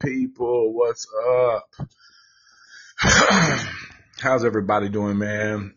people? 0.00 0.74
What's 0.74 1.06
up? 1.28 1.68
How's 4.20 4.44
everybody 4.44 4.88
doing, 4.88 5.18
man? 5.18 5.74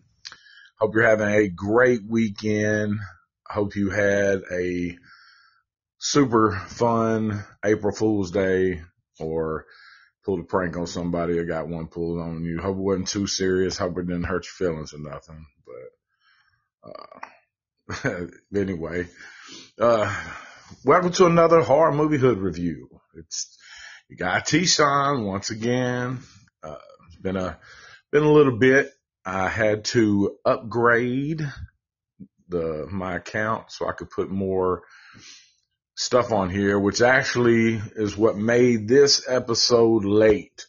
Hope 0.78 0.94
you're 0.94 1.08
having 1.08 1.30
a 1.30 1.48
great 1.48 2.02
weekend. 2.08 3.00
Hope 3.48 3.76
you 3.76 3.90
had 3.90 4.42
a 4.52 4.98
super 5.98 6.52
fun 6.68 7.44
April 7.64 7.94
Fool's 7.94 8.32
Day 8.32 8.82
or 9.20 9.66
pulled 10.26 10.42
a 10.42 10.44
prank 10.44 10.78
on 10.78 10.88
somebody 10.88 11.38
or 11.38 11.46
got 11.46 11.68
one 11.68 11.88
pulled 11.88 12.20
on 12.20 12.44
you. 12.44 12.60
Hope 12.60 12.78
it 12.78 12.82
wasn't 12.82 13.08
too 13.08 13.28
serious. 13.28 13.78
Hope 13.78 13.98
it 13.98 14.08
didn't 14.08 14.24
hurt 14.24 14.46
your 14.46 14.70
feelings 14.70 14.94
or 14.94 15.00
nothing. 15.00 15.46
But, 16.84 18.02
uh, 18.04 18.28
anyway, 18.56 19.08
uh, 19.80 20.14
welcome 20.84 21.12
to 21.14 21.26
another 21.26 21.62
horror 21.62 21.94
movie 21.94 22.18
hood 22.18 22.40
review. 22.40 22.90
It's, 23.16 23.59
you 24.10 24.18
got 24.18 24.48
T-Shon 24.48 25.24
once 25.24 25.52
again. 25.52 26.20
Uh, 26.64 26.76
it's 27.08 27.18
been 27.18 27.38
a, 27.38 27.60
been 28.12 28.24
a 28.24 28.32
little 28.32 28.58
bit. 28.58 28.92
I 29.24 29.48
had 29.48 29.86
to 29.86 30.36
upgrade 30.44 31.48
the, 32.48 32.88
my 32.90 33.18
account 33.18 33.72
so 33.72 33.88
I 33.88 33.92
could 33.92 34.10
put 34.10 34.32
more 34.32 34.82
stuff 35.96 36.32
on 36.32 36.50
here, 36.50 36.80
which 36.80 37.02
actually 37.02 37.80
is 37.96 38.18
what 38.18 38.36
made 38.36 38.88
this 38.88 39.26
episode 39.30 40.06
late. 40.06 40.66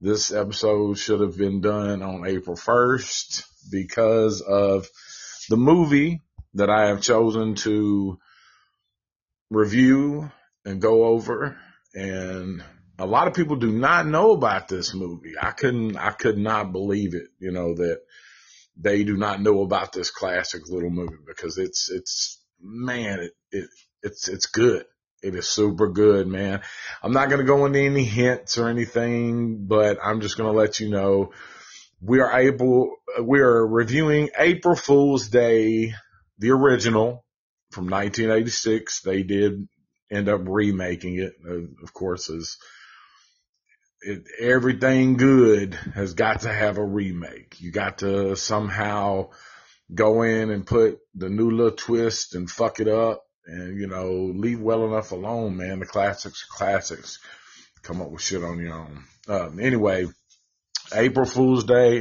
This 0.00 0.32
episode 0.32 0.96
should 0.96 1.20
have 1.20 1.36
been 1.36 1.60
done 1.60 2.02
on 2.02 2.26
April 2.26 2.56
1st 2.56 3.44
because 3.70 4.40
of 4.40 4.88
the 5.50 5.58
movie 5.58 6.22
that 6.54 6.70
I 6.70 6.86
have 6.86 7.02
chosen 7.02 7.56
to 7.56 8.18
review 9.50 10.30
and 10.64 10.80
go 10.80 11.04
over. 11.04 11.58
And 11.94 12.62
a 12.98 13.06
lot 13.06 13.28
of 13.28 13.34
people 13.34 13.56
do 13.56 13.72
not 13.72 14.06
know 14.06 14.32
about 14.32 14.68
this 14.68 14.94
movie. 14.94 15.34
I 15.40 15.50
couldn't, 15.50 15.96
I 15.96 16.10
could 16.10 16.38
not 16.38 16.72
believe 16.72 17.14
it, 17.14 17.28
you 17.38 17.50
know, 17.50 17.74
that 17.74 18.00
they 18.76 19.04
do 19.04 19.16
not 19.16 19.40
know 19.40 19.62
about 19.62 19.92
this 19.92 20.10
classic 20.10 20.68
little 20.68 20.90
movie 20.90 21.16
because 21.26 21.58
it's, 21.58 21.90
it's, 21.90 22.40
man, 22.60 23.20
it, 23.20 23.32
it, 23.50 23.68
it's, 24.02 24.28
it's 24.28 24.46
good. 24.46 24.84
It 25.22 25.34
is 25.34 25.48
super 25.48 25.88
good, 25.88 26.26
man. 26.26 26.62
I'm 27.02 27.12
not 27.12 27.28
going 27.28 27.40
to 27.40 27.46
go 27.46 27.66
into 27.66 27.78
any 27.78 28.04
hints 28.04 28.56
or 28.56 28.68
anything, 28.68 29.66
but 29.66 29.98
I'm 30.02 30.20
just 30.22 30.38
going 30.38 30.50
to 30.50 30.58
let 30.58 30.80
you 30.80 30.88
know 30.88 31.32
we 32.00 32.20
are 32.20 32.40
able, 32.40 32.96
we 33.22 33.40
are 33.40 33.66
reviewing 33.66 34.30
April 34.38 34.74
Fool's 34.74 35.28
Day, 35.28 35.94
the 36.38 36.50
original 36.52 37.24
from 37.70 37.90
1986. 37.90 39.02
They 39.02 39.22
did 39.22 39.68
end 40.10 40.28
up 40.28 40.40
remaking 40.44 41.16
it, 41.16 41.34
of 41.82 41.92
course, 41.92 42.28
is 42.28 42.58
it, 44.02 44.24
everything 44.40 45.16
good 45.16 45.74
has 45.94 46.14
got 46.14 46.42
to 46.42 46.52
have 46.52 46.78
a 46.78 46.84
remake. 46.84 47.60
You 47.60 47.70
got 47.70 47.98
to 47.98 48.34
somehow 48.36 49.30
go 49.92 50.22
in 50.22 50.50
and 50.50 50.66
put 50.66 51.00
the 51.14 51.28
new 51.28 51.50
little 51.50 51.76
twist 51.76 52.34
and 52.34 52.50
fuck 52.50 52.80
it 52.80 52.88
up 52.88 53.24
and, 53.46 53.78
you 53.78 53.86
know, 53.86 54.32
leave 54.34 54.60
well 54.60 54.84
enough 54.86 55.12
alone, 55.12 55.56
man. 55.56 55.80
The 55.80 55.86
classics 55.86 56.44
classics. 56.44 57.18
Come 57.82 58.02
up 58.02 58.10
with 58.10 58.22
shit 58.22 58.44
on 58.44 58.58
your 58.58 58.74
own. 58.74 59.04
Um, 59.28 59.58
anyway, 59.58 60.06
April 60.94 61.24
Fool's 61.24 61.64
Day, 61.64 62.00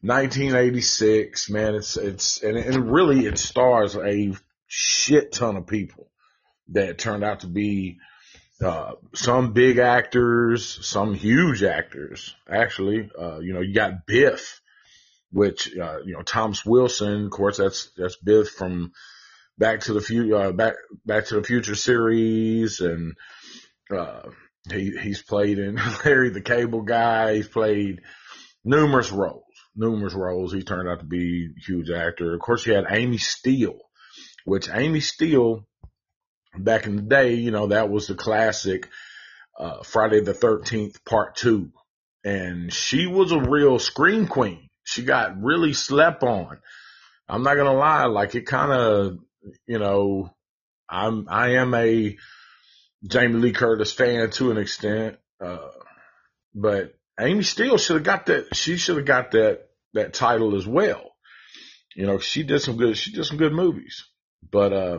1986, 0.00 1.50
man, 1.50 1.74
it's, 1.74 1.96
it's, 1.98 2.42
and, 2.42 2.56
and 2.56 2.90
really 2.90 3.26
it 3.26 3.36
stars 3.36 3.96
a 3.96 4.32
shit 4.66 5.32
ton 5.32 5.56
of 5.56 5.66
people 5.66 6.09
that 6.70 6.98
turned 6.98 7.24
out 7.24 7.40
to 7.40 7.46
be, 7.46 7.98
uh, 8.62 8.92
some 9.14 9.52
big 9.52 9.78
actors, 9.78 10.86
some 10.86 11.14
huge 11.14 11.62
actors, 11.62 12.34
actually. 12.48 13.10
Uh, 13.18 13.38
you 13.40 13.54
know, 13.54 13.60
you 13.60 13.74
got 13.74 14.06
Biff, 14.06 14.60
which, 15.32 15.74
uh, 15.76 15.98
you 16.04 16.14
know, 16.14 16.22
Thomas 16.22 16.64
Wilson, 16.64 17.26
of 17.26 17.30
course, 17.30 17.56
that's, 17.56 17.90
that's 17.96 18.16
Biff 18.16 18.50
from 18.50 18.92
Back 19.56 19.80
to 19.80 19.94
the 19.94 20.00
Future, 20.00 20.36
uh, 20.36 20.52
Back, 20.52 20.74
Back 21.06 21.26
to 21.26 21.36
the 21.36 21.42
Future 21.42 21.74
series 21.74 22.80
and, 22.80 23.14
uh, 23.94 24.28
he, 24.68 24.96
he's 25.00 25.22
played 25.22 25.58
in 25.58 25.76
Larry 26.04 26.30
the 26.30 26.40
Cable 26.40 26.82
Guy. 26.82 27.36
He's 27.36 27.48
played 27.48 28.00
numerous 28.64 29.10
roles, 29.10 29.44
numerous 29.74 30.14
roles. 30.14 30.52
He 30.52 30.62
turned 30.62 30.88
out 30.88 31.00
to 31.00 31.06
be 31.06 31.46
a 31.46 31.60
huge 31.66 31.90
actor. 31.90 32.34
Of 32.34 32.40
course, 32.40 32.66
you 32.66 32.74
had 32.74 32.86
Amy 32.90 33.18
Steel, 33.18 33.78
which 34.44 34.68
Amy 34.72 35.00
Steel, 35.00 35.66
back 36.56 36.86
in 36.86 36.96
the 36.96 37.02
day, 37.02 37.34
you 37.34 37.50
know, 37.50 37.68
that 37.68 37.90
was 37.90 38.06
the 38.06 38.14
classic, 38.14 38.88
uh, 39.58 39.82
Friday 39.82 40.20
the 40.20 40.34
13th 40.34 41.04
part 41.04 41.36
two. 41.36 41.72
And 42.24 42.72
she 42.72 43.06
was 43.06 43.32
a 43.32 43.40
real 43.40 43.78
scream 43.78 44.26
queen. 44.26 44.68
She 44.84 45.02
got 45.02 45.42
really 45.42 45.72
slept 45.72 46.22
on. 46.22 46.58
I'm 47.28 47.42
not 47.42 47.54
going 47.54 47.66
to 47.66 47.78
lie. 47.78 48.06
Like 48.06 48.34
it 48.34 48.46
kind 48.46 48.72
of, 48.72 49.18
you 49.66 49.78
know, 49.78 50.34
I'm, 50.88 51.26
I 51.30 51.54
am 51.54 51.72
a 51.74 52.16
Jamie 53.06 53.38
Lee 53.38 53.52
Curtis 53.52 53.92
fan 53.92 54.30
to 54.32 54.50
an 54.50 54.58
extent. 54.58 55.16
Uh, 55.42 55.68
but 56.54 56.94
Amy 57.18 57.42
Steel 57.42 57.78
should 57.78 57.96
have 57.96 58.04
got 58.04 58.26
that. 58.26 58.54
She 58.54 58.76
should 58.76 58.96
have 58.96 59.06
got 59.06 59.30
that, 59.30 59.68
that 59.94 60.12
title 60.12 60.56
as 60.56 60.66
well. 60.66 61.12
You 61.94 62.06
know, 62.06 62.18
she 62.18 62.42
did 62.42 62.60
some 62.60 62.76
good, 62.76 62.96
she 62.96 63.12
did 63.12 63.24
some 63.24 63.36
good 63.38 63.52
movies, 63.52 64.04
but, 64.48 64.72
uh, 64.72 64.98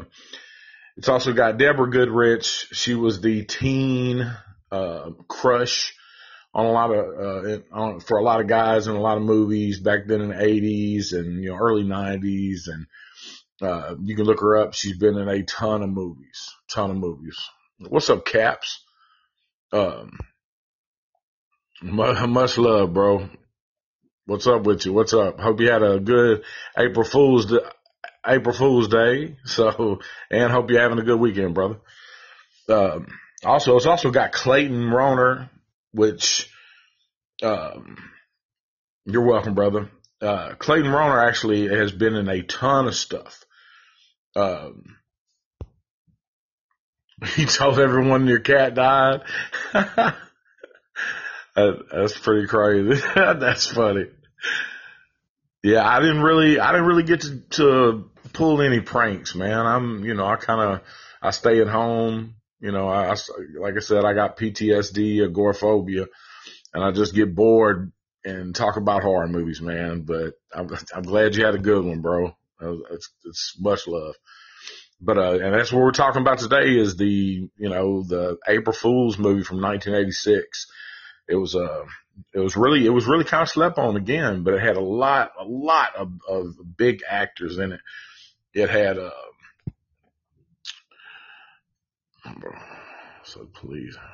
it's 0.97 1.09
also 1.09 1.33
got 1.33 1.57
Deborah 1.57 1.89
Goodrich. 1.89 2.67
She 2.71 2.95
was 2.95 3.21
the 3.21 3.45
teen, 3.45 4.29
uh, 4.71 5.11
crush 5.27 5.93
on 6.53 6.65
a 6.65 6.71
lot 6.71 6.91
of, 6.91 7.05
uh, 7.05 7.59
on, 7.71 7.99
for 8.01 8.17
a 8.17 8.23
lot 8.23 8.41
of 8.41 8.47
guys 8.47 8.87
in 8.87 8.95
a 8.95 9.01
lot 9.01 9.17
of 9.17 9.23
movies 9.23 9.79
back 9.79 10.01
then 10.05 10.21
in 10.21 10.29
the 10.29 10.43
eighties 10.43 11.13
and, 11.13 11.43
you 11.43 11.49
know, 11.49 11.55
early 11.55 11.83
nineties. 11.83 12.67
And, 12.67 12.87
uh, 13.61 13.95
you 14.03 14.15
can 14.15 14.25
look 14.25 14.41
her 14.41 14.57
up. 14.57 14.73
She's 14.73 14.97
been 14.97 15.17
in 15.17 15.29
a 15.29 15.43
ton 15.43 15.81
of 15.81 15.89
movies, 15.89 16.49
ton 16.69 16.91
of 16.91 16.97
movies. 16.97 17.37
What's 17.79 18.09
up, 18.09 18.25
Caps? 18.25 18.83
Um, 19.71 20.19
much 21.81 22.57
love, 22.57 22.93
bro. 22.93 23.29
What's 24.25 24.45
up 24.45 24.63
with 24.63 24.85
you? 24.85 24.93
What's 24.93 25.13
up? 25.13 25.39
Hope 25.39 25.61
you 25.61 25.71
had 25.71 25.83
a 25.83 25.99
good 25.99 26.43
April 26.77 27.05
Fool's 27.05 27.47
Day, 27.47 27.57
April 28.25 28.55
Fool's 28.55 28.87
Day. 28.87 29.37
So, 29.45 29.99
and 30.29 30.51
hope 30.51 30.69
you're 30.69 30.81
having 30.81 30.99
a 30.99 31.03
good 31.03 31.19
weekend, 31.19 31.53
brother. 31.53 31.77
Um, 32.69 33.07
also, 33.43 33.75
it's 33.75 33.85
also 33.85 34.11
got 34.11 34.31
Clayton 34.31 34.83
Rohner, 34.83 35.49
which, 35.91 36.49
um, 37.43 37.97
you're 39.05 39.25
welcome, 39.25 39.55
brother. 39.55 39.89
Uh, 40.21 40.53
Clayton 40.55 40.91
Rohner 40.91 41.27
actually 41.27 41.67
has 41.67 41.91
been 41.91 42.15
in 42.15 42.29
a 42.29 42.43
ton 42.43 42.87
of 42.87 42.95
stuff. 42.95 43.43
Um, 44.35 44.97
he 47.35 47.45
told 47.45 47.79
everyone 47.79 48.27
your 48.27 48.39
cat 48.39 48.75
died. 48.75 49.21
That, 51.55 51.83
that's 51.91 52.17
pretty 52.17 52.47
crazy. 52.47 53.01
that's 53.15 53.67
funny. 53.67 54.05
Yeah, 55.63 55.87
I 55.87 55.99
didn't 55.99 56.21
really, 56.21 56.59
I 56.59 56.71
didn't 56.71 56.87
really 56.87 57.03
get 57.03 57.21
to, 57.21 57.39
to 57.51 58.10
pull 58.33 58.61
any 58.61 58.79
pranks, 58.79 59.35
man. 59.35 59.65
I'm, 59.65 60.03
you 60.03 60.13
know, 60.13 60.25
I 60.25 60.35
kind 60.35 60.61
of, 60.61 60.81
I 61.21 61.31
stay 61.31 61.61
at 61.61 61.67
home. 61.67 62.35
You 62.59 62.71
know, 62.71 62.87
I, 62.87 63.11
I, 63.11 63.15
like 63.59 63.75
I 63.75 63.79
said, 63.79 64.05
I 64.05 64.13
got 64.13 64.37
PTSD, 64.37 65.25
agoraphobia, 65.25 66.05
and 66.73 66.83
I 66.83 66.91
just 66.91 67.15
get 67.15 67.35
bored 67.35 67.91
and 68.23 68.55
talk 68.55 68.77
about 68.77 69.01
horror 69.01 69.27
movies, 69.27 69.61
man. 69.61 70.01
But 70.01 70.33
I'm, 70.53 70.69
I'm 70.95 71.03
glad 71.03 71.35
you 71.35 71.45
had 71.45 71.55
a 71.55 71.59
good 71.59 71.83
one, 71.83 72.01
bro. 72.01 72.35
It's, 72.91 73.09
it's 73.25 73.55
much 73.59 73.87
love. 73.87 74.15
But, 75.03 75.17
uh, 75.17 75.39
and 75.39 75.55
that's 75.55 75.71
what 75.71 75.81
we're 75.81 75.91
talking 75.91 76.21
about 76.21 76.37
today 76.37 76.77
is 76.77 76.95
the, 76.95 77.49
you 77.57 77.69
know, 77.69 78.03
the 78.03 78.37
April 78.47 78.73
Fool's 78.73 79.17
movie 79.17 79.43
from 79.43 79.59
1986 79.59 80.67
it 81.31 81.35
was 81.35 81.55
uh 81.55 81.83
it 82.33 82.39
was 82.39 82.55
really 82.55 82.85
it 82.85 82.89
was 82.89 83.07
really 83.07 83.23
kind 83.23 83.41
of 83.41 83.49
slept 83.49 83.77
on 83.77 83.95
again, 83.95 84.43
but 84.43 84.53
it 84.53 84.61
had 84.61 84.75
a 84.75 84.81
lot 84.81 85.31
a 85.39 85.45
lot 85.45 85.95
of, 85.95 86.11
of 86.27 86.55
big 86.77 87.01
actors 87.09 87.57
in 87.57 87.71
it. 87.71 87.79
It 88.53 88.69
had 88.69 88.97
uh 88.97 89.11
so 93.23 93.47
please. 93.53 93.97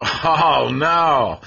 Oh 0.00 0.70
no. 0.72 1.40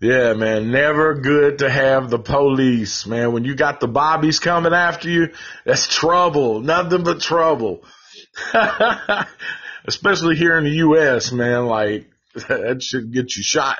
Yeah, 0.00 0.32
man, 0.32 0.70
never 0.70 1.14
good 1.14 1.58
to 1.58 1.68
have 1.68 2.08
the 2.08 2.18
police, 2.18 3.06
man. 3.06 3.32
When 3.32 3.44
you 3.44 3.54
got 3.54 3.80
the 3.80 3.88
bobbies 3.88 4.38
coming 4.38 4.72
after 4.72 5.10
you, 5.10 5.28
that's 5.66 5.86
trouble. 5.86 6.60
Nothing 6.60 7.02
but 7.02 7.20
trouble. 7.20 7.84
Especially 9.84 10.36
here 10.36 10.56
in 10.56 10.64
the 10.64 10.70
US, 10.70 11.32
man, 11.32 11.66
like 11.66 12.10
that 12.48 12.82
should 12.82 13.12
get 13.12 13.36
you 13.36 13.42
shot. 13.42 13.78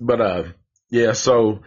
but 0.00 0.20
uh, 0.20 0.44
yeah. 0.90 1.12
So, 1.12 1.60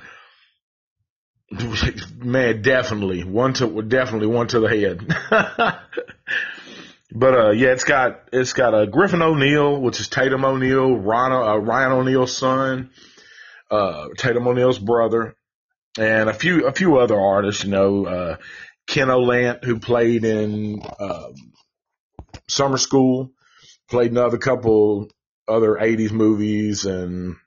man, 2.17 2.61
definitely 2.61 3.23
one 3.23 3.53
to 3.53 3.81
definitely 3.81 4.27
one 4.27 4.47
to 4.47 4.59
the 4.59 4.67
head. 4.67 5.15
But 7.11 7.33
uh, 7.33 7.49
yeah, 7.51 7.69
it's 7.69 7.85
got 7.85 8.29
it's 8.31 8.53
got 8.53 8.73
a 8.73 8.77
uh, 8.77 8.85
Griffin 8.85 9.21
O'Neal, 9.21 9.81
which 9.81 9.99
is 9.99 10.07
Tatum 10.07 10.45
O'Neal, 10.45 10.95
Ryan, 10.95 11.31
uh, 11.31 11.57
Ryan 11.57 11.91
O'Neal's 11.93 12.37
son, 12.37 12.91
uh, 13.71 14.09
Tatum 14.17 14.47
O'Neal's 14.47 14.77
brother, 14.77 15.35
and 15.97 16.29
a 16.29 16.33
few 16.33 16.67
a 16.67 16.71
few 16.71 16.99
other 16.99 17.19
artists. 17.19 17.63
You 17.63 17.71
know, 17.71 18.05
uh, 18.05 18.37
Ken 18.85 19.07
Olandt, 19.07 19.63
who 19.63 19.79
played 19.79 20.23
in 20.23 20.83
um, 20.99 21.33
Summer 22.47 22.77
School, 22.77 23.31
played 23.89 24.11
another 24.11 24.37
couple 24.37 25.09
other 25.47 25.79
'80s 25.81 26.11
movies, 26.11 26.85
and 26.85 27.37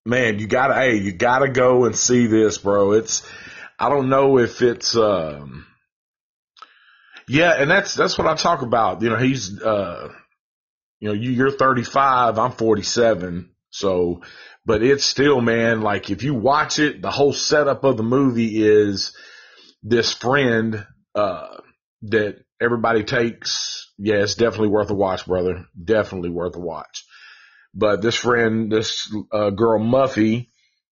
man, 0.06 0.40
you 0.40 0.48
gotta, 0.48 0.74
hey, 0.76 0.96
you 0.96 1.12
gotta 1.12 1.50
go 1.50 1.86
and 1.86 1.96
see 1.96 2.28
this, 2.28 2.58
bro. 2.58 2.94
It's, 2.94 3.24
I 3.80 3.90
don't 3.90 4.10
know 4.10 4.38
if 4.38 4.62
it's, 4.62 4.96
um, 4.96 5.66
yeah, 7.28 7.54
and 7.58 7.70
that's, 7.70 7.94
that's 7.94 8.18
what 8.18 8.28
I 8.28 8.36
talk 8.36 8.62
about. 8.62 9.02
You 9.02 9.10
know, 9.10 9.18
he's, 9.18 9.62
uh, 9.62 10.10
you 11.00 11.10
know, 11.10 11.14
you, 11.14 11.32
you're 11.32 11.52
35, 11.52 12.38
I'm 12.38 12.52
47. 12.52 13.52
So, 13.70 14.22
but 14.66 14.84
it's 14.84 15.06
still, 15.06 15.42
man, 15.42 15.82
like 15.82 16.10
if 16.10 16.24
you 16.24 16.34
watch 16.34 16.78
it, 16.78 17.02
the 17.02 17.10
whole 17.10 17.34
setup 17.34 17.84
of 17.84 17.98
the 17.98 18.04
movie 18.04 18.64
is 18.64 19.16
this 19.82 20.14
friend, 20.14 20.86
uh, 21.16 21.58
that 22.04 22.44
everybody 22.62 23.04
takes. 23.04 23.92
Yeah, 23.98 24.16
it's 24.16 24.36
definitely 24.36 24.70
worth 24.70 24.90
a 24.90 24.96
watch, 24.96 25.26
brother. 25.26 25.66
Definitely 25.82 26.30
worth 26.30 26.56
a 26.56 26.60
watch. 26.60 27.06
But 27.74 28.02
this 28.02 28.16
friend, 28.16 28.72
this 28.72 29.14
uh, 29.32 29.50
girl 29.52 29.80
Muffy, 29.80 30.48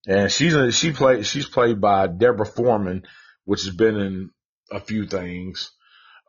and 0.08 0.32
she's 0.32 0.54
in, 0.54 0.72
she 0.72 0.92
played 0.92 1.26
she's 1.26 1.48
played 1.48 1.82
by 1.82 2.08
Deborah 2.08 2.46
Foreman, 2.46 3.04
which 3.46 3.64
has 3.64 3.76
been 3.76 3.96
in 3.98 4.30
a 4.72 4.80
few 4.80 5.06
things. 5.06 5.72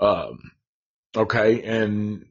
Um, 0.00 0.38
okay, 1.16 1.62
and 1.62 2.26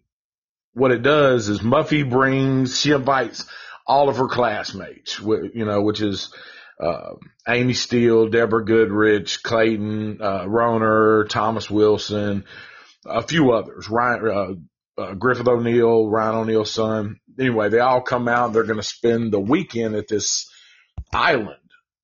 what 0.73 0.91
it 0.91 1.01
does 1.01 1.47
is 1.47 1.59
Muffy 1.59 2.09
brings 2.09 2.79
she 2.79 2.91
invites 2.91 3.45
all 3.87 4.09
of 4.09 4.17
her 4.17 4.27
classmates, 4.27 5.19
you 5.19 5.65
know, 5.65 5.81
which 5.81 6.01
is 6.01 6.33
uh, 6.79 7.15
Amy 7.47 7.73
Steel, 7.73 8.27
Deborah 8.27 8.63
Goodrich, 8.63 9.41
Clayton 9.43 10.19
uh, 10.21 10.43
Rohner, 10.45 11.27
Thomas 11.27 11.69
Wilson, 11.69 12.45
a 13.05 13.21
few 13.21 13.51
others. 13.51 13.89
Ryan 13.89 14.27
uh, 14.97 15.01
uh, 15.01 15.13
Griffith 15.13 15.47
O'Neal, 15.47 16.09
Ryan 16.09 16.35
O'Neal's 16.35 16.71
son 16.71 17.19
anyway, 17.39 17.69
they 17.69 17.79
all 17.79 18.01
come 18.01 18.27
out. 18.27 18.53
They're 18.53 18.63
going 18.63 18.79
to 18.79 18.83
spend 18.83 19.31
the 19.31 19.39
weekend 19.39 19.95
at 19.95 20.07
this 20.07 20.51
island 21.13 21.55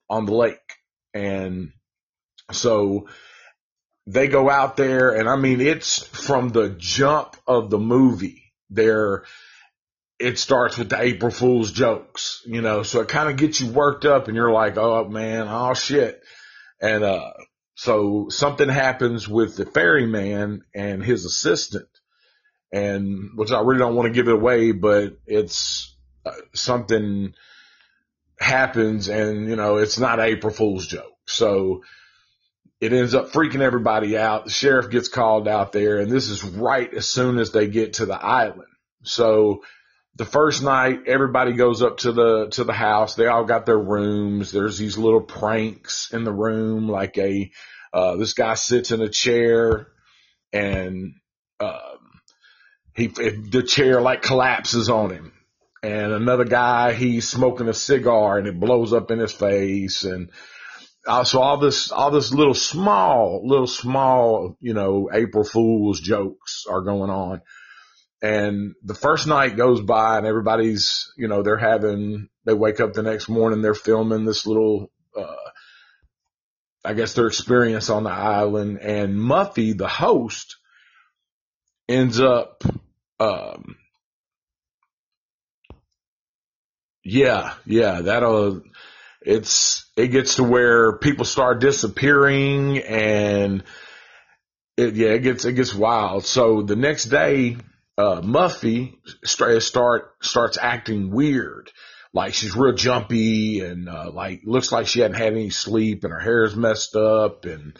on 0.10 0.26
the 0.26 0.34
lake. 0.34 0.58
And 1.14 1.72
so 2.52 3.08
they 4.08 4.28
go 4.28 4.50
out 4.50 4.78
there 4.78 5.12
and 5.12 5.28
I 5.28 5.36
mean, 5.36 5.62
it's 5.62 6.04
from 6.04 6.50
the 6.50 6.70
jump 6.70 7.36
of 7.48 7.70
the 7.70 7.80
movie 7.80 8.54
there. 8.70 9.24
It 10.18 10.40
starts 10.40 10.78
with 10.78 10.90
the 10.90 11.02
April 11.02 11.32
Fool's 11.32 11.72
jokes, 11.72 12.42
you 12.46 12.62
know, 12.62 12.84
so 12.84 13.02
it 13.02 13.10
kind 13.10 13.30
of 13.30 13.36
gets 13.36 13.60
you 13.60 13.72
worked 13.72 14.06
up 14.06 14.28
and 14.28 14.36
you're 14.36 14.52
like, 14.52 14.78
oh 14.78 15.10
man, 15.10 15.48
oh 15.50 15.74
shit. 15.74 16.22
And, 16.82 17.04
uh, 17.04 17.34
so 17.78 18.28
something 18.30 18.70
happens 18.70 19.28
with 19.28 19.58
the 19.58 19.66
ferryman 19.66 20.64
and 20.74 21.04
his 21.04 21.26
assistant 21.26 21.90
and 22.75 23.30
which 23.36 23.51
I 23.51 23.62
really 23.62 23.80
don't 23.80 23.95
want 23.95 24.07
to 24.07 24.13
give 24.13 24.27
it 24.27 24.33
away, 24.33 24.74
but 24.74 25.18
it's 25.25 25.95
uh, 26.25 26.31
something 26.54 27.33
happens 28.38 29.07
and, 29.07 29.50
you 29.50 29.56
know, 29.56 29.77
it's 29.77 29.98
not 29.98 30.19
April 30.19 30.54
Fool's 30.54 30.86
joke. 30.86 31.13
So 31.25 31.83
it 32.81 32.92
ends 32.92 33.16
up 33.16 33.31
freaking 33.31 33.62
everybody 33.62 34.18
out. 34.18 34.44
The 34.44 34.51
sheriff 34.51 34.89
gets 34.89 35.07
called 35.07 35.48
out 35.48 35.72
there 35.72 36.00
and 36.00 36.12
this 36.12 36.27
is 36.27 36.44
right 36.44 36.94
as 36.94 37.07
soon 37.07 37.38
as 37.38 37.54
they 37.54 37.68
get 37.68 37.94
to 37.94 38.06
the 38.06 38.22
island. 38.22 38.68
So 39.04 39.62
the 40.18 40.25
first 40.25 40.62
night, 40.62 41.04
everybody 41.07 41.54
goes 41.54 41.81
up 41.81 42.00
to 42.00 42.12
the, 42.12 42.48
to 42.50 42.66
the 42.66 42.74
house. 42.74 43.16
They 43.16 43.27
all 43.27 43.45
got 43.45 43.66
their 43.66 43.80
rooms. 43.80 44.51
There's 44.51 44.77
these 44.77 44.98
little 44.98 45.22
pranks 45.22 46.12
in 46.12 46.25
the 46.25 46.33
room, 46.33 46.89
like 46.89 47.18
a, 47.18 47.51
uh, 47.94 48.18
this 48.18 48.33
guy 48.33 48.56
sits 48.56 48.92
in 48.92 49.01
a 49.01 49.07
chair 49.07 49.88
and, 50.51 51.13
uh, 51.62 51.94
he 52.95 53.07
the 53.07 53.62
chair 53.62 54.01
like 54.01 54.21
collapses 54.21 54.89
on 54.89 55.12
him. 55.12 55.33
And 55.83 56.13
another 56.13 56.45
guy 56.45 56.94
he's 56.94 57.30
smoking 57.30 57.68
a 57.68 57.74
cigar 57.74 58.39
and 58.39 58.47
it 58.47 58.59
blows 58.59 58.94
up 58.94 59.12
in 59.12 59.19
his 59.19 59.33
face. 59.33 60.03
And 60.03 60.31
uh, 61.06 61.24
so 61.24 61.42
all 61.42 61.57
this 61.57 61.92
all 61.92 62.09
this 62.09 62.33
little 62.33 62.56
small 62.56 63.45
little 63.45 63.68
small 63.68 64.57
you 64.59 64.74
know 64.74 65.09
april 65.13 65.44
fools 65.44 66.00
jokes 66.00 66.65
are 66.69 66.81
going 66.81 67.12
on. 67.12 67.42
And 68.21 68.74
the 68.81 68.95
first 68.95 69.27
night 69.27 69.57
goes 69.57 69.81
by 69.81 70.18
and 70.18 70.25
everybody's 70.25 71.12
you 71.18 71.27
know 71.27 71.44
they're 71.44 71.57
having 71.57 72.30
they 72.45 72.53
wake 72.53 72.80
up 72.80 72.94
the 72.94 73.03
next 73.03 73.27
morning 73.27 73.62
they're 73.62 73.75
filming 73.75 74.25
this 74.25 74.48
little 74.48 74.89
uh 75.15 75.36
i 76.83 76.94
guess 76.94 77.13
their 77.13 77.27
experience 77.27 77.89
on 77.89 78.03
the 78.03 78.09
island. 78.09 78.80
And 78.80 79.15
muffy 79.18 79.77
the 79.77 79.89
host 79.89 80.56
ends 81.88 82.19
up 82.19 82.63
um, 83.19 83.77
yeah, 87.03 87.53
yeah, 87.65 88.01
that'll, 88.01 88.62
it's, 89.21 89.89
it 89.95 90.07
gets 90.07 90.35
to 90.35 90.44
where 90.44 90.97
people 90.97 91.25
start 91.25 91.62
disappearing 91.62 92.79
and 92.79 93.63
it, 94.77 94.95
yeah, 94.95 95.09
it 95.09 95.19
gets, 95.19 95.45
it 95.45 95.53
gets 95.53 95.73
wild. 95.73 96.25
So 96.25 96.62
the 96.62 96.75
next 96.75 97.06
day, 97.06 97.57
uh, 97.97 98.21
Muffy 98.21 98.95
start, 99.23 99.62
start, 99.63 100.15
starts 100.21 100.57
acting 100.57 101.12
weird. 101.12 101.71
Like 102.13 102.33
she's 102.33 102.56
real 102.56 102.75
jumpy 102.75 103.62
and, 103.62 103.88
uh, 103.89 104.12
like 104.12 104.41
looks 104.45 104.71
like 104.71 104.88
she 104.88 105.01
hadn't 105.01 105.17
had 105.17 105.33
any 105.33 105.50
sleep 105.50 106.03
and 106.03 106.13
her 106.13 106.19
hair's 106.19 106.56
messed 106.56 106.95
up 106.95 107.45
and, 107.45 107.77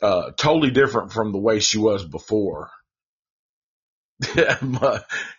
uh, 0.00 0.32
totally 0.36 0.70
different 0.70 1.12
from 1.12 1.32
the 1.32 1.38
way 1.38 1.60
she 1.60 1.78
was 1.78 2.04
before. 2.04 2.70
Yeah, 4.34 4.56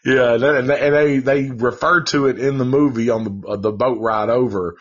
yeah, 0.06 0.34
and 0.34 0.70
they 0.70 1.20
they 1.20 1.50
refer 1.52 2.04
to 2.04 2.28
it 2.28 2.40
in 2.40 2.58
the 2.58 2.66
movie 2.66 3.10
on 3.10 3.24
the 3.24 3.48
uh, 3.48 3.56
the 3.56 3.72
boat 3.72 4.00
ride 4.02 4.30
over, 4.30 4.76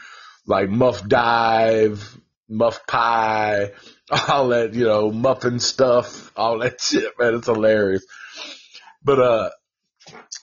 like 0.47 0.69
muff 0.69 1.07
dive, 1.07 2.19
muff 2.49 2.87
pie, 2.87 3.73
all 4.29 4.49
that 4.49 4.75
you 4.75 4.85
know 4.85 5.11
muffin 5.11 5.59
stuff, 5.59 6.33
all 6.37 6.59
that 6.61 6.81
shit. 6.81 7.13
Man, 7.19 7.35
it's 7.35 7.47
hilarious. 7.47 8.05
But 9.05 9.19
uh, 9.19 9.51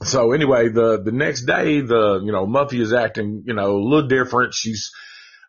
so 0.04 0.32
anyway, 0.32 0.70
the 0.70 1.02
the 1.02 1.12
next 1.12 1.44
day, 1.44 1.82
the 1.82 2.22
you 2.24 2.32
know 2.32 2.46
Muffy 2.46 2.80
is 2.82 2.94
acting 2.94 3.44
you 3.46 3.54
know 3.54 3.78
a 3.78 3.84
little 3.84 4.08
different. 4.08 4.54
She's 4.54 4.92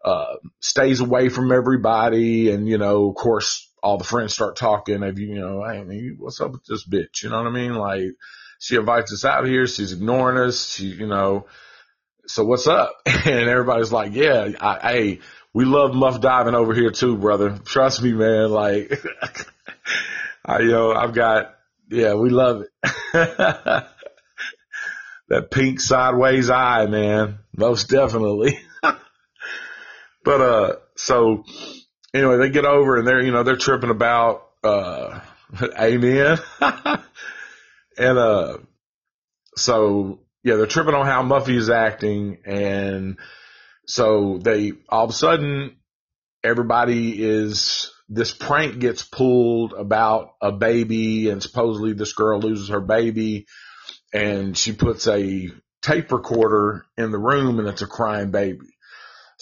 uh 0.04 0.36
stays 0.60 1.00
away 1.00 1.28
from 1.28 1.52
everybody, 1.52 2.50
and 2.50 2.68
you 2.68 2.78
know 2.78 3.08
of 3.08 3.14
course 3.14 3.69
all 3.82 3.98
the 3.98 4.04
friends 4.04 4.34
start 4.34 4.56
talking 4.56 5.02
of 5.02 5.18
you 5.18 5.34
know, 5.34 5.64
hey 5.64 6.10
what's 6.18 6.40
up 6.40 6.52
with 6.52 6.64
this 6.64 6.86
bitch? 6.86 7.22
You 7.22 7.30
know 7.30 7.38
what 7.38 7.48
I 7.48 7.50
mean? 7.50 7.74
Like 7.74 8.04
she 8.58 8.76
invites 8.76 9.12
us 9.12 9.24
out 9.24 9.46
here, 9.46 9.66
she's 9.66 9.92
ignoring 9.92 10.38
us, 10.38 10.74
she 10.74 10.86
you 10.86 11.06
know, 11.06 11.46
so 12.26 12.44
what's 12.44 12.66
up? 12.66 12.94
And 13.06 13.48
everybody's 13.50 13.92
like, 13.92 14.14
yeah, 14.14 14.48
I, 14.60 14.78
hey, 14.92 15.20
we 15.52 15.66
love 15.66 15.94
muff 15.94 16.20
diving 16.20 16.54
over 16.54 16.74
here 16.74 16.90
too, 16.90 17.18
brother. 17.18 17.58
Trust 17.64 18.02
me, 18.02 18.12
man. 18.12 18.50
Like, 18.50 18.90
I, 20.44 20.60
yo, 20.60 20.92
I've 20.92 21.12
got, 21.12 21.54
yeah, 21.90 22.14
we 22.14 22.30
love 22.30 22.62
it. 22.62 22.68
that 25.28 25.50
pink 25.50 25.80
sideways 25.80 26.48
eye, 26.48 26.86
man. 26.86 27.40
Most 27.54 27.90
definitely. 27.90 28.58
but, 30.24 30.40
uh, 30.40 30.76
so 30.96 31.44
anyway, 32.14 32.38
they 32.38 32.50
get 32.50 32.64
over 32.64 32.96
and 32.96 33.06
they're, 33.06 33.22
you 33.22 33.32
know, 33.32 33.42
they're 33.42 33.56
tripping 33.56 33.90
about, 33.90 34.48
uh, 34.64 35.20
amen. 35.78 36.38
and, 37.98 38.18
uh, 38.18 38.58
so 39.56 40.20
yeah, 40.42 40.56
they're 40.56 40.66
tripping 40.66 40.94
on 40.94 41.06
how 41.06 41.22
Muffy 41.22 41.56
is 41.56 41.70
acting. 41.70 42.38
And 42.44 43.18
so 43.86 44.38
they, 44.38 44.72
all 44.88 45.04
of 45.04 45.10
a 45.10 45.14
sudden, 45.14 45.76
everybody 46.42 47.22
is, 47.22 47.92
this 48.08 48.32
prank 48.32 48.80
gets 48.80 49.02
pulled 49.02 49.72
about 49.72 50.34
a 50.40 50.50
baby 50.50 51.28
and 51.28 51.42
supposedly 51.42 51.92
this 51.92 52.12
girl 52.12 52.40
loses 52.40 52.70
her 52.70 52.80
baby 52.80 53.46
and 54.12 54.56
she 54.56 54.72
puts 54.72 55.06
a 55.06 55.48
tape 55.82 56.10
recorder 56.10 56.84
in 56.96 57.10
the 57.10 57.18
room 57.18 57.58
and 57.58 57.68
it's 57.68 57.82
a 57.82 57.86
crying 57.86 58.30
baby. 58.30 58.66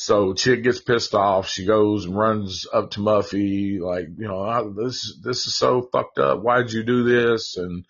So 0.00 0.32
chick 0.32 0.62
gets 0.62 0.80
pissed 0.80 1.12
off. 1.12 1.48
She 1.48 1.64
goes 1.64 2.04
and 2.04 2.16
runs 2.16 2.68
up 2.72 2.92
to 2.92 3.00
Muffy, 3.00 3.80
like, 3.80 4.06
you 4.16 4.28
know, 4.28 4.72
this, 4.72 5.18
this 5.24 5.48
is 5.48 5.56
so 5.56 5.82
fucked 5.82 6.20
up. 6.20 6.40
Why'd 6.40 6.70
you 6.70 6.84
do 6.84 7.02
this? 7.02 7.56
And, 7.56 7.84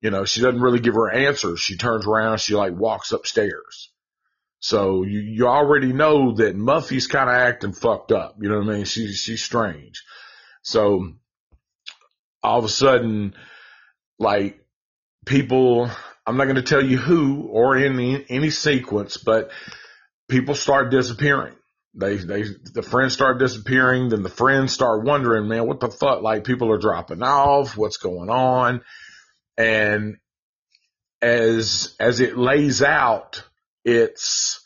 you 0.00 0.10
know, 0.10 0.24
she 0.24 0.40
doesn't 0.40 0.60
really 0.60 0.78
give 0.78 0.94
her 0.94 1.10
answers. 1.10 1.58
She 1.58 1.76
turns 1.76 2.06
around. 2.06 2.38
She 2.38 2.54
like 2.54 2.72
walks 2.72 3.10
upstairs. 3.10 3.90
So 4.60 5.02
you, 5.02 5.18
you 5.18 5.48
already 5.48 5.92
know 5.92 6.36
that 6.36 6.56
Muffy's 6.56 7.08
kind 7.08 7.28
of 7.28 7.34
acting 7.34 7.72
fucked 7.72 8.12
up. 8.12 8.36
You 8.40 8.48
know 8.48 8.58
what 8.60 8.68
I 8.68 8.76
mean? 8.76 8.84
She's, 8.84 9.16
she's 9.16 9.42
strange. 9.42 10.04
So 10.62 11.14
all 12.44 12.60
of 12.60 12.64
a 12.64 12.68
sudden, 12.68 13.34
like 14.20 14.64
people, 15.26 15.90
I'm 16.24 16.36
not 16.36 16.44
going 16.44 16.56
to 16.56 16.62
tell 16.62 16.84
you 16.84 16.96
who 16.96 17.48
or 17.50 17.76
in 17.76 17.94
any, 17.94 18.24
any 18.28 18.50
sequence, 18.50 19.16
but 19.16 19.50
people 20.28 20.54
start 20.54 20.90
disappearing. 20.90 21.54
They, 21.94 22.16
they, 22.16 22.44
the 22.74 22.82
friends 22.82 23.14
start 23.14 23.38
disappearing. 23.38 24.10
Then 24.10 24.22
the 24.22 24.28
friends 24.28 24.72
start 24.72 25.04
wondering, 25.04 25.48
man, 25.48 25.66
what 25.66 25.80
the 25.80 25.90
fuck? 25.90 26.22
Like 26.22 26.44
people 26.44 26.70
are 26.72 26.78
dropping 26.78 27.22
off. 27.22 27.76
What's 27.76 27.96
going 27.96 28.30
on? 28.30 28.82
And 29.56 30.18
as, 31.20 31.96
as 31.98 32.20
it 32.20 32.38
lays 32.38 32.82
out, 32.82 33.42
it's, 33.84 34.64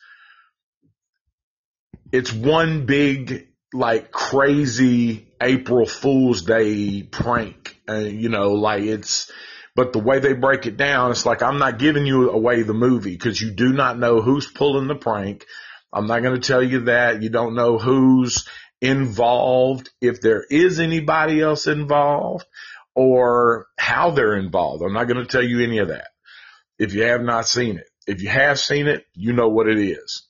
it's 2.11 2.33
one 2.33 2.85
big, 2.85 3.49
like 3.73 4.11
crazy 4.11 5.29
April 5.41 5.87
Fool's 5.87 6.43
Day 6.43 7.03
prank. 7.03 7.81
Uh, 7.89 7.95
you 7.95 8.29
know, 8.29 8.53
like 8.53 8.83
it's, 8.83 9.31
but 9.75 9.93
the 9.93 9.99
way 9.99 10.19
they 10.19 10.35
break 10.35 10.67
it 10.67 10.77
down, 10.77 11.11
it's 11.11 11.25
like, 11.25 11.43
I'm 11.43 11.59
not 11.59 11.79
giving 11.79 12.05
you 12.05 12.31
away 12.31 12.63
the 12.63 12.75
movie 12.75 13.13
because 13.13 13.41
you 13.41 13.51
do 13.51 13.73
not 13.73 13.99
know 13.99 14.21
who's 14.21 14.51
pulling 14.51 14.87
the 14.87 14.95
prank. 14.95 15.47
I'm 15.93 16.07
not 16.07 16.23
going 16.23 16.39
to 16.39 16.47
tell 16.47 16.63
you 16.63 16.81
that. 16.85 17.23
You 17.23 17.31
don't 17.31 17.55
know 17.55 17.79
who's 17.79 18.47
involved, 18.81 19.91
if 20.01 20.21
there 20.21 20.45
is 20.51 20.81
anybody 20.81 21.41
else 21.41 21.67
involved 21.67 22.45
or 22.95 23.69
how 23.79 24.11
they're 24.11 24.37
involved. 24.37 24.83
I'm 24.83 24.93
not 24.93 25.09
going 25.09 25.25
to 25.25 25.31
tell 25.31 25.43
you 25.43 25.63
any 25.63 25.79
of 25.79 25.89
that 25.89 26.09
if 26.79 26.93
you 26.93 27.05
have 27.05 27.23
not 27.23 27.47
seen 27.49 27.79
it. 27.79 27.87
If 28.07 28.23
you 28.23 28.29
have 28.29 28.59
seen 28.59 28.89
it, 28.89 29.07
you 29.15 29.33
know 29.33 29.49
what 29.49 29.69
it 29.69 29.79
is. 29.79 30.27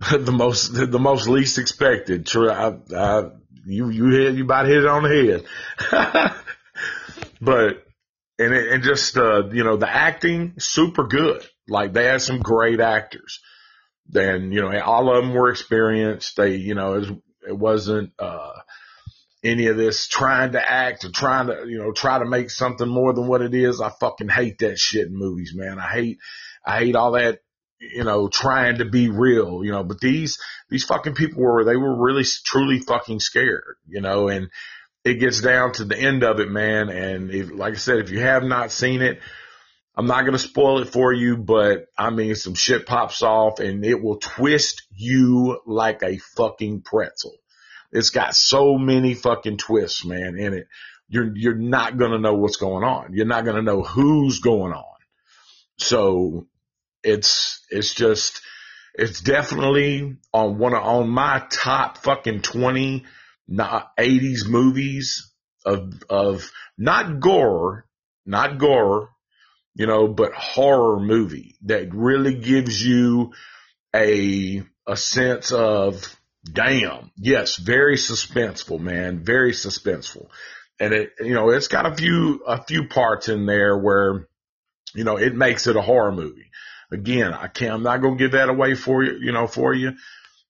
the 0.10 0.32
most, 0.32 0.68
the 0.74 0.98
most 0.98 1.28
least 1.28 1.58
expected. 1.58 2.26
True. 2.26 2.50
I, 2.50 2.76
I, 2.94 3.30
you, 3.64 3.88
you 3.88 4.10
hit, 4.10 4.34
you 4.34 4.44
about 4.44 4.66
hit 4.66 4.78
it 4.78 4.86
on 4.86 5.04
the 5.04 5.44
head. 5.88 6.34
but, 7.40 7.84
and 8.38 8.52
it, 8.52 8.72
and 8.72 8.82
just, 8.82 9.16
uh, 9.16 9.48
you 9.48 9.64
know, 9.64 9.76
the 9.76 9.88
acting, 9.88 10.54
super 10.58 11.06
good. 11.06 11.42
Like 11.68 11.92
they 11.92 12.04
had 12.04 12.22
some 12.22 12.40
great 12.40 12.80
actors. 12.80 13.40
Then, 14.08 14.52
you 14.52 14.60
know, 14.60 14.78
all 14.80 15.10
of 15.10 15.24
them 15.24 15.34
were 15.34 15.50
experienced. 15.50 16.36
They, 16.36 16.56
you 16.56 16.74
know, 16.74 16.94
it, 16.94 17.08
it 17.48 17.58
wasn't, 17.58 18.12
uh, 18.18 18.52
any 19.42 19.66
of 19.66 19.76
this 19.76 20.08
trying 20.08 20.52
to 20.52 20.70
act 20.70 21.04
or 21.04 21.10
trying 21.10 21.46
to, 21.46 21.64
you 21.66 21.78
know, 21.78 21.92
try 21.92 22.18
to 22.18 22.24
make 22.24 22.50
something 22.50 22.88
more 22.88 23.12
than 23.12 23.28
what 23.28 23.42
it 23.42 23.54
is. 23.54 23.80
I 23.80 23.90
fucking 24.00 24.28
hate 24.28 24.58
that 24.58 24.78
shit 24.78 25.06
in 25.06 25.16
movies, 25.16 25.52
man. 25.54 25.78
I 25.78 25.88
hate, 25.88 26.18
I 26.64 26.78
hate 26.78 26.96
all 26.96 27.12
that, 27.12 27.40
you 27.78 28.04
know, 28.04 28.28
trying 28.28 28.78
to 28.78 28.84
be 28.84 29.08
real, 29.08 29.64
you 29.64 29.70
know, 29.70 29.84
but 29.84 30.00
these, 30.00 30.38
these 30.68 30.84
fucking 30.84 31.14
people 31.14 31.42
were, 31.42 31.64
they 31.64 31.76
were 31.76 32.02
really 32.02 32.24
truly 32.44 32.80
fucking 32.80 33.20
scared, 33.20 33.76
you 33.86 34.00
know, 34.00 34.28
and 34.28 34.48
it 35.06 35.20
gets 35.20 35.40
down 35.40 35.70
to 35.70 35.84
the 35.84 35.96
end 35.96 36.24
of 36.24 36.40
it, 36.40 36.50
man. 36.50 36.88
And 36.88 37.30
if, 37.30 37.52
like 37.52 37.74
I 37.74 37.76
said, 37.76 37.98
if 37.98 38.10
you 38.10 38.18
have 38.18 38.42
not 38.42 38.72
seen 38.72 39.02
it, 39.02 39.20
I'm 39.96 40.06
not 40.06 40.22
going 40.22 40.32
to 40.32 40.38
spoil 40.38 40.80
it 40.82 40.88
for 40.88 41.12
you, 41.12 41.36
but 41.36 41.86
I 41.96 42.10
mean, 42.10 42.34
some 42.34 42.54
shit 42.54 42.86
pops 42.86 43.22
off 43.22 43.60
and 43.60 43.84
it 43.84 44.02
will 44.02 44.18
twist 44.18 44.82
you 44.92 45.60
like 45.64 46.02
a 46.02 46.18
fucking 46.36 46.82
pretzel. 46.82 47.36
It's 47.92 48.10
got 48.10 48.34
so 48.34 48.78
many 48.78 49.14
fucking 49.14 49.58
twists, 49.58 50.04
man, 50.04 50.36
in 50.36 50.54
it. 50.54 50.66
You're, 51.08 51.30
you're 51.36 51.54
not 51.54 51.96
going 51.96 52.10
to 52.10 52.18
know 52.18 52.34
what's 52.34 52.56
going 52.56 52.82
on. 52.82 53.14
You're 53.14 53.26
not 53.26 53.44
going 53.44 53.56
to 53.56 53.62
know 53.62 53.82
who's 53.82 54.40
going 54.40 54.72
on. 54.72 54.96
So 55.78 56.48
it's, 57.04 57.64
it's 57.70 57.94
just, 57.94 58.40
it's 58.92 59.20
definitely 59.20 60.16
on 60.32 60.58
one 60.58 60.74
of, 60.74 60.82
on 60.82 61.08
my 61.08 61.44
top 61.48 61.98
fucking 61.98 62.42
20 62.42 63.04
80s 63.50 64.46
movies 64.46 65.32
of, 65.64 66.02
of 66.08 66.50
not 66.78 67.20
gore, 67.20 67.86
not 68.24 68.58
gore, 68.58 69.10
you 69.74 69.86
know, 69.86 70.08
but 70.08 70.32
horror 70.32 71.00
movie 71.00 71.56
that 71.62 71.94
really 71.94 72.34
gives 72.34 72.84
you 72.84 73.32
a, 73.94 74.62
a 74.86 74.96
sense 74.96 75.52
of 75.52 76.16
damn. 76.50 77.10
Yes, 77.16 77.56
very 77.56 77.96
suspenseful, 77.96 78.80
man. 78.80 79.24
Very 79.24 79.52
suspenseful. 79.52 80.28
And 80.78 80.92
it, 80.92 81.12
you 81.20 81.34
know, 81.34 81.50
it's 81.50 81.68
got 81.68 81.86
a 81.86 81.94
few, 81.94 82.42
a 82.46 82.62
few 82.64 82.88
parts 82.88 83.28
in 83.28 83.46
there 83.46 83.76
where, 83.76 84.28
you 84.94 85.04
know, 85.04 85.16
it 85.16 85.34
makes 85.34 85.66
it 85.66 85.76
a 85.76 85.82
horror 85.82 86.12
movie. 86.12 86.50
Again, 86.90 87.32
I 87.32 87.48
can't, 87.48 87.74
I'm 87.74 87.82
not 87.82 88.00
going 88.00 88.16
to 88.16 88.24
give 88.24 88.32
that 88.32 88.48
away 88.48 88.74
for 88.74 89.02
you, 89.02 89.18
you 89.20 89.32
know, 89.32 89.46
for 89.46 89.74
you. 89.74 89.92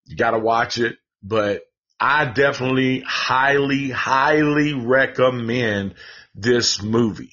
You 0.04 0.16
got 0.16 0.32
to 0.32 0.38
watch 0.38 0.78
it, 0.78 0.98
but 1.22 1.62
I 1.98 2.26
definitely 2.26 3.00
highly, 3.00 3.90
highly 3.90 4.74
recommend 4.74 5.94
this 6.34 6.82
movie. 6.82 7.32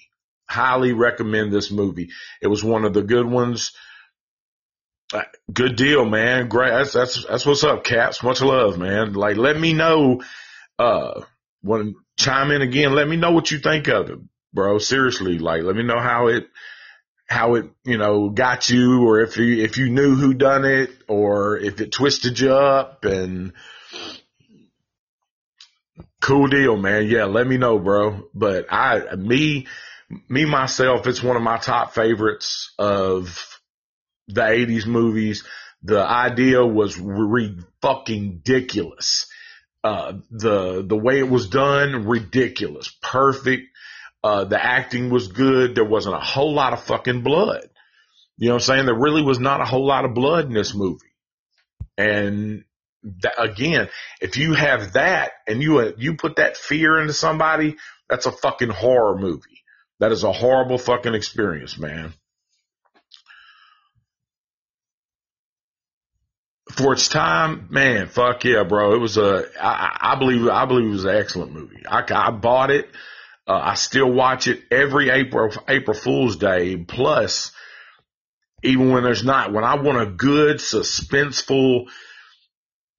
Highly 0.49 0.93
recommend 0.93 1.51
this 1.51 1.69
movie. 1.71 2.09
It 2.41 2.47
was 2.47 2.63
one 2.63 2.85
of 2.85 2.93
the 2.93 3.03
good 3.03 3.25
ones. 3.25 3.71
Uh, 5.13 5.23
good 5.51 5.75
deal, 5.75 6.05
man. 6.05 6.47
Great. 6.47 6.71
That's, 6.71 6.93
that's, 6.93 7.25
that's 7.25 7.45
what's 7.45 7.63
up, 7.63 7.83
Caps. 7.83 8.23
Much 8.23 8.41
love, 8.41 8.77
man. 8.77 9.13
Like, 9.13 9.35
let 9.35 9.59
me 9.59 9.73
know, 9.73 10.23
uh, 10.79 11.21
when 11.61 11.95
chime 12.17 12.51
in 12.51 12.61
again, 12.61 12.93
let 12.93 13.07
me 13.07 13.17
know 13.17 13.31
what 13.31 13.51
you 13.51 13.59
think 13.59 13.87
of 13.89 14.09
it, 14.09 14.19
bro. 14.53 14.77
Seriously. 14.77 15.39
Like, 15.39 15.63
let 15.63 15.75
me 15.75 15.83
know 15.83 15.99
how 15.99 16.27
it, 16.27 16.47
how 17.27 17.55
it, 17.55 17.65
you 17.83 17.97
know, 17.97 18.29
got 18.29 18.69
you 18.69 19.05
or 19.05 19.19
if 19.21 19.37
you, 19.37 19.63
if 19.63 19.77
you 19.77 19.89
knew 19.89 20.15
who 20.15 20.33
done 20.33 20.65
it 20.65 20.89
or 21.07 21.57
if 21.57 21.81
it 21.81 21.91
twisted 21.91 22.39
you 22.39 22.53
up 22.53 23.03
and, 23.03 23.53
Cool 26.23 26.47
deal, 26.47 26.77
man. 26.77 27.07
Yeah, 27.07 27.25
let 27.25 27.45
me 27.45 27.57
know, 27.57 27.77
bro. 27.79 28.29
But 28.33 28.67
I, 28.71 29.13
me, 29.15 29.67
me 30.29 30.45
myself, 30.45 31.05
it's 31.05 31.21
one 31.21 31.35
of 31.35 31.43
my 31.43 31.57
top 31.57 31.93
favorites 31.93 32.73
of 32.79 33.59
the 34.29 34.39
80s 34.39 34.87
movies. 34.87 35.43
The 35.81 36.01
idea 36.01 36.65
was 36.65 36.97
re- 36.97 37.57
fucking 37.81 38.41
ridiculous. 38.45 39.27
Uh, 39.83 40.13
the, 40.31 40.81
the 40.87 40.95
way 40.95 41.19
it 41.19 41.29
was 41.29 41.49
done, 41.49 42.07
ridiculous. 42.07 42.95
Perfect. 43.01 43.63
Uh, 44.23 44.45
the 44.45 44.63
acting 44.63 45.09
was 45.09 45.27
good. 45.27 45.75
There 45.75 45.83
wasn't 45.83 46.15
a 46.15 46.19
whole 46.19 46.53
lot 46.53 46.71
of 46.71 46.83
fucking 46.83 47.23
blood. 47.23 47.67
You 48.37 48.47
know 48.47 48.53
what 48.53 48.61
I'm 48.61 48.65
saying? 48.65 48.85
There 48.85 48.95
really 48.95 49.23
was 49.23 49.39
not 49.39 49.59
a 49.59 49.65
whole 49.65 49.85
lot 49.85 50.05
of 50.05 50.13
blood 50.13 50.45
in 50.45 50.53
this 50.53 50.73
movie. 50.73 51.03
And 51.97 52.63
that, 53.21 53.33
again, 53.37 53.89
if 54.21 54.37
you 54.37 54.53
have 54.53 54.93
that 54.93 55.31
and 55.47 55.61
you, 55.61 55.79
uh, 55.79 55.91
you 55.97 56.15
put 56.15 56.37
that 56.37 56.57
fear 56.57 56.99
into 56.99 57.13
somebody, 57.13 57.75
that's 58.09 58.25
a 58.25 58.31
fucking 58.31 58.69
horror 58.69 59.17
movie. 59.17 59.63
That 59.99 60.11
is 60.11 60.23
a 60.23 60.31
horrible 60.31 60.77
fucking 60.77 61.13
experience, 61.13 61.77
man. 61.77 62.13
For 66.71 66.93
its 66.93 67.07
time, 67.07 67.67
man, 67.69 68.07
fuck 68.07 68.43
yeah, 68.45 68.63
bro. 68.63 68.95
It 68.95 68.99
was 68.99 69.17
a, 69.17 69.45
I, 69.61 70.13
I 70.13 70.15
believe, 70.15 70.47
I 70.47 70.65
believe 70.65 70.87
it 70.87 70.91
was 70.91 71.05
an 71.05 71.15
excellent 71.15 71.53
movie. 71.53 71.83
I, 71.87 72.03
I 72.09 72.31
bought 72.31 72.71
it. 72.71 72.89
Uh, 73.47 73.59
I 73.61 73.73
still 73.75 74.09
watch 74.11 74.47
it 74.47 74.61
every 74.71 75.09
April, 75.09 75.51
April 75.67 75.95
Fool's 75.95 76.37
Day. 76.37 76.77
Plus, 76.77 77.51
even 78.63 78.91
when 78.91 79.03
there's 79.03 79.23
not, 79.23 79.51
when 79.51 79.63
I 79.63 79.75
want 79.75 80.01
a 80.01 80.05
good, 80.05 80.57
suspenseful, 80.57 81.87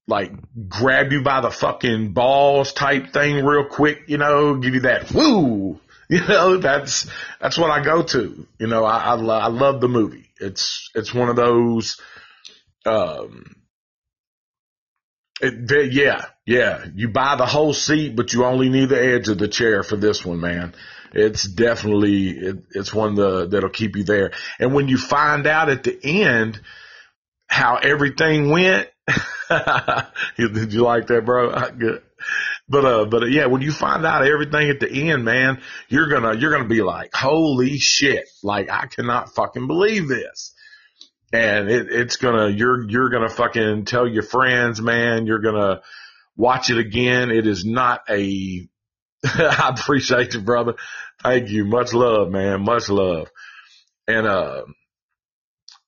like 0.07 0.33
grab 0.69 1.13
you 1.13 1.23
by 1.23 1.41
the 1.41 1.51
fucking 1.51 2.13
balls 2.13 2.73
type 2.73 3.13
thing 3.13 3.45
real 3.45 3.65
quick, 3.65 4.03
you 4.07 4.19
know, 4.19 4.57
give 4.57 4.75
you 4.75 4.81
that 4.81 5.11
woo, 5.13 5.81
you 6.09 6.21
know, 6.27 6.59
that's, 6.59 7.09
that's 7.41 7.57
what 7.59 7.71
I 7.71 7.83
go 7.83 8.03
to. 8.03 8.47
You 8.59 8.67
know, 8.67 8.85
I, 8.85 9.15
I, 9.15 9.17
I 9.17 9.49
love 9.49 9.81
the 9.81 9.89
movie. 9.89 10.31
It's, 10.39 10.91
it's 10.95 11.15
one 11.15 11.31
of 11.31 11.37
those, 11.37 11.99
um, 12.85 13.57
it, 15.41 15.67
they, 15.67 15.85
yeah, 15.85 16.27
yeah. 16.47 16.85
You 16.95 17.09
buy 17.09 17.37
the 17.37 17.47
whole 17.47 17.73
seat, 17.73 18.15
but 18.15 18.33
you 18.33 18.45
only 18.45 18.69
need 18.69 18.91
the 18.91 19.03
edge 19.03 19.29
of 19.29 19.39
the 19.39 19.49
chair 19.49 19.83
for 19.83 19.97
this 19.97 20.25
one, 20.25 20.41
man. 20.41 20.75
It's 21.13 21.45
definitely, 21.45 22.31
it, 22.31 22.57
it's 22.73 22.93
one 22.93 23.15
the, 23.15 23.47
that'll 23.47 23.71
keep 23.71 23.97
you 23.97 24.05
there. 24.05 24.33
And 24.59 24.75
when 24.75 24.89
you 24.89 24.99
find 24.99 25.47
out 25.47 25.71
at 25.71 25.85
the 25.85 25.99
end 26.03 26.61
how 27.49 27.77
everything 27.77 28.51
went, 28.51 28.89
Did 30.37 30.73
you 30.73 30.83
like 30.83 31.07
that, 31.09 31.25
bro? 31.25 31.53
Good. 31.79 32.03
But, 32.69 32.85
uh, 32.85 33.05
but 33.05 33.25
uh, 33.25 33.27
yeah, 33.27 33.47
when 33.47 33.61
you 33.61 33.73
find 33.73 34.07
out 34.07 34.27
everything 34.27 34.71
at 34.71 34.81
the 34.81 34.91
end, 34.91 35.25
man, 35.25 35.61
you're 35.89 36.09
gonna, 36.09 36.35
you're 36.39 36.51
gonna 36.51 36.69
be 36.69 36.83
like, 36.83 37.15
holy 37.15 37.79
shit. 37.79 38.29
Like, 38.43 38.71
I 38.71 38.87
cannot 38.87 39.35
fucking 39.35 39.67
believe 39.67 40.09
this. 40.09 40.55
And 41.33 41.69
it, 41.69 41.89
it's 41.91 42.17
gonna, 42.17 42.49
you're, 42.49 42.89
you're 42.89 43.11
gonna 43.11 43.29
fucking 43.29 43.85
tell 43.85 44.07
your 44.07 44.23
friends, 44.23 44.81
man, 44.81 45.27
you're 45.27 45.41
gonna 45.41 45.83
watch 46.37 46.71
it 46.71 46.79
again. 46.79 47.31
It 47.31 47.47
is 47.47 47.65
not 47.65 48.03
a, 48.09 48.67
I 49.25 49.75
appreciate 49.77 50.33
you, 50.35 50.41
brother. 50.41 50.75
Thank 51.23 51.51
you. 51.51 51.67
Much 51.67 51.93
love, 51.93 52.31
man. 52.31 52.63
Much 52.63 52.89
love. 52.89 53.31
And, 54.09 54.27
uh, 54.27 54.63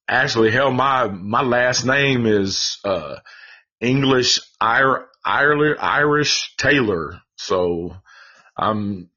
actually, 0.07 0.51
hell, 0.51 0.71
my 0.71 1.07
my 1.07 1.41
last 1.41 1.85
name 1.85 2.25
is 2.25 2.79
uh, 2.83 3.17
English 3.81 4.39
Ir- 4.61 5.07
Ireland 5.25 5.77
Irish 5.79 6.55
Taylor. 6.57 7.21
So 7.35 7.95
I'm 8.57 9.09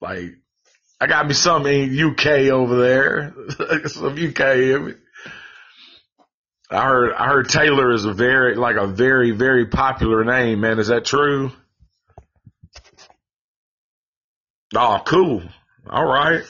like, 0.00 0.30
I 1.00 1.06
got 1.06 1.26
me 1.26 1.34
some 1.34 1.66
in 1.66 1.98
UK 1.98 2.26
over 2.50 2.80
there, 2.80 3.34
some 3.88 4.12
UK. 4.12 4.94
I 6.70 6.84
heard 6.84 7.12
I 7.14 7.28
heard 7.28 7.48
Taylor 7.48 7.92
is 7.92 8.04
a 8.04 8.12
very 8.12 8.54
like 8.54 8.76
a 8.76 8.86
very 8.86 9.30
very 9.30 9.66
popular 9.66 10.24
name, 10.24 10.60
man. 10.60 10.78
Is 10.78 10.88
that 10.88 11.04
true? 11.04 11.50
Oh, 14.76 15.00
cool. 15.06 15.42
All 15.88 16.04
right. 16.04 16.42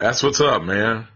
That's 0.00 0.22
what's 0.22 0.40
up, 0.40 0.62
man. 0.62 1.06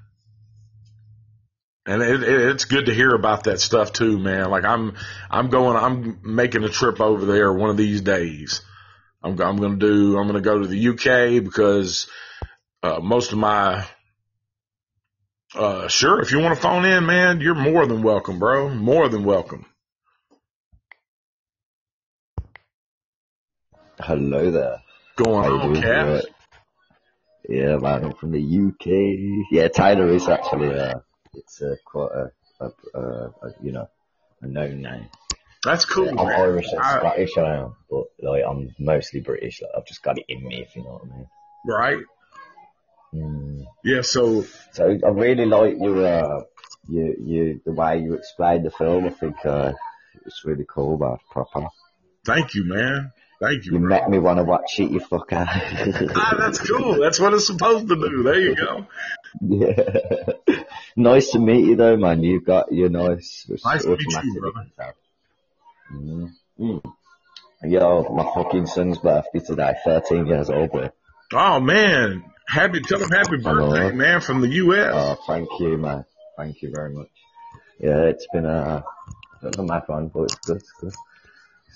And 1.86 2.02
it, 2.02 2.22
it, 2.22 2.40
it's 2.50 2.66
good 2.66 2.86
to 2.86 2.94
hear 2.94 3.14
about 3.14 3.44
that 3.44 3.58
stuff 3.60 3.94
too, 3.94 4.18
man. 4.18 4.50
Like 4.50 4.64
I'm, 4.64 4.94
I'm 5.30 5.48
going, 5.48 5.76
I'm 5.76 6.20
making 6.22 6.64
a 6.64 6.68
trip 6.68 7.00
over 7.00 7.24
there 7.24 7.50
one 7.50 7.70
of 7.70 7.78
these 7.78 8.02
days. 8.02 8.60
I'm, 9.22 9.40
I'm 9.40 9.56
going 9.56 9.78
to 9.78 9.86
do, 9.86 10.18
I'm 10.18 10.28
going 10.28 10.42
to 10.42 10.42
go 10.42 10.58
to 10.58 10.66
the 10.66 10.88
UK 10.88 11.42
because, 11.42 12.08
uh, 12.82 13.00
most 13.00 13.32
of 13.32 13.38
my, 13.38 13.86
uh, 15.54 15.88
sure, 15.88 16.20
if 16.20 16.30
you 16.30 16.40
want 16.40 16.54
to 16.54 16.60
phone 16.60 16.84
in, 16.84 17.06
man, 17.06 17.40
you're 17.40 17.54
more 17.54 17.86
than 17.86 18.02
welcome, 18.02 18.38
bro. 18.38 18.68
More 18.68 19.08
than 19.08 19.24
welcome. 19.24 19.64
Hello 23.98 24.50
there. 24.50 24.82
Going 25.16 25.50
on, 25.50 25.72
doing? 25.72 26.33
Yeah, 27.48 27.76
man, 27.76 28.04
I'm 28.04 28.14
from 28.14 28.32
the 28.32 28.40
UK. 28.40 29.46
Yeah, 29.50 29.68
Tyler 29.68 30.08
is 30.08 30.28
actually, 30.28 30.78
uh, 30.78 30.94
it's 31.34 31.60
uh, 31.60 31.74
quite 31.84 32.10
a, 32.12 32.30
a, 32.60 32.70
a, 32.94 33.00
a, 33.00 33.54
you 33.62 33.72
know, 33.72 33.86
a 34.40 34.46
known 34.46 34.80
name. 34.80 35.08
That's 35.64 35.84
cool, 35.84 36.08
I'm 36.08 36.16
man. 36.16 36.40
Irish 36.40 36.72
and 36.72 36.80
I- 36.80 36.98
Scottish, 36.98 37.38
I 37.38 37.56
am, 37.56 37.76
but 37.90 38.04
like 38.22 38.44
I'm 38.48 38.74
mostly 38.78 39.20
British. 39.20 39.62
Like, 39.62 39.70
I've 39.76 39.86
just 39.86 40.02
got 40.02 40.18
it 40.18 40.24
in 40.28 40.42
me, 40.46 40.62
if 40.62 40.76
you 40.76 40.82
know 40.84 40.90
what 40.90 41.02
I 41.02 41.16
mean. 41.16 41.26
right? 41.66 41.98
Mm. 43.14 43.64
Yeah. 43.84 44.02
So 44.02 44.44
So 44.72 44.98
I 45.04 45.08
really 45.08 45.46
like 45.46 45.76
your, 45.78 46.04
uh, 46.06 46.42
you, 46.88 47.16
you, 47.18 47.60
the 47.64 47.72
way 47.72 47.98
you 48.00 48.14
explained 48.14 48.64
the 48.66 48.70
film. 48.70 49.06
I 49.06 49.10
think 49.10 49.36
uh, 49.44 49.72
it's 50.26 50.44
really 50.44 50.66
cool, 50.68 50.98
man. 50.98 51.16
Proper. 51.30 51.68
thank 52.24 52.54
you, 52.54 52.64
man. 52.66 53.12
Thank 53.44 53.66
you. 53.66 53.72
You 53.72 53.78
bro. 53.80 53.88
make 53.88 54.08
me 54.08 54.18
want 54.18 54.38
to 54.38 54.44
watch 54.44 54.78
it, 54.78 54.90
you 54.90 55.00
fucker. 55.00 55.46
Ah, 56.16 56.36
that's 56.38 56.58
cool. 56.58 56.98
That's 56.98 57.20
what 57.20 57.34
it's 57.34 57.46
supposed 57.46 57.88
to 57.88 57.96
do. 57.96 58.22
There 58.22 58.40
you 58.40 58.56
go. 58.56 58.86
Yeah. 59.40 60.62
nice 60.96 61.30
to 61.32 61.38
meet 61.38 61.66
you 61.66 61.76
though, 61.76 61.96
man. 61.96 62.22
You've 62.22 62.44
got 62.44 62.72
your 62.72 62.88
nice, 62.88 63.46
Nice 63.64 63.82
to 63.82 63.90
meet 63.90 64.00
you, 64.00 64.16
automatic 64.16 64.76
brother. 64.76 64.94
Mm. 65.92 66.32
Mm. 66.58 66.94
Yo, 67.64 68.14
my 68.14 68.24
fucking 68.34 68.66
son's 68.66 68.98
birthday 68.98 69.40
today, 69.40 69.74
13 69.84 70.26
years 70.26 70.48
old, 70.48 70.70
boy. 70.70 70.90
Oh 71.32 71.60
man, 71.60 72.24
happy 72.46 72.80
tell 72.80 73.00
him 73.00 73.10
happy 73.10 73.38
birthday, 73.38 73.92
man, 73.92 74.20
from 74.20 74.40
the 74.40 74.48
U.S. 74.48 74.92
Oh, 74.94 75.18
thank 75.26 75.48
you, 75.60 75.76
man. 75.76 76.04
Thank 76.38 76.62
you 76.62 76.70
very 76.70 76.92
much. 76.92 77.10
Yeah, 77.78 78.04
it's 78.04 78.26
been 78.32 78.46
a, 78.46 78.84
bit 79.42 79.54
of 79.54 79.60
a 79.60 79.66
mad 79.66 79.82
one, 79.86 80.08
but 80.08 80.24
it's 80.24 80.34
good. 80.36 80.56
It's 80.56 80.72
good. 80.80 80.94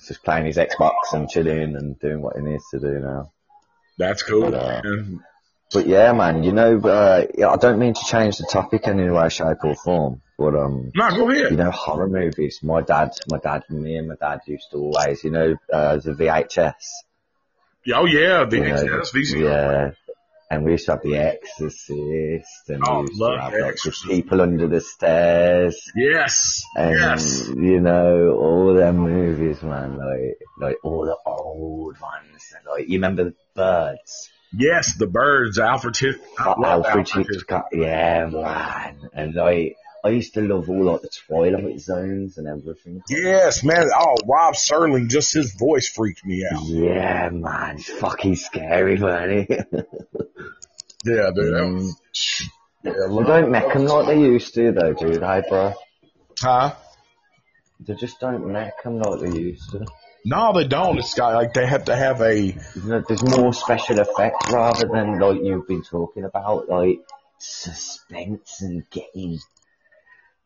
Just 0.06 0.22
playing 0.24 0.46
his 0.46 0.56
Xbox 0.56 0.92
and 1.12 1.28
chilling 1.28 1.76
and 1.76 1.98
doing 1.98 2.22
what 2.22 2.36
he 2.36 2.42
needs 2.42 2.64
to 2.70 2.78
do 2.78 3.00
now. 3.00 3.32
That's 3.98 4.22
cool, 4.22 4.52
Yeah. 4.52 4.80
man. 4.84 5.24
But 5.72 5.86
yeah, 5.86 6.12
man, 6.12 6.44
you 6.44 6.52
know, 6.52 6.78
uh, 6.80 7.26
I 7.46 7.56
don't 7.56 7.78
mean 7.78 7.92
to 7.92 8.04
change 8.06 8.38
the 8.38 8.48
topic 8.50 8.86
in 8.86 8.98
any 9.00 9.10
way, 9.10 9.28
shape 9.28 9.62
or 9.64 9.74
form, 9.74 10.22
but 10.38 10.54
um, 10.54 10.90
No, 10.94 11.10
go 11.10 11.30
you 11.30 11.50
know, 11.50 11.70
horror 11.70 12.08
movies. 12.08 12.60
My 12.62 12.80
dad, 12.80 13.10
my 13.30 13.38
dad, 13.38 13.64
me 13.68 13.96
and 13.96 14.08
my 14.08 14.14
dad 14.14 14.40
used 14.46 14.70
to 14.70 14.78
always, 14.78 15.22
you 15.24 15.30
know, 15.30 15.56
uh, 15.70 15.96
the 15.98 16.12
VHS. 16.12 16.72
Oh 17.94 18.06
yeah, 18.06 18.44
the 18.44 18.56
you 18.56 18.64
know, 18.68 18.82
VHS, 18.82 19.12
VCR. 19.12 19.42
Yeah. 19.42 19.90
And 20.50 20.64
we 20.64 20.72
used 20.72 20.86
to 20.86 20.92
have 20.92 21.02
The 21.02 21.16
Exorcist, 21.16 22.68
and 22.70 22.82
Oh, 22.86 23.02
we 23.02 23.08
used 23.08 23.20
to 23.20 23.38
have 23.40 23.52
the 23.52 23.66
Exorcist. 23.66 24.06
People 24.08 24.40
Under 24.40 24.66
the 24.66 24.80
Stairs, 24.80 25.90
Yes, 25.94 26.62
and 26.74 26.98
yes. 26.98 27.48
you 27.48 27.80
know, 27.80 28.30
all 28.38 28.72
them 28.74 28.96
movies, 28.98 29.62
man, 29.62 29.98
like, 29.98 30.38
like 30.58 30.76
all 30.82 31.04
the 31.04 31.16
old 31.30 32.00
ones. 32.00 32.52
Like, 32.66 32.88
you 32.88 32.94
remember 32.98 33.24
the 33.24 33.34
Birds? 33.54 34.30
Yes, 34.52 34.96
the 34.96 35.06
birds, 35.06 35.58
Alfred 35.58 35.94
Hitchcock. 35.96 36.56
Alfred. 36.64 37.06
Hitchcock, 37.10 37.66
yeah, 37.72 38.24
man. 38.32 39.10
And 39.12 39.34
like, 39.34 39.76
I 40.02 40.08
used 40.10 40.32
to 40.34 40.40
love 40.40 40.70
all 40.70 40.84
like 40.84 41.02
the 41.02 41.10
Twilight 41.26 41.80
Zones 41.80 42.38
and 42.38 42.46
everything. 42.48 43.02
Yes, 43.10 43.62
man. 43.62 43.88
Oh, 43.94 44.16
Rod 44.26 44.54
Serling, 44.54 45.10
just 45.10 45.34
his 45.34 45.52
voice 45.54 45.88
freaked 45.88 46.24
me 46.24 46.46
out. 46.50 46.62
Yeah, 46.64 47.28
man, 47.30 47.76
it's 47.76 47.90
fucking 47.90 48.36
scary, 48.36 48.96
man. 48.96 49.46
Yeah, 51.04 51.30
dude. 51.34 51.54
Mm. 51.54 51.90
Yeah, 52.82 52.92
They 52.92 53.24
don't 53.24 53.50
make 53.50 53.72
them 53.72 53.86
like 53.86 54.06
they 54.06 54.20
used 54.20 54.54
to, 54.54 54.72
though, 54.72 54.92
dude. 54.92 55.22
Hey, 55.22 55.42
bro. 55.48 55.74
Huh? 56.40 56.74
They 57.80 57.94
just 57.94 58.20
don't 58.20 58.46
make 58.52 58.82
them 58.82 58.98
like 58.98 59.20
they 59.20 59.38
used 59.38 59.70
to. 59.70 59.86
No, 60.24 60.52
they 60.52 60.66
don't. 60.66 60.98
It's 60.98 61.14
got 61.14 61.34
like 61.34 61.54
they 61.54 61.66
have 61.66 61.84
to 61.84 61.96
have 61.96 62.20
a. 62.20 62.50
There's 62.74 63.22
more 63.22 63.52
special 63.52 63.98
effects 64.00 64.50
rather 64.50 64.86
than 64.86 65.18
like 65.18 65.40
you've 65.42 65.66
been 65.66 65.82
talking 65.82 66.24
about, 66.24 66.68
like 66.68 67.00
suspense 67.38 68.60
and 68.62 68.88
getting 68.90 69.38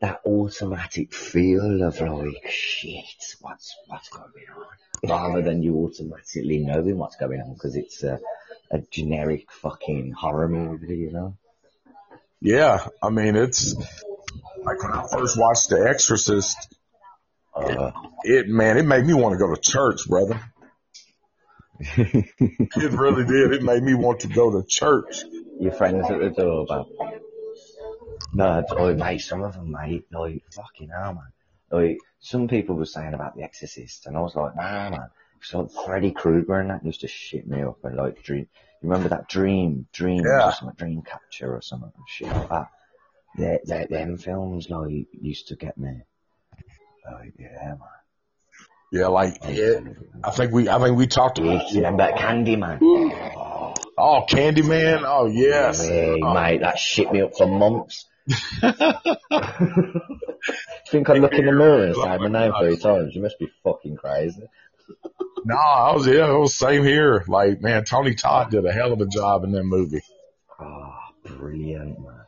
that 0.00 0.20
automatic 0.26 1.14
feel 1.14 1.82
of 1.82 2.00
like 2.00 2.50
shit, 2.50 3.04
what's 3.40 3.74
what's 3.86 4.08
going 4.10 4.28
on, 4.56 5.08
rather 5.08 5.42
than 5.42 5.62
you 5.62 5.76
automatically 5.76 6.58
knowing 6.58 6.98
what's 6.98 7.16
going 7.16 7.40
on 7.40 7.54
because 7.54 7.76
it's 7.76 8.02
a, 8.02 8.20
a 8.72 8.80
generic 8.90 9.50
fucking 9.52 10.12
horror 10.12 10.48
movie, 10.48 10.96
you 10.96 11.12
know. 11.12 11.36
Yeah, 12.40 12.86
I 13.02 13.10
mean 13.10 13.36
it's 13.36 13.74
like 14.64 14.82
when 14.82 14.92
I 14.92 15.06
first 15.12 15.38
watched 15.38 15.68
The 15.68 15.86
Exorcist. 15.88 16.74
Uh, 17.54 17.92
It 18.24 18.48
man, 18.48 18.78
it 18.78 18.86
made 18.86 19.04
me 19.04 19.14
want 19.14 19.34
to 19.34 19.38
go 19.38 19.54
to 19.54 19.60
church, 19.60 20.08
brother. 20.08 20.40
It 22.04 22.92
really 22.92 23.24
did. 23.24 23.52
It 23.52 23.62
made 23.62 23.82
me 23.82 23.94
want 23.94 24.20
to 24.20 24.28
go 24.28 24.50
to 24.52 24.66
church. 24.66 25.22
your 25.60 25.72
friends 25.72 26.08
at 26.10 26.18
the 26.18 26.30
door, 26.30 26.64
but 26.66 26.86
no, 28.32 28.64
oh, 28.70 28.94
mate, 28.94 29.18
some 29.18 29.42
of 29.42 29.54
them, 29.54 29.70
mate, 29.70 30.06
like 30.10 30.42
fucking 30.54 30.88
hell, 30.88 31.14
man. 31.14 31.32
Like 31.70 31.98
some 32.20 32.48
people 32.48 32.76
were 32.76 32.86
saying 32.86 33.14
about 33.14 33.36
The 33.36 33.42
Exorcist, 33.42 34.06
and 34.06 34.16
I 34.16 34.20
was 34.20 34.34
like, 34.34 34.56
nah, 34.56 34.90
man. 34.90 35.10
Like 35.52 35.70
Freddy 35.84 36.10
Krueger 36.12 36.60
and 36.60 36.70
that 36.70 36.84
used 36.84 37.00
to 37.02 37.08
shit 37.08 37.46
me 37.46 37.62
up, 37.62 37.84
and 37.84 37.96
like 37.96 38.22
dream. 38.22 38.48
You 38.82 38.88
remember 38.88 39.08
that 39.10 39.28
Dream, 39.28 39.86
Dream, 39.92 40.24
Yeah. 40.24 40.48
or 40.48 40.52
something, 40.52 40.74
Dream 40.76 41.02
Catcher 41.02 41.54
or 41.54 41.62
something, 41.62 41.92
shit 42.08 42.28
like 42.28 42.48
that. 42.48 42.66
They, 43.38 43.58
they, 43.66 43.86
them 43.88 44.18
films 44.18 44.68
like 44.70 45.06
used 45.12 45.48
to 45.48 45.56
get 45.56 45.78
me. 45.78 46.02
Like, 47.10 47.34
yeah, 47.38 47.68
man. 47.68 47.78
Yeah, 48.92 49.06
like 49.06 49.38
it, 49.44 49.84
I 50.22 50.30
think 50.32 50.52
we 50.52 50.68
I 50.68 50.78
think 50.78 50.96
we 50.98 51.06
talked 51.06 51.38
You 51.38 51.50
about 51.50 51.72
remember 51.74 52.12
Candyman? 52.12 52.78
Oh, 52.82 53.74
Oh, 53.96 54.24
Candyman. 54.28 55.02
Oh 55.06 55.26
yes. 55.26 55.82
Hey, 55.86 56.20
Oh, 56.22 56.34
mate, 56.34 56.60
that 56.60 56.78
shit 56.78 57.10
me 57.12 57.22
up 57.22 57.34
for 57.36 57.46
months. 57.46 58.06
think 60.88 61.08
I 61.08 61.14
look 61.14 61.32
in 61.34 61.46
the 61.46 61.52
mirror 61.52 61.86
and 61.86 61.94
say 61.96 62.18
my 62.18 62.28
name 62.28 62.52
three 62.60 62.76
times. 62.76 63.14
You 63.14 63.22
must 63.22 63.38
be 63.38 63.50
fucking 63.64 63.96
crazy. 63.96 64.42
No, 65.44 65.56
I 65.56 65.94
was 65.94 66.06
yeah, 66.06 66.32
it 66.32 66.38
was 66.38 66.54
same 66.54 66.84
here. 66.84 67.24
Like 67.26 67.60
man, 67.60 67.84
Tony 67.84 68.14
Todd 68.14 68.50
did 68.50 68.64
a 68.64 68.72
hell 68.72 68.92
of 68.92 69.00
a 69.00 69.06
job 69.06 69.44
in 69.44 69.52
that 69.52 69.64
movie. 69.64 70.02
Oh, 70.60 70.94
brilliant, 71.24 71.98
man. 71.98 72.20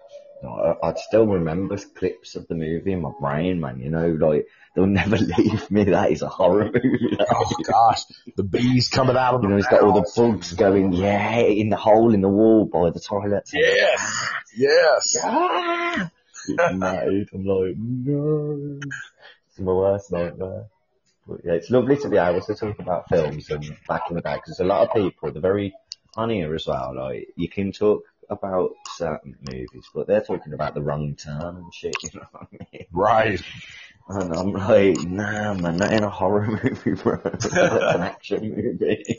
No, 0.42 0.76
I, 0.82 0.88
I'd 0.88 0.98
still 0.98 1.26
remember 1.26 1.76
clips 1.76 2.34
of 2.34 2.48
the 2.48 2.54
movie 2.54 2.92
in 2.92 3.00
my 3.00 3.12
brain, 3.18 3.60
man. 3.60 3.80
You 3.80 3.90
know, 3.90 4.08
like, 4.08 4.46
they'll 4.74 4.86
never 5.02 5.16
leave 5.16 5.70
me. 5.70 5.84
That 5.84 6.10
is 6.10 6.22
a 6.22 6.28
horror 6.28 6.70
movie. 6.72 7.16
Oh 7.20 7.50
gosh, 7.64 8.02
the 8.36 8.42
bees 8.42 8.88
coming 8.88 9.16
out 9.16 9.34
of 9.34 9.42
You 9.42 9.48
know, 9.48 9.56
he's 9.56 9.66
got 9.68 9.82
all 9.82 9.92
the 9.92 10.10
bugs 10.14 10.52
going, 10.52 10.92
yeah, 10.92 11.38
in 11.38 11.68
the 11.68 11.76
hole 11.76 12.12
in 12.12 12.20
the 12.20 12.28
wall 12.28 12.66
by 12.66 12.90
the 12.90 13.00
toilet. 13.00 13.48
Yes, 13.52 14.42
yes. 14.56 15.16
Ah! 15.22 16.10
It's 16.46 16.74
mad. 16.74 17.08
I'm 17.32 17.44
like, 17.44 17.74
no. 17.78 18.80
It's 19.48 19.58
my 19.60 19.72
worst 19.72 20.12
nightmare. 20.12 20.66
It's 21.44 21.70
lovely 21.70 21.96
to 21.98 22.08
be 22.08 22.16
able 22.16 22.40
to 22.42 22.54
talk 22.54 22.78
about 22.78 23.08
films 23.08 23.50
and 23.50 23.76
back 23.88 24.02
in 24.10 24.16
the 24.16 24.22
day 24.22 24.34
because 24.34 24.60
a 24.60 24.64
lot 24.64 24.88
of 24.88 24.94
people, 24.94 25.32
they're 25.32 25.40
very 25.40 25.74
on 26.16 26.30
here 26.30 26.54
as 26.54 26.66
well. 26.66 26.94
Like, 26.94 27.28
you 27.36 27.48
can 27.48 27.72
talk 27.72 28.02
about 28.30 28.72
certain 28.96 29.36
movies, 29.50 29.88
but 29.94 30.06
they're 30.06 30.20
talking 30.20 30.52
about 30.52 30.74
the 30.74 30.82
wrong 30.82 31.14
turn 31.14 31.56
and 31.56 31.74
shit, 31.74 31.94
you 32.02 32.10
know 32.14 32.26
what 32.32 32.48
I 32.52 32.66
mean? 32.72 32.86
Right. 32.92 33.42
And 34.06 34.34
I'm 34.34 34.52
like, 34.52 34.98
nah, 35.00 35.54
man, 35.54 35.78
not 35.78 35.92
in 35.92 36.04
a 36.04 36.10
horror 36.10 36.46
movie, 36.62 36.92
bro. 36.92 37.16
That's 37.24 37.46
an 37.46 38.02
action 38.02 38.54
movie. 38.54 39.18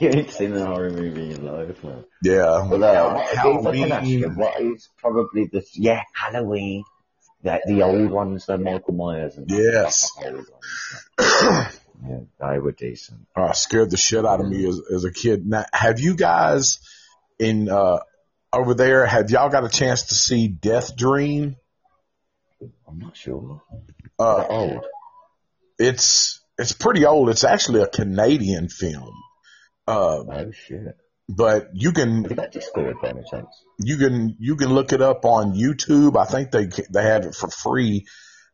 you 0.00 0.08
ain't 0.08 0.30
seen 0.30 0.54
a 0.56 0.64
horror 0.64 0.90
movie 0.90 1.30
in 1.30 1.42
your 1.42 1.52
life, 1.52 1.84
man. 1.84 2.04
Yeah. 2.22 2.66
But 2.70 2.82
uh, 2.82 3.12
what, 3.12 3.32
if 3.34 3.66
I 3.66 3.76
can 3.76 3.92
ask 3.92 4.08
you, 4.08 4.20
Halloween. 4.20 4.38
what 4.38 4.60
is 4.62 4.88
probably 4.96 5.46
the 5.46 5.62
yeah 5.74 6.02
Halloween, 6.14 6.84
the 7.46 7.60
the 7.66 7.82
old 7.82 8.10
ones, 8.10 8.46
the 8.46 8.58
Michael 8.58 8.94
Myers 8.94 9.36
and 9.36 9.48
Yes. 9.50 10.10
the 10.20 10.26
old 10.28 10.46
ones. 10.50 11.78
yeah, 12.08 12.20
they 12.40 12.58
were 12.58 12.72
decent. 12.72 13.26
uh, 13.36 13.52
scared 13.52 13.90
the 13.90 13.96
shit 13.96 14.24
out 14.26 14.40
of 14.40 14.48
me 14.48 14.66
as, 14.68 14.80
as 14.92 15.04
a 15.04 15.12
kid. 15.12 15.46
Now, 15.46 15.64
have 15.72 15.98
you 16.00 16.14
guys 16.16 16.78
in 17.38 17.68
uh, 17.68 17.98
over 18.52 18.74
there? 18.74 19.06
Have 19.06 19.30
y'all 19.30 19.48
got 19.48 19.64
a 19.64 19.68
chance 19.68 20.02
to 20.04 20.14
see 20.14 20.48
Death 20.48 20.96
Dream? 20.96 21.56
I'm 22.88 22.98
not 22.98 23.16
sure. 23.16 23.62
Uh, 24.18 24.44
old. 24.48 24.84
it's 25.78 26.40
it's 26.58 26.72
pretty 26.72 27.04
old. 27.04 27.28
It's 27.28 27.44
actually 27.44 27.82
a 27.82 27.86
Canadian 27.86 28.68
film, 28.68 29.12
uh, 29.86 30.24
Oh 30.26 30.50
shit! 30.52 30.96
But 31.28 31.68
you 31.74 31.92
can 31.92 32.22
Have 32.22 32.30
you 32.30 32.36
got 32.36 32.52
Discord 32.52 32.96
by 33.02 33.08
any 33.10 33.22
chance? 33.30 33.48
you 33.78 33.96
can 33.96 34.36
you 34.38 34.56
can 34.56 34.68
look 34.72 34.92
it 34.92 35.02
up 35.02 35.24
on 35.24 35.54
YouTube. 35.54 36.16
I 36.16 36.24
think 36.24 36.50
they 36.50 36.66
they 36.90 37.02
have 37.02 37.24
it 37.26 37.34
for 37.34 37.48
free, 37.50 38.06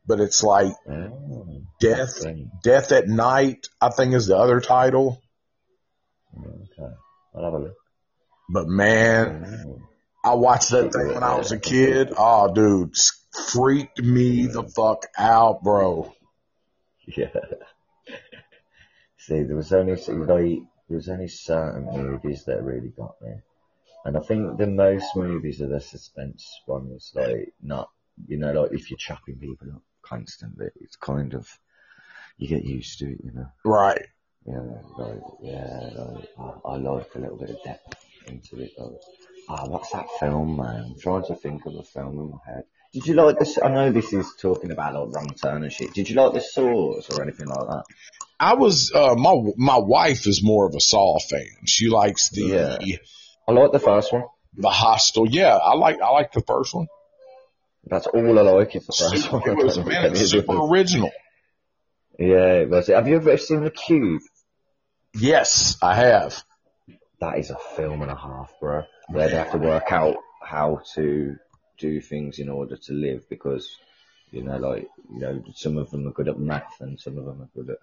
but 0.06 0.20
it's 0.20 0.42
like 0.42 0.72
Oh, 0.88 1.62
Death. 1.80 2.24
Death 2.62 2.92
at 2.92 3.08
Night. 3.08 3.68
I 3.80 3.90
think 3.90 4.14
is 4.14 4.26
the 4.26 4.36
other 4.36 4.60
title. 4.60 5.20
Okay, 6.38 6.94
I'll 7.34 7.44
have 7.44 7.52
a 7.54 7.58
look. 7.58 7.74
But 8.48 8.66
man, 8.68 9.64
Oh. 9.66 9.78
I 10.24 10.34
watched 10.34 10.70
that 10.70 10.92
thing 10.92 11.08
when 11.14 11.22
I 11.22 11.36
was 11.36 11.50
a 11.52 11.58
kid. 11.58 12.12
Oh, 12.16 12.52
dude, 12.54 12.94
freaked 13.50 14.00
me 14.00 14.46
the 14.46 14.62
fuck 14.64 15.06
out, 15.18 15.62
bro. 15.62 16.12
Yeah. 17.16 17.26
See, 19.18 19.42
there 19.42 19.56
was 19.56 19.72
only 19.72 19.96
see, 19.96 20.12
like 20.12 20.60
there 20.92 20.98
was 20.98 21.08
only 21.08 21.28
certain 21.28 21.86
movies 21.86 22.44
that 22.44 22.62
really 22.62 22.90
got 22.90 23.14
me, 23.22 23.32
and 24.04 24.14
I 24.14 24.20
think 24.20 24.58
the 24.58 24.66
most 24.66 25.16
movies 25.16 25.62
are 25.62 25.66
the 25.66 25.80
suspense 25.80 26.46
ones. 26.66 27.12
Like 27.14 27.54
not, 27.62 27.88
you 28.28 28.36
know, 28.36 28.52
like 28.52 28.72
if 28.72 28.90
you're 28.90 28.98
chopping 28.98 29.36
people 29.36 29.68
up 29.74 29.80
constantly, 30.02 30.68
it's 30.82 30.96
kind 30.96 31.32
of 31.32 31.48
you 32.36 32.46
get 32.46 32.66
used 32.66 32.98
to 32.98 33.06
it, 33.06 33.20
you 33.24 33.32
know. 33.32 33.46
Right. 33.64 34.06
Yeah, 34.44 34.60
like 34.98 35.22
yeah, 35.42 35.88
like 35.94 36.28
I, 36.38 36.68
I 36.68 36.76
like 36.76 37.14
a 37.14 37.18
little 37.20 37.38
bit 37.38 37.50
of 37.50 37.62
depth 37.64 37.96
into 38.26 38.60
it. 38.60 38.72
Like, 38.76 39.00
ah, 39.48 39.66
what's 39.66 39.90
that 39.90 40.06
film, 40.20 40.56
man? 40.56 40.84
I'm 40.94 40.98
trying 41.00 41.24
to 41.26 41.34
think 41.34 41.66
of 41.66 41.74
a 41.74 41.82
film 41.82 42.18
in 42.18 42.30
my 42.30 42.38
head. 42.46 42.64
Did 42.92 43.06
you 43.06 43.14
like 43.14 43.38
this? 43.38 43.58
I 43.62 43.68
know 43.68 43.90
this 43.90 44.12
is 44.12 44.34
talking 44.38 44.70
about 44.70 44.94
like 44.94 45.14
wrong 45.14 45.30
turn 45.40 45.62
and 45.62 45.72
shit. 45.72 45.94
Did 45.94 46.10
you 46.10 46.16
like 46.16 46.34
the 46.34 46.40
Saws 46.40 47.08
or 47.10 47.22
anything 47.22 47.46
like 47.48 47.66
that? 47.66 47.84
I 48.38 48.54
was 48.54 48.92
uh 48.94 49.14
my 49.14 49.34
my 49.56 49.78
wife 49.78 50.26
is 50.26 50.42
more 50.42 50.66
of 50.66 50.74
a 50.74 50.80
Saw 50.80 51.18
fan. 51.18 51.46
She 51.64 51.88
likes 51.88 52.28
the 52.30 52.42
Yeah. 52.42 52.96
I 53.48 53.52
like 53.52 53.72
the 53.72 53.78
first 53.78 54.12
one. 54.12 54.24
the 54.56 54.68
hostel. 54.68 55.26
Yeah, 55.28 55.56
I 55.56 55.74
like 55.74 56.00
I 56.02 56.10
like 56.10 56.32
the 56.32 56.42
first 56.42 56.74
one. 56.74 56.86
That's 57.86 58.06
all 58.06 58.38
I 58.38 58.42
like 58.42 58.76
is 58.76 58.86
the 58.86 58.92
first 58.92 59.32
one. 59.32 59.42
It 59.46 59.64
was 59.64 59.78
man, 59.78 60.04
it's 60.12 60.30
super 60.30 60.60
original. 60.60 61.10
Yeah, 62.18 62.60
it 62.60 62.68
was. 62.68 62.88
Have 62.88 63.08
you 63.08 63.16
ever 63.16 63.38
seen 63.38 63.64
The 63.64 63.70
Cube? 63.70 64.20
Yes, 65.14 65.78
I 65.82 65.94
have. 65.94 66.42
That 67.22 67.38
is 67.38 67.50
a 67.50 67.56
film 67.76 68.02
and 68.02 68.10
a 68.10 68.16
half, 68.16 68.52
bro. 68.58 68.82
Where 69.08 69.28
they 69.28 69.36
have 69.36 69.52
to 69.52 69.58
work 69.58 69.92
out 69.92 70.16
how 70.42 70.80
to 70.94 71.36
do 71.78 72.00
things 72.00 72.40
in 72.40 72.48
order 72.48 72.76
to 72.76 72.92
live 72.92 73.28
because, 73.28 73.76
you 74.32 74.42
know, 74.42 74.56
like, 74.56 74.88
you 75.08 75.20
know, 75.20 75.44
some 75.54 75.78
of 75.78 75.88
them 75.92 76.08
are 76.08 76.10
good 76.10 76.26
at 76.26 76.40
math 76.40 76.80
and 76.80 76.98
some 76.98 77.16
of 77.18 77.24
them 77.24 77.40
are 77.42 77.48
good 77.54 77.70
at 77.70 77.78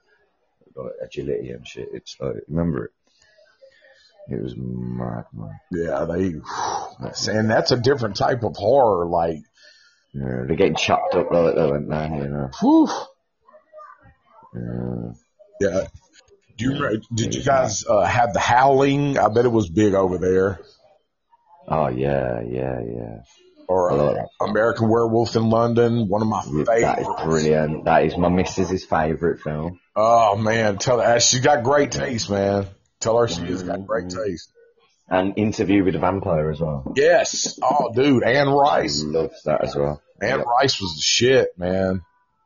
like 0.75 0.91
agility 1.01 1.51
and 1.51 1.65
shit. 1.65 1.87
It's 1.93 2.17
like, 2.19 2.35
remember 2.49 2.85
it? 2.85 2.91
It 4.33 4.43
was 4.43 4.55
mad, 4.57 5.23
man. 5.31 5.57
Yeah, 5.71 6.03
they 6.03 6.33
and 7.31 7.49
that's 7.49 7.71
a 7.71 7.77
different 7.77 8.17
type 8.17 8.43
of 8.43 8.57
horror. 8.57 9.05
Like, 9.05 9.39
Yeah, 10.11 10.43
they're 10.47 10.57
getting 10.57 10.75
chopped 10.75 11.15
up 11.15 11.31
like 11.31 11.55
they 11.55 11.71
went 11.71 11.89
down, 11.89 12.15
you 12.17 12.27
know. 12.27 12.49
whew, 12.59 12.89
Yeah. 14.53 15.13
yeah. 15.61 15.87
Do 16.59 16.65
you 16.65 16.73
remember, 16.73 17.01
did 17.13 17.33
you 17.35 17.41
guys 17.41 17.85
uh, 17.87 18.01
have 18.01 18.33
the 18.33 18.39
Howling? 18.39 19.17
I 19.17 19.29
bet 19.29 19.45
it 19.45 19.51
was 19.51 19.69
big 19.69 19.93
over 19.93 20.17
there. 20.17 20.59
Oh, 21.69 21.87
yeah, 21.87 22.41
yeah, 22.41 22.81
yeah. 22.85 23.17
Or 23.69 23.91
uh. 23.91 24.25
American 24.41 24.89
Werewolf 24.89 25.37
in 25.37 25.49
London, 25.49 26.09
one 26.09 26.21
of 26.21 26.27
my 26.27 26.43
Yeah, 26.51 26.81
That 26.81 26.99
is 26.99 27.07
brilliant. 27.23 27.85
That 27.85 28.03
is 28.03 28.17
my 28.17 28.27
missus's 28.27 28.83
favourite 28.83 29.39
film. 29.39 29.79
Oh 29.95 30.35
man, 30.35 30.79
tell 30.79 30.99
her 30.99 31.19
she's 31.19 31.39
got 31.39 31.63
great 31.63 31.91
taste, 31.91 32.29
man. 32.29 32.65
Tell 32.99 33.17
her 33.19 33.27
she 33.29 33.41
has 33.43 33.63
got 33.63 33.85
great 33.85 34.09
taste. 34.09 34.51
And 35.07 35.37
Interview 35.37 35.85
with 35.85 35.95
a 35.95 35.99
Vampire 35.99 36.49
as 36.51 36.59
well. 36.59 36.91
Yes. 36.95 37.57
Oh, 37.63 37.93
dude, 37.93 38.23
Anne 38.23 38.49
Rice. 38.49 39.01
Loves 39.03 39.43
that 39.43 39.63
as 39.63 39.75
well. 39.75 40.01
Anne 40.21 40.39
Yeah. 40.39 40.43
Rice 40.43 40.81
was 40.81 40.95
the 40.95 41.01
shit, 41.01 41.49
man. 41.57 42.01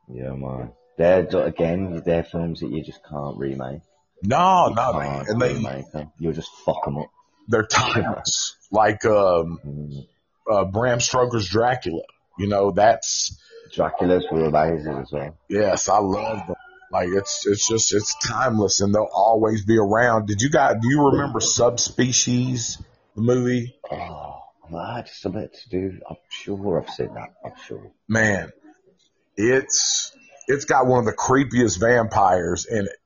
Yeah, 0.08 0.34
man. 0.34 0.72
They're 0.98 1.26
again, 1.46 2.00
they're 2.04 2.22
films 2.22 2.60
that 2.60 2.70
you 2.70 2.84
just 2.84 3.00
can't 3.08 3.36
remake. 3.38 3.80
No, 4.22 4.68
You 4.68 4.74
no, 4.74 4.92
can't 4.92 5.28
and 5.28 5.40
they 5.40 5.54
them. 5.92 6.12
You'll 6.18 6.32
just 6.32 6.50
fuck 6.64 6.84
them 6.84 6.98
up. 6.98 7.10
they're 7.48 7.66
timeless. 7.66 8.56
Like 8.70 9.04
um, 9.04 9.60
Mm. 9.64 10.06
uh, 10.50 10.64
Bram 10.64 10.98
Stoker's 11.00 11.48
Dracula. 11.48 12.02
You 12.38 12.48
know, 12.48 12.72
that's 12.72 13.38
Dracula's 13.72 14.26
were 14.32 14.46
amazing 14.46 14.98
as 14.98 15.12
well. 15.12 15.36
yes, 15.48 15.88
I 15.88 15.98
love 15.98 16.46
them. 16.46 16.56
Like 16.90 17.08
it's 17.12 17.46
it's 17.46 17.68
just 17.68 17.94
it's 17.94 18.14
timeless, 18.16 18.80
and 18.80 18.92
they'll 18.94 19.08
always 19.14 19.64
be 19.64 19.78
around. 19.78 20.26
Did 20.26 20.42
you 20.42 20.50
guys 20.50 20.76
do 20.82 20.88
you 20.88 21.10
remember 21.10 21.38
Subspecies, 21.40 22.78
the 23.14 23.22
movie? 23.22 23.76
Oh, 23.90 24.40
man, 24.70 25.04
just 25.06 25.24
a 25.24 25.28
bit 25.30 25.54
to 25.54 25.68
do. 25.68 25.98
I'm 26.08 26.16
sure 26.30 26.82
I've 26.82 26.92
seen 26.94 27.14
that. 27.14 27.30
I'm 27.44 27.52
sure. 27.66 27.92
Man, 28.08 28.50
it's 29.36 30.12
it's 30.48 30.64
got 30.64 30.86
one 30.86 31.00
of 31.00 31.04
the 31.06 31.12
creepiest 31.14 31.78
vampires 31.80 32.66
in 32.66 32.86
it 32.86 32.96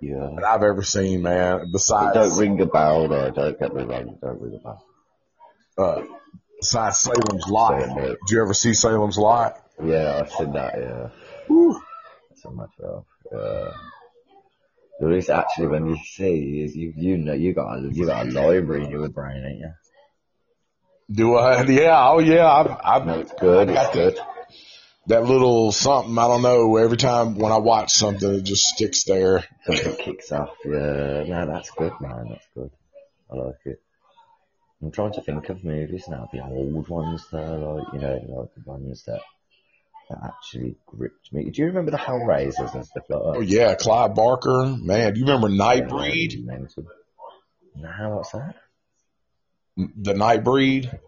Yeah. 0.00 0.28
that 0.36 0.44
I've 0.44 0.62
ever 0.62 0.82
seen, 0.82 1.22
man. 1.22 1.60
It 1.60 1.72
Besides, 1.72 2.14
don't 2.14 2.38
ring 2.38 2.60
a 2.60 2.66
bell 2.66 3.08
though. 3.08 3.30
Don't 3.30 3.58
get 3.58 3.74
me 3.74 3.82
wrong. 3.82 4.08
it 4.08 4.20
Don't 4.20 4.40
ring 4.40 4.54
a 4.54 4.58
bell. 4.58 4.84
uh, 5.78 6.02
besides 6.60 6.98
Salem's 6.98 7.46
Lot. 7.48 7.80
Salem, 7.80 8.04
Did 8.04 8.30
you 8.30 8.42
ever 8.42 8.54
see 8.54 8.74
Salem's 8.74 9.18
Lot? 9.18 9.56
Yeah, 9.82 10.20
I've 10.22 10.30
seen 10.32 10.52
that. 10.52 10.74
Yeah. 10.78 11.08
Whew. 11.48 11.80
So 12.36 12.50
much 12.50 12.70
well. 12.78 13.06
Yeah. 13.32 13.70
There 15.00 15.12
is 15.12 15.28
actually 15.28 15.66
when 15.68 15.86
you 15.86 15.96
see 16.04 16.70
you 16.74 16.92
you 16.96 17.18
know 17.18 17.34
you 17.34 17.52
got 17.52 17.78
a, 17.78 17.90
you 17.92 18.06
got 18.06 18.26
a 18.26 18.30
library 18.30 18.84
in 18.84 18.90
your 18.90 19.08
brain, 19.10 19.44
ain't 19.44 19.58
you? 19.58 19.70
Do 21.14 21.36
I? 21.36 21.62
Yeah. 21.64 22.08
Oh, 22.10 22.18
yeah. 22.18 22.50
I've, 22.50 22.76
I've 22.82 23.06
No, 23.06 23.20
it's 23.20 23.32
good. 23.32 23.68
I 23.70 23.74
got 23.74 23.94
It's 23.96 24.16
good. 24.18 24.26
That 25.06 25.24
little 25.24 25.72
something. 25.72 26.18
I 26.18 26.28
don't 26.28 26.42
know. 26.42 26.76
Every 26.76 26.96
time 26.96 27.36
when 27.36 27.52
I 27.52 27.58
watch 27.58 27.92
something, 27.92 28.34
it 28.34 28.42
just 28.42 28.64
sticks 28.64 29.04
there. 29.04 29.44
Something 29.64 29.96
kicks 29.96 30.32
off. 30.32 30.56
Yeah. 30.64 31.24
No, 31.26 31.46
that's 31.46 31.70
good, 31.70 31.92
man. 32.00 32.26
That's 32.30 32.46
good. 32.54 32.70
I 33.30 33.36
like 33.36 33.54
it. 33.64 33.80
I'm 34.82 34.90
trying 34.90 35.12
to 35.14 35.22
think 35.22 35.48
of 35.48 35.64
movies 35.64 36.04
now, 36.06 36.28
the 36.32 36.42
old 36.42 36.88
ones 36.88 37.26
though, 37.32 37.82
like 37.82 37.94
you 37.94 38.00
know, 38.00 38.40
like 38.40 38.54
the 38.54 38.70
ones 38.70 39.04
that 39.04 39.20
that 40.10 40.18
actually 40.22 40.76
gripped 40.86 41.32
me. 41.32 41.50
Do 41.50 41.62
you 41.62 41.68
remember 41.68 41.90
the 41.90 41.96
Hellraisers 41.96 42.74
and 42.74 42.84
stuff 42.84 43.04
like 43.08 43.08
that? 43.08 43.38
Oh 43.38 43.40
yeah, 43.40 43.74
Clive 43.74 44.14
Barker. 44.14 44.76
Man, 44.78 45.14
do 45.14 45.20
you 45.20 45.26
remember 45.26 45.48
Nightbreed? 45.48 46.44
Mental. 46.44 46.84
Nah, 47.74 48.16
what's 48.16 48.32
that? 48.32 48.54
The 49.76 50.14
Nightbreed. 50.14 50.98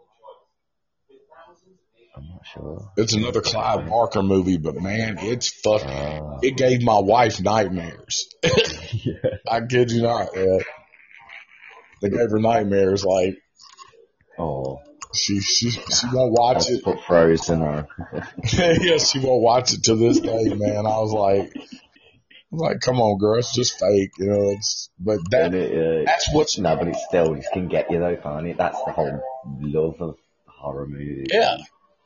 I'm 2.19 2.29
not 2.29 2.47
sure. 2.53 2.93
It's 2.97 3.13
another 3.15 3.41
Clive 3.41 3.89
Barker 3.89 4.23
movie, 4.23 4.59
but 4.59 4.75
man, 4.77 5.19
it's 5.21 5.49
fuck. 5.49 5.83
Ah. 5.85 6.39
It 6.43 6.57
gave 6.57 6.83
my 6.83 6.99
wife 6.99 7.41
nightmares. 7.41 8.29
yeah. 8.43 9.15
I 9.51 9.61
kid 9.63 9.91
you 9.93 10.03
not. 10.03 10.31
Yeah. 10.37 10.59
They 12.03 12.11
gave 12.11 12.31
her 12.31 12.39
nightmares. 12.39 13.05
Like 13.05 13.37
Oh, 14.39 14.81
she 15.15 15.41
she 15.41 15.71
she 15.71 16.07
won't 16.13 16.33
watch 16.33 16.67
I'd 16.67 16.75
it. 16.75 16.85
put 16.85 17.01
Frozen 17.05 17.63
on. 17.63 17.87
yeah, 18.53 18.99
she 18.99 19.19
won't 19.21 19.43
watch 19.43 19.73
it 19.73 19.85
to 19.85 19.97
this 19.97 20.21
day, 20.21 20.45
man. 20.55 20.87
I 20.87 20.99
was 20.99 21.13
like, 21.13 21.53
I 21.57 21.61
like, 22.53 22.81
come 22.81 23.01
on, 23.01 23.19
girl, 23.19 23.39
it's 23.39 23.53
just 23.55 23.79
fake, 23.81 24.13
you 24.19 24.27
know. 24.27 24.51
It's 24.51 24.91
but 24.99 25.19
that 25.31 25.55
it, 25.55 25.73
uh, 25.73 26.05
that's 26.07 26.33
what's 26.33 26.57
no, 26.59 26.77
but 26.77 26.89
it 26.89 26.97
still 27.09 27.35
it 27.35 27.45
can 27.53 27.69
get 27.69 27.91
you 27.91 27.99
though, 27.99 28.17
can't 28.17 28.47
it? 28.47 28.57
That's 28.59 28.79
the 28.85 28.93
whole 28.93 29.21
love 29.61 30.01
of 30.01 30.17
horror 30.47 30.87
movies. 30.87 31.27
yeah. 31.33 31.57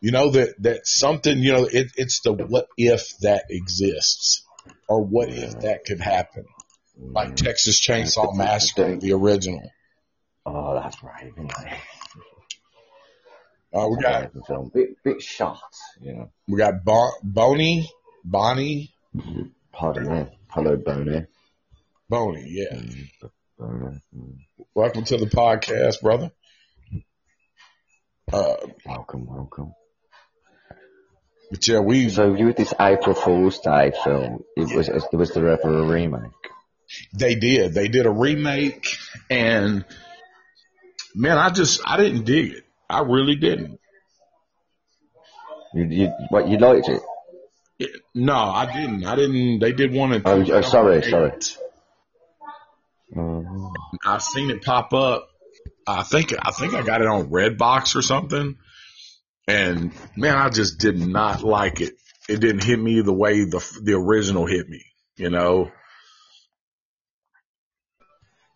You 0.03 0.11
know 0.11 0.31
that 0.31 0.61
that 0.63 0.85
something 0.85 1.39
you 1.39 1.53
know 1.53 1.65
it, 1.65 1.93
it's 1.95 2.23
the 2.23 2.33
what 2.33 2.67
if 2.77 3.17
that 3.19 3.45
exists 3.51 4.45
or 4.89 5.01
what 5.01 5.29
if 5.29 5.61
that 5.61 5.85
could 5.85 6.01
happen 6.01 6.45
like 6.99 7.37
Texas 7.37 7.81
Chainsaw 7.81 8.35
Massacre 8.35 8.97
the 8.97 9.13
original. 9.13 9.71
Oh, 10.45 10.75
that's 10.75 11.01
right. 11.05 11.33
Uh, 13.73 13.87
we 13.89 14.03
got 14.03 14.33
film. 14.49 14.73
Bit, 14.75 14.97
bit 15.05 15.23
shot, 15.23 15.63
you 16.01 16.15
know. 16.15 16.33
we 16.49 16.59
got 16.59 16.85
bon- 16.85 17.13
Boney, 17.23 17.89
Bonnie, 18.25 18.93
Pardon 19.73 20.13
me. 20.13 20.27
Hello, 20.49 20.77
Boney. 20.77 21.27
Boney. 22.09 22.45
Yeah. 22.49 22.81
Boney. 23.57 24.03
Mm. 24.15 24.35
Welcome 24.75 25.05
to 25.05 25.17
the 25.17 25.27
podcast, 25.27 26.03
brother. 26.03 26.33
Uh, 28.33 28.57
Welcome, 28.85 29.27
welcome. 29.27 29.73
But 31.53 31.69
yeah, 31.69 31.81
we 31.81 32.09
So 32.09 32.35
you 32.35 32.47
with 32.47 32.57
this 32.57 32.73
April 32.81 33.15
Fool's 33.15 33.59
Day 33.59 33.93
film, 34.03 34.43
it 34.57 34.75
was, 34.75 34.89
it 34.89 35.13
was 35.13 35.35
there 35.35 35.49
ever 35.49 35.81
a 35.81 35.87
remake? 35.87 36.31
they 37.13 37.35
did 37.35 37.75
they 37.75 37.89
did 37.89 38.07
a 38.07 38.11
remake, 38.11 38.87
and 39.29 39.85
man, 41.15 41.37
I 41.37 41.51
just 41.51 41.83
I 41.85 41.99
didn't 41.99 42.25
dig 42.25 42.53
it. 42.53 42.65
I 42.89 43.01
really 43.01 43.37
didn't. 43.37 43.79
You, 45.75 45.85
you, 45.85 46.13
what, 46.31 46.49
you 46.49 46.57
liked 46.57 46.89
it? 46.89 47.03
It- 47.79 48.01
no, 48.15 48.35
I 48.35 48.65
didn't. 48.73 49.05
I 49.05 49.15
didn't. 49.17 49.59
They 49.59 49.73
did 49.73 49.93
one. 49.93 50.15
in 50.15 50.23
Oh, 50.25 50.41
oh, 50.41 50.61
sorry, 50.63 51.03
sorry. 51.03 51.33
2008. 51.33 51.59
Mm-hmm. 53.15 53.65
Oh, 53.67 53.73
I 54.07 54.19
seen 54.19 54.49
it 54.49 54.63
pop 54.63 54.95
up. 54.95 55.29
I 55.87 56.03
think 56.03 56.33
I 56.41 56.51
think 56.51 56.73
I 56.73 56.83
got 56.83 57.03
it 57.03 57.07
on 57.09 57.29
Redbox 57.29 57.95
or 57.95 58.01
something. 58.01 58.57
And 59.49 59.93
man, 60.17 60.37
I 60.37 60.49
just 60.51 60.79
did 60.79 60.99
not 60.99 61.43
like 61.43 61.81
it. 61.81 61.95
It 62.29 62.41
didn't 62.41 62.65
hit 62.65 62.79
me 62.79 63.01
the 63.03 63.13
way 63.13 63.45
the 63.45 63.65
the 63.83 63.95
original 63.95 64.47
hit 64.47 64.69
me. 64.69 64.85
You 65.17 65.31
know. 65.31 65.71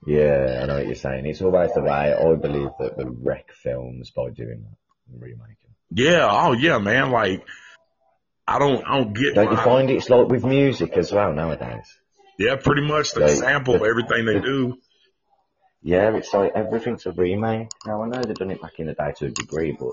yeah, 0.06 0.60
I 0.62 0.66
know 0.66 0.74
what 0.76 0.86
you're 0.86 0.94
saying. 0.94 1.26
It's 1.26 1.42
always 1.42 1.72
the 1.74 1.82
way 1.82 2.14
I 2.14 2.34
believe 2.36 2.70
that 2.78 2.96
the 2.96 3.10
wreck 3.10 3.50
films 3.52 4.10
by 4.10 4.30
doing 4.30 4.62
that 4.62 5.12
and 5.12 5.20
remaking. 5.22 5.56
Yeah. 5.90 6.28
Oh 6.30 6.52
yeah, 6.52 6.78
man. 6.78 7.10
Like 7.10 7.44
I 8.46 8.58
don't 8.60 8.84
I 8.86 8.98
don't 8.98 9.12
get. 9.12 9.34
Don't 9.34 9.50
you 9.50 9.56
why- 9.56 9.64
find 9.64 9.90
it's 9.90 10.08
like 10.08 10.28
with 10.28 10.44
music 10.44 10.96
as 10.96 11.12
well 11.12 11.32
nowadays? 11.32 11.86
Yeah, 12.38 12.56
pretty 12.56 12.82
much 12.86 13.12
they 13.14 13.22
Like, 13.22 13.30
sample 13.36 13.78
the- 13.78 13.86
everything 13.86 14.26
they 14.26 14.38
do. 14.40 14.78
Yeah, 15.82 16.16
it's 16.16 16.32
like 16.34 16.52
everything's 16.54 17.06
a 17.06 17.12
remake. 17.12 17.68
Now 17.86 18.02
I 18.02 18.08
know 18.08 18.20
they've 18.22 18.34
done 18.34 18.50
it 18.50 18.60
back 18.60 18.78
in 18.78 18.86
the 18.86 18.94
day 18.94 19.12
to 19.18 19.26
a 19.26 19.30
degree, 19.30 19.72
but 19.78 19.92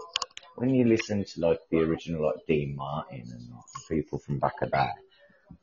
when 0.55 0.73
you 0.73 0.85
listen 0.85 1.23
to 1.23 1.41
like 1.41 1.59
the 1.69 1.79
original 1.79 2.25
like 2.25 2.45
Dean 2.47 2.75
Martin 2.75 3.23
and 3.31 3.49
like, 3.51 3.89
people 3.89 4.19
from 4.19 4.39
back 4.39 4.61
of 4.61 4.71
that, 4.71 4.95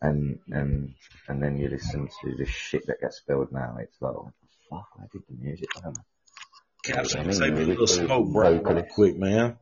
and 0.00 0.38
and 0.50 0.94
and 1.28 1.42
then 1.42 1.58
you 1.58 1.68
listen 1.68 2.08
to 2.22 2.36
the 2.36 2.46
shit 2.46 2.86
that 2.86 3.00
gets 3.00 3.18
spilled 3.18 3.52
now, 3.52 3.76
it's 3.78 4.00
like 4.00 4.14
fuck? 4.68 4.86
Where 4.96 5.08
did 5.12 5.22
the 5.28 5.44
music? 5.44 5.68
Catch 6.82 7.16
I 7.16 7.24
take 7.24 7.52
a 7.52 7.56
little 7.56 7.86
smoke 7.86 8.32
break 8.32 8.66
real 8.66 8.82
quick, 8.82 9.18
man. 9.18 9.58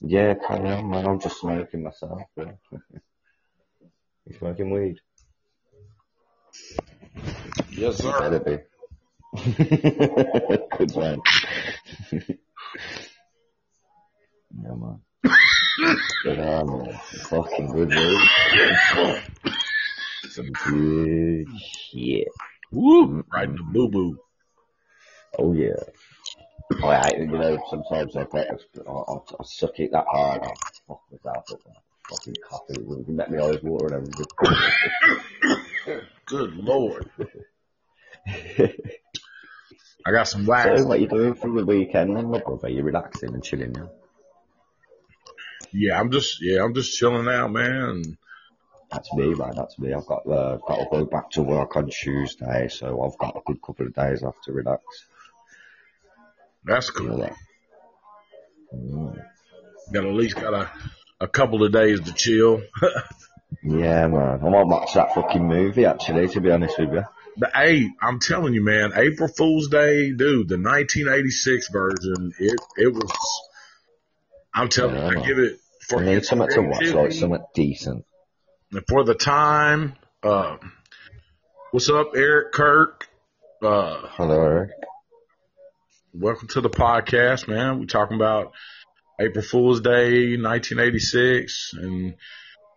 Yeah, 0.00 0.34
carry 0.34 0.70
on, 0.70 0.88
man. 0.88 1.06
I'm 1.06 1.20
just 1.20 1.40
smoking 1.40 1.82
myself. 1.82 2.22
Yeah. 2.36 2.52
you 4.26 4.38
smoking 4.38 4.70
weed? 4.70 5.00
Yes, 7.70 7.96
sir. 7.96 8.18
Better 8.20 8.40
be. 8.40 8.58
Good 10.78 10.96
man. 10.96 11.20
yeah, 14.54 14.74
man. 14.74 15.00
Good 16.22 16.38
on, 16.38 16.66
man. 16.66 17.00
Fucking 17.28 17.66
good 17.68 17.88
weed. 17.90 19.22
Some 20.30 20.50
good 20.66 21.46
shit. 21.58 22.28
Woo! 22.72 23.24
Right 23.32 23.48
in 23.48 23.56
the 23.56 23.62
boo 23.62 23.88
boo. 23.88 24.18
Oh 25.38 25.52
yeah. 25.52 25.74
Oh, 26.82 26.88
I, 26.88 27.10
you 27.16 27.26
know, 27.26 27.58
sometimes 27.70 28.14
I 28.16 28.24
get, 28.24 28.50
I, 28.86 28.90
I, 28.90 29.14
I 29.14 29.44
suck 29.44 29.78
it 29.78 29.90
that 29.92 30.04
hard. 30.10 30.42
I 30.42 30.52
fuck 30.86 31.00
myself 31.10 31.44
up. 31.52 31.60
Fucking 32.10 32.34
coffee. 32.48 32.74
Can 33.04 33.16
make 33.16 33.30
me 33.30 33.38
eyes 33.38 33.62
water 33.62 33.96
and 33.96 34.06
everything. 34.06 34.26
Good 36.26 36.54
lord. 36.56 37.10
I 40.06 40.10
got 40.10 40.28
some 40.28 40.46
wax. 40.46 40.80
So, 40.80 40.86
what 40.86 41.00
you 41.00 41.08
doing 41.08 41.34
for 41.34 41.50
the 41.50 41.64
weekend 41.64 42.16
then, 42.16 42.30
my 42.30 42.38
brother? 42.38 42.68
You 42.68 42.82
relaxing 42.82 43.34
and 43.34 43.42
chilling 43.42 43.72
now? 43.72 43.90
Yeah, 45.72 46.00
I'm 46.00 46.10
just 46.10 46.38
yeah, 46.40 46.62
I'm 46.62 46.74
just 46.74 46.96
chilling 46.96 47.28
out, 47.28 47.52
man. 47.52 48.16
That's 48.90 49.12
me, 49.14 49.34
man. 49.34 49.52
That's 49.54 49.78
me. 49.78 49.92
I've 49.92 50.06
got 50.06 50.26
uh, 50.26 50.56
got 50.66 50.78
to 50.78 50.86
go 50.90 51.04
back 51.04 51.30
to 51.32 51.42
work 51.42 51.76
on 51.76 51.90
Tuesday, 51.90 52.68
so 52.68 53.02
I've 53.02 53.18
got 53.18 53.36
a 53.36 53.40
good 53.44 53.60
couple 53.60 53.86
of 53.86 53.94
days 53.94 54.22
off 54.22 54.36
to 54.44 54.52
relax. 54.52 54.82
That's 56.64 56.90
cool. 56.90 57.30
Mm. 58.74 59.22
Got 59.92 60.04
at 60.04 60.14
least 60.14 60.36
got 60.36 60.54
a 60.54 60.70
a 61.20 61.28
couple 61.28 61.64
of 61.64 61.72
days 61.72 62.00
to 62.00 62.12
chill. 62.12 62.62
Yeah, 63.62 64.06
man. 64.08 64.40
I 64.44 64.48
might 64.48 64.66
watch 64.66 64.94
that 64.94 65.14
fucking 65.14 65.46
movie 65.46 65.86
actually. 65.86 66.28
To 66.28 66.40
be 66.40 66.50
honest 66.50 66.78
with 66.78 66.92
you. 66.92 67.04
But 67.36 67.54
hey, 67.54 67.88
I'm 68.00 68.18
telling 68.18 68.52
you, 68.52 68.64
man, 68.64 68.92
April 68.94 69.28
Fool's 69.28 69.68
Day, 69.68 70.10
dude, 70.10 70.48
the 70.48 70.58
1986 70.58 71.68
version, 71.70 72.32
it 72.38 72.60
it 72.76 72.92
was. 72.92 73.12
I'm 74.54 74.68
telling 74.68 74.96
you. 74.96 75.20
I 75.20 75.26
give 75.26 75.38
it 75.38 75.58
for 75.88 76.00
I 76.00 76.04
need 76.04 76.16
its 76.18 76.28
something 76.28 76.48
to 76.48 76.62
watch, 76.62 76.86
like 76.92 77.12
something 77.12 77.42
decent. 77.54 78.04
and 78.72 78.82
for 78.88 79.04
the 79.04 79.14
time. 79.14 79.94
Uh, 80.22 80.56
what's 81.70 81.88
up, 81.88 82.10
Eric 82.16 82.52
Kirk? 82.52 83.08
Uh, 83.62 84.02
Hello, 84.10 84.40
Eric. 84.40 84.70
welcome 86.12 86.48
to 86.48 86.60
the 86.60 86.70
podcast, 86.70 87.48
man. 87.48 87.78
We're 87.78 87.86
talking 87.86 88.16
about 88.16 88.52
April 89.20 89.44
Fool's 89.44 89.80
Day, 89.80 90.36
1986, 90.36 91.72
and 91.74 92.14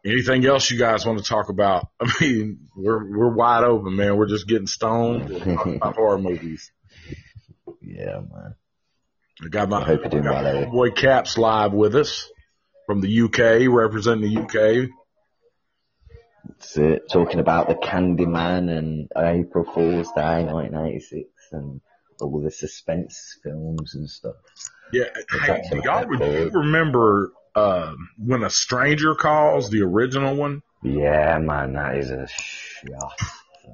anything 0.05 0.45
else 0.45 0.69
you 0.71 0.77
guys 0.79 1.05
want 1.05 1.19
to 1.19 1.23
talk 1.25 1.49
about. 1.49 1.87
I 1.99 2.11
mean, 2.21 2.67
we're 2.75 3.09
we're 3.17 3.33
wide 3.33 3.63
open, 3.63 3.95
man. 3.95 4.17
We're 4.17 4.27
just 4.29 4.47
getting 4.47 4.67
stoned 4.67 5.29
and 5.31 5.55
talking 5.55 5.75
about 5.75 5.95
horror 5.97 6.17
movies. 6.19 6.71
Yeah, 7.81 8.19
man. 8.21 8.55
I 9.43 9.47
got 9.47 9.69
my 9.69 9.81
I 9.81 9.83
hope 9.83 10.01
you're 10.01 10.09
doing 10.09 10.23
well, 10.25 10.65
boy 10.67 10.91
Caps 10.91 11.37
live 11.37 11.73
with 11.73 11.95
us 11.95 12.29
from 12.85 13.01
the 13.01 13.21
UK, 13.21 13.73
representing 13.73 14.33
the 14.33 14.41
UK. 14.41 14.89
It's, 16.49 16.77
it. 16.77 17.09
Talking 17.09 17.39
about 17.39 17.67
the 17.67 17.75
Candyman 17.75 18.69
and 18.69 19.09
April 19.15 19.63
Fool's 19.63 20.11
Day, 20.11 20.43
1986, 20.43 21.29
and 21.53 21.81
all 22.19 22.41
the 22.41 22.51
suspense 22.51 23.37
films 23.43 23.95
and 23.95 24.09
stuff. 24.09 24.35
Yeah, 24.93 25.05
hey, 25.45 25.61
do 25.71 25.77
y'all 25.77 26.05
bad 26.05 26.09
re- 26.09 26.43
you 26.43 26.51
remember 26.51 27.31
um, 27.55 28.09
when 28.17 28.43
a 28.43 28.49
stranger 28.49 29.15
calls 29.15 29.69
the 29.69 29.81
original 29.81 30.35
one? 30.35 30.61
Yeah, 30.83 31.37
man, 31.39 31.73
that 31.73 31.97
is 31.97 32.11
a 32.11 32.27
shot. 32.27 33.19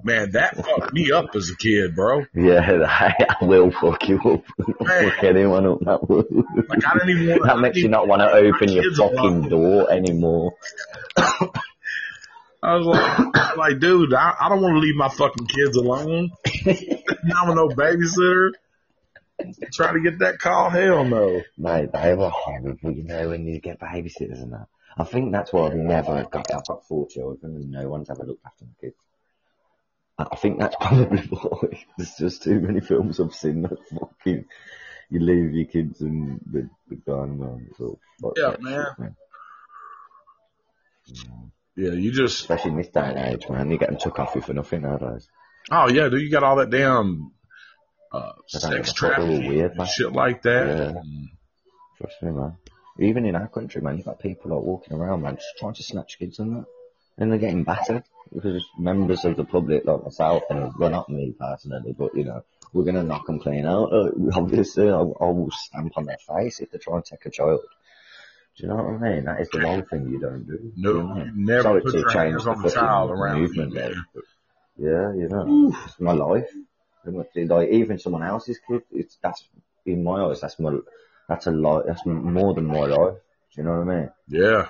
Man, 0.03 0.31
that 0.31 0.55
fucked 0.55 0.93
me 0.93 1.11
up 1.11 1.35
as 1.35 1.49
a 1.49 1.55
kid, 1.55 1.95
bro. 1.95 2.25
Yeah, 2.33 2.61
I 2.87 3.35
will 3.41 3.71
fuck 3.71 4.07
you 4.07 4.19
up. 4.19 4.43
Fuck 4.87 5.23
anyone 5.23 5.65
up, 5.65 5.79
that. 5.81 6.65
Like 6.69 6.85
I 6.85 6.93
didn't 6.93 7.09
even 7.09 7.27
want. 7.39 7.43
that 7.45 7.59
makes 7.59 7.77
you 7.77 7.89
not 7.89 8.07
want 8.07 8.21
to 8.21 8.31
open 8.31 8.69
your 8.69 8.93
fucking 8.93 9.49
door 9.49 9.91
anymore. 9.91 10.53
I 12.63 12.75
was 12.75 12.85
like, 12.85 13.57
like, 13.57 13.79
dude, 13.79 14.13
I, 14.13 14.33
I 14.39 14.49
don't 14.49 14.61
want 14.61 14.75
to 14.75 14.79
leave 14.79 14.95
my 14.95 15.09
fucking 15.09 15.47
kids 15.47 15.77
alone. 15.77 16.31
I'm 16.65 17.49
a 17.49 17.55
no 17.55 17.69
babysitter. 17.69 18.51
Try 19.71 19.93
to 19.93 19.99
get 19.99 20.19
that 20.19 20.39
call? 20.39 20.69
Hell 20.69 21.05
no. 21.05 21.41
Mate, 21.57 21.91
they 21.93 22.15
were 22.15 22.29
horrible, 22.29 22.91
you 22.91 23.03
know, 23.03 23.29
when 23.29 23.45
you 23.45 23.59
get 23.59 23.79
babysitters 23.79 24.41
and 24.41 24.53
that. 24.53 24.67
I 24.97 25.03
think 25.03 25.31
that's 25.31 25.53
why 25.53 25.67
I've 25.67 25.75
never 25.75 26.23
got, 26.23 26.51
I've 26.51 26.65
got 26.65 26.87
four 26.87 27.07
children 27.07 27.55
and 27.55 27.71
no 27.71 27.87
one's 27.87 28.09
ever 28.09 28.23
looked 28.23 28.43
after 28.45 28.65
my 28.65 28.71
kids. 28.81 28.95
I 30.19 30.35
think 30.35 30.59
that's 30.59 30.75
probably 30.81 31.21
why. 31.29 31.85
There's 31.97 32.15
just 32.15 32.43
too 32.43 32.59
many 32.59 32.79
films 32.81 33.19
I've 33.19 33.35
seen 33.35 33.61
that 33.63 33.77
fucking, 33.89 34.45
you 35.09 35.19
leave 35.19 35.53
your 35.53 35.65
kids 35.67 36.01
and 36.01 36.39
they're, 36.45 36.69
they're 36.89 37.25
man. 37.27 37.67
It's 37.69 37.79
all 37.79 37.99
Yeah, 38.35 38.55
man. 38.59 38.85
shit, 38.89 38.99
man. 41.29 41.51
Yeah, 41.75 41.91
you 41.91 42.11
just. 42.11 42.39
Especially 42.41 42.71
in 42.71 42.77
this 42.77 42.87
day 42.87 43.01
and 43.01 43.17
age, 43.35 43.47
man. 43.49 43.69
You 43.69 43.77
get 43.77 43.89
them 43.89 43.99
took 43.99 44.17
off 44.19 44.33
you 44.33 44.41
for 44.41 44.53
nothing 44.53 44.81
nowadays. 44.81 45.27
Oh 45.69 45.87
yeah, 45.89 46.09
dude, 46.09 46.21
you 46.21 46.31
got 46.31 46.43
all 46.43 46.55
that 46.57 46.71
damn 46.71 47.31
uh, 48.11 48.31
sex 48.47 48.63
know, 48.63 48.69
they're 48.71 48.79
all 48.79 48.93
trafficking 48.93 49.47
weird, 49.49 49.69
and 49.71 49.77
man. 49.77 49.87
shit 49.87 50.11
like 50.11 50.41
that. 50.41 50.67
Yeah. 50.67 51.01
Trust 51.99 52.23
me, 52.23 52.31
man. 52.31 52.57
Even 52.99 53.25
in 53.25 53.35
our 53.35 53.47
country, 53.47 53.81
man, 53.81 53.97
you've 53.97 54.05
got 54.05 54.19
people 54.19 54.55
like 54.55 54.63
walking 54.65 54.97
around, 54.97 55.21
man, 55.21 55.35
just 55.35 55.47
trying 55.59 55.73
to 55.75 55.83
snatch 55.83 56.17
kids 56.17 56.39
and 56.39 56.57
that. 56.57 56.65
And 57.19 57.31
they're 57.31 57.39
getting 57.39 57.63
battered 57.63 58.03
because 58.33 58.65
members 58.77 59.25
of 59.25 59.37
the 59.37 59.43
public, 59.43 59.85
like 59.85 60.03
myself, 60.03 60.43
and 60.49 60.73
well, 60.77 60.89
not 60.89 61.09
me 61.09 61.33
personally, 61.39 61.93
but 61.97 62.15
you 62.15 62.23
know, 62.25 62.43
we're 62.73 62.85
gonna 62.85 63.03
knock 63.03 63.29
and 63.29 63.41
clean 63.41 63.65
out. 63.65 63.91
Uh, 63.91 64.09
obviously, 64.33 64.89
I, 64.89 64.99
I 64.99 65.25
will 65.31 65.49
stamp 65.51 65.97
on 65.97 66.05
their 66.05 66.17
face 66.17 66.59
if 66.59 66.71
they 66.71 66.77
try 66.77 66.95
and 66.95 67.05
take 67.05 67.25
a 67.25 67.29
child. 67.29 67.61
Do 68.57 68.63
you 68.63 68.69
know 68.69 68.75
what 68.75 68.85
I 68.85 68.97
mean? 68.97 69.25
That 69.25 69.41
is 69.41 69.49
the 69.49 69.65
one 69.65 69.85
thing 69.85 70.09
you 70.09 70.19
don't 70.19 70.45
do. 70.47 70.71
No, 70.75 70.91
you 70.91 71.03
know? 71.03 71.31
never 71.35 71.61
Sorry 71.63 71.81
put 71.81 71.91
to 71.91 71.99
your 71.99 72.09
change 72.09 72.31
hands 72.31 72.45
the 72.45 72.49
on 72.51 72.61
the 72.61 72.71
child 72.71 73.11
around 73.11 73.41
movement 73.41 73.73
me, 73.73 73.79
there. 73.79 73.93
Yeah, 74.77 75.13
you 75.13 75.27
know, 75.29 75.73
it's 75.85 75.99
my 75.99 76.13
life. 76.13 76.49
Like 77.05 77.69
even 77.69 77.99
someone 77.99 78.23
else's 78.23 78.59
kid, 78.67 78.81
it's 78.91 79.17
that's 79.21 79.47
in 79.85 80.03
my 80.03 80.25
eyes, 80.25 80.41
that's 80.41 80.59
my 80.59 80.77
That's 81.29 81.47
a 81.47 81.51
lot. 81.51 81.85
That's 81.87 82.05
more 82.05 82.53
than 82.53 82.65
my 82.65 82.85
life. 82.85 83.17
Do 83.55 83.61
you 83.61 83.63
know 83.63 83.79
what 83.79 83.93
I 83.93 83.99
mean? 83.99 84.09
Yeah. 84.27 84.67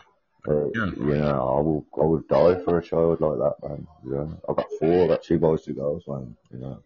Uh, 0.47 0.65
Yeah. 0.73 0.85
You 0.95 1.15
know, 1.17 1.57
I 1.57 1.61
will, 1.61 1.85
I 2.01 2.05
would 2.05 2.27
die 2.27 2.55
for 2.63 2.77
a 2.77 2.83
child 2.83 3.19
like 3.21 3.37
that, 3.39 3.55
man. 3.67 3.87
You 4.05 4.11
know, 4.11 4.41
I've 4.49 4.55
got 4.55 4.67
four, 4.79 5.03
I've 5.03 5.09
got 5.09 5.23
two 5.23 5.39
boys, 5.39 5.63
two 5.65 5.73
girls, 5.73 6.03
man. 6.07 6.35
You 6.51 6.59
know, 6.59 6.79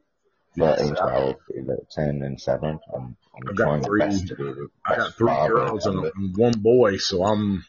13, 0.57 0.95
12, 0.95 1.35
11, 1.55 1.85
10, 1.91 2.05
and 2.23 2.41
7. 2.41 2.79
I'm, 2.93 3.01
I'm 3.01 3.15
I've 3.49 3.55
got 3.55 3.63
trying 3.65 3.83
three- 3.83 3.99
my 3.99 4.05
best 4.07 4.27
to 4.27 4.35
be 4.35 4.43
the 4.43 4.67
I 4.85 4.95
got 4.95 5.13
three 5.15 5.47
girls 5.47 5.85
and, 5.85 6.37
one 6.37 6.59
boy, 6.59 6.97
so 6.97 7.23
I'm, 7.23 7.63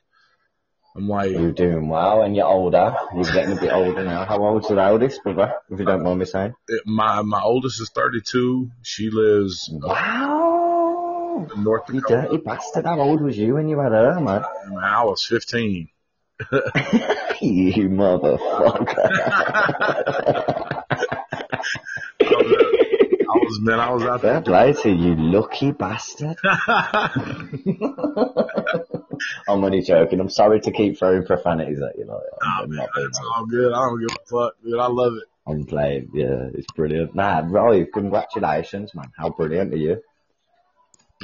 I'm 0.96 1.08
like, 1.08 1.30
You're 1.30 1.52
doing 1.52 1.88
well, 1.88 2.22
and 2.22 2.34
you're 2.36 2.46
older. 2.46 2.94
You're 3.14 3.24
getting 3.24 3.56
a 3.56 3.60
bit 3.60 3.72
older 3.72 4.04
now. 4.04 4.24
How 4.24 4.44
old's 4.44 4.68
the 4.68 4.84
oldest, 4.86 5.22
brother? 5.22 5.54
If 5.70 5.78
you 5.78 5.84
don't 5.86 6.02
mind 6.02 6.18
me 6.18 6.24
saying. 6.26 6.52
it- 6.68 6.82
my 6.86 7.22
my 7.22 7.40
oldest 7.42 7.80
is 7.80 7.90
32. 7.94 8.70
She 8.82 9.08
lives 9.10 9.70
Wow! 9.72 10.31
Oh. 11.34 11.48
in 11.56 11.62
North 11.64 11.84
You 11.88 12.00
Dakota. 12.00 12.28
dirty 12.28 12.36
bastard. 12.44 12.84
How 12.84 13.00
old 13.00 13.22
was 13.22 13.38
you 13.38 13.54
when 13.54 13.68
you 13.68 13.78
had 13.80 13.92
her, 13.92 14.20
man? 14.20 14.42
I 14.82 15.04
was 15.04 15.24
15. 15.24 15.88
you 17.40 17.88
motherfucker. 17.88 18.98
I 22.20 23.34
was 23.34 23.60
man, 23.60 23.80
I 23.80 23.90
was 23.92 24.02
out 24.04 24.20
Fair 24.20 24.32
there. 24.34 24.42
play 24.42 24.72
to 24.82 24.90
you, 24.90 25.14
lucky 25.16 25.72
bastard. 25.72 26.36
I'm 29.48 29.64
only 29.64 29.82
joking. 29.82 30.20
I'm 30.20 30.28
sorry 30.30 30.60
to 30.60 30.70
keep 30.72 30.98
throwing 30.98 31.24
profanities 31.24 31.80
at 31.80 31.96
you. 31.98 32.04
Like, 32.06 32.20
not 32.68 32.68
being 32.94 33.06
It's 33.08 33.20
all 33.20 33.46
good. 33.46 33.72
I 33.72 33.76
don't 33.76 34.00
give 34.00 34.16
a 34.16 34.18
fuck, 34.28 34.54
dude. 34.64 34.78
I 34.78 34.86
love 34.88 35.14
it. 35.14 35.24
I'm 35.46 35.64
playing. 35.64 36.10
Yeah, 36.14 36.48
it's 36.54 36.70
brilliant. 36.72 37.14
Nah, 37.14 37.42
Roy, 37.46 37.84
congratulations, 37.92 38.94
man. 38.94 39.10
How 39.16 39.30
brilliant 39.30 39.72
are 39.74 39.78
you? 39.78 40.02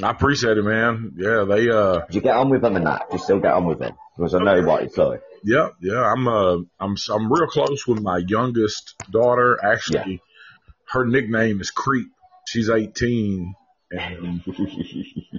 I 0.01 0.11
appreciate 0.11 0.57
it, 0.57 0.63
man. 0.63 1.13
Yeah, 1.17 1.45
they 1.47 1.69
uh, 1.69 2.05
Did 2.05 2.15
you 2.15 2.21
get 2.21 2.35
on 2.35 2.49
with 2.49 2.61
them 2.61 2.75
and 2.75 2.85
that? 2.85 3.09
Do 3.09 3.17
you 3.17 3.23
still 3.23 3.39
get 3.39 3.53
on 3.53 3.65
with 3.65 3.79
them? 3.79 3.93
Because 4.17 4.33
I 4.35 4.39
know 4.39 4.61
what 4.63 4.83
it's 4.83 4.97
like. 4.97 5.21
yeah, 5.43 5.69
yeah. 5.81 6.01
I'm 6.01 6.27
uh, 6.27 6.57
I'm 6.79 6.95
I'm 7.09 7.31
real 7.31 7.47
close 7.47 7.87
with 7.87 8.01
my 8.01 8.17
youngest 8.25 8.95
daughter. 9.09 9.59
Actually, 9.63 10.21
her 10.89 11.05
nickname 11.05 11.61
is 11.61 11.71
Creep. 11.71 12.07
She's 12.47 12.69
18, 12.69 13.53
and 13.91 14.43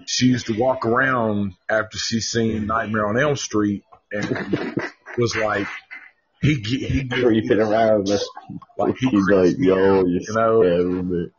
she 0.06 0.26
used 0.26 0.46
to 0.46 0.58
walk 0.58 0.86
around 0.86 1.54
after 1.68 1.98
she 1.98 2.20
seen 2.20 2.66
Nightmare 2.66 3.06
on 3.06 3.18
Elm 3.18 3.36
Street 3.36 3.84
and 4.12 4.76
was 5.18 5.36
like, 5.36 5.66
he 6.40 6.54
he 6.54 7.08
Creeping 7.08 7.60
around. 7.60 8.08
like 8.78 8.96
he 8.96 9.08
He's 9.08 9.28
like, 9.28 9.56
yo, 9.58 10.04
you 10.04 10.24
know. 10.30 10.62
me. 11.02 11.30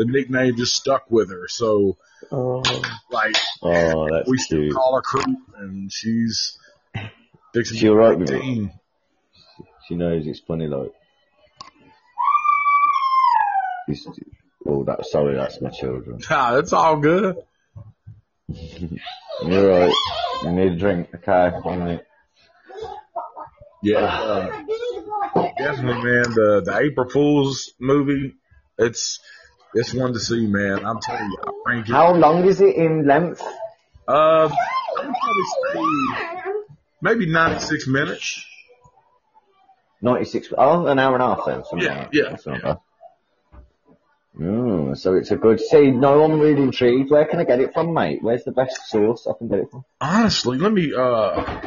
The 0.00 0.06
nickname 0.06 0.56
just 0.56 0.74
stuck 0.76 1.10
with 1.10 1.30
her, 1.30 1.46
so 1.46 1.98
Oh, 2.32 2.62
like 3.10 3.36
oh 3.62 4.08
that's 4.10 4.26
we 4.30 4.38
still 4.38 4.60
cute. 4.60 4.72
call 4.74 4.94
her 4.94 5.02
Creep, 5.02 5.36
and 5.58 5.92
she's 5.92 6.56
fixing 7.52 7.76
She 7.76 7.90
alright 7.90 8.18
with 8.18 8.30
it? 8.30 8.70
She 9.86 9.96
knows 9.96 10.26
it's 10.26 10.40
funny, 10.40 10.68
like. 10.68 10.90
She's, 13.90 14.08
oh, 14.66 14.84
that, 14.84 15.04
sorry, 15.04 15.36
that's 15.36 15.60
my 15.60 15.68
children. 15.68 16.18
Nah, 16.30 16.54
that's 16.54 16.72
all 16.72 16.96
good. 16.96 17.36
You're 18.48 19.68
right. 19.68 19.92
You 20.44 20.52
need 20.52 20.72
a 20.72 20.76
drink. 20.76 21.10
Okay, 21.14 21.50
one 21.60 21.78
minute. 21.80 22.06
Yeah, 23.82 23.98
uh, 23.98 24.62
definitely, 25.58 26.02
man. 26.10 26.30
The 26.32 26.62
the 26.64 26.78
April 26.90 27.10
Fools 27.10 27.74
movie, 27.78 28.34
it's 28.78 29.20
it's 29.74 29.94
one 29.94 30.12
to 30.12 30.20
see, 30.20 30.46
man. 30.46 30.84
I'm 30.84 31.00
telling 31.00 31.30
you, 31.30 31.38
I 31.44 31.50
rank 31.66 31.88
it. 31.88 31.92
How 31.92 32.12
long 32.14 32.44
is 32.46 32.60
it 32.60 32.76
in 32.76 33.06
length? 33.06 33.42
Uh, 34.08 34.48
I'd 34.48 34.50
probably 34.98 35.44
say 35.72 36.52
maybe 37.00 37.26
96 37.30 37.86
minutes. 37.86 38.44
96, 40.02 40.52
oh, 40.56 40.86
an 40.86 40.98
hour 40.98 41.14
and 41.14 41.22
a 41.22 41.34
half 41.34 41.44
then. 41.46 41.62
Yeah, 41.78 41.98
like 41.98 42.08
yeah, 42.12 42.36
yeah. 42.46 42.74
Mm, 44.38 44.96
so 44.96 45.14
it's 45.14 45.30
a 45.30 45.36
good, 45.36 45.60
see, 45.60 45.90
no, 45.90 46.24
I'm 46.24 46.40
really 46.40 46.62
intrigued. 46.62 47.10
Where 47.10 47.26
can 47.26 47.40
I 47.40 47.44
get 47.44 47.60
it 47.60 47.74
from, 47.74 47.92
mate? 47.92 48.20
Where's 48.22 48.44
the 48.44 48.52
best 48.52 48.88
source 48.88 49.26
I 49.28 49.32
can 49.36 49.48
get 49.48 49.58
it 49.58 49.70
from? 49.70 49.84
Honestly, 50.00 50.56
let 50.56 50.72
me. 50.72 50.94
uh 50.96 51.60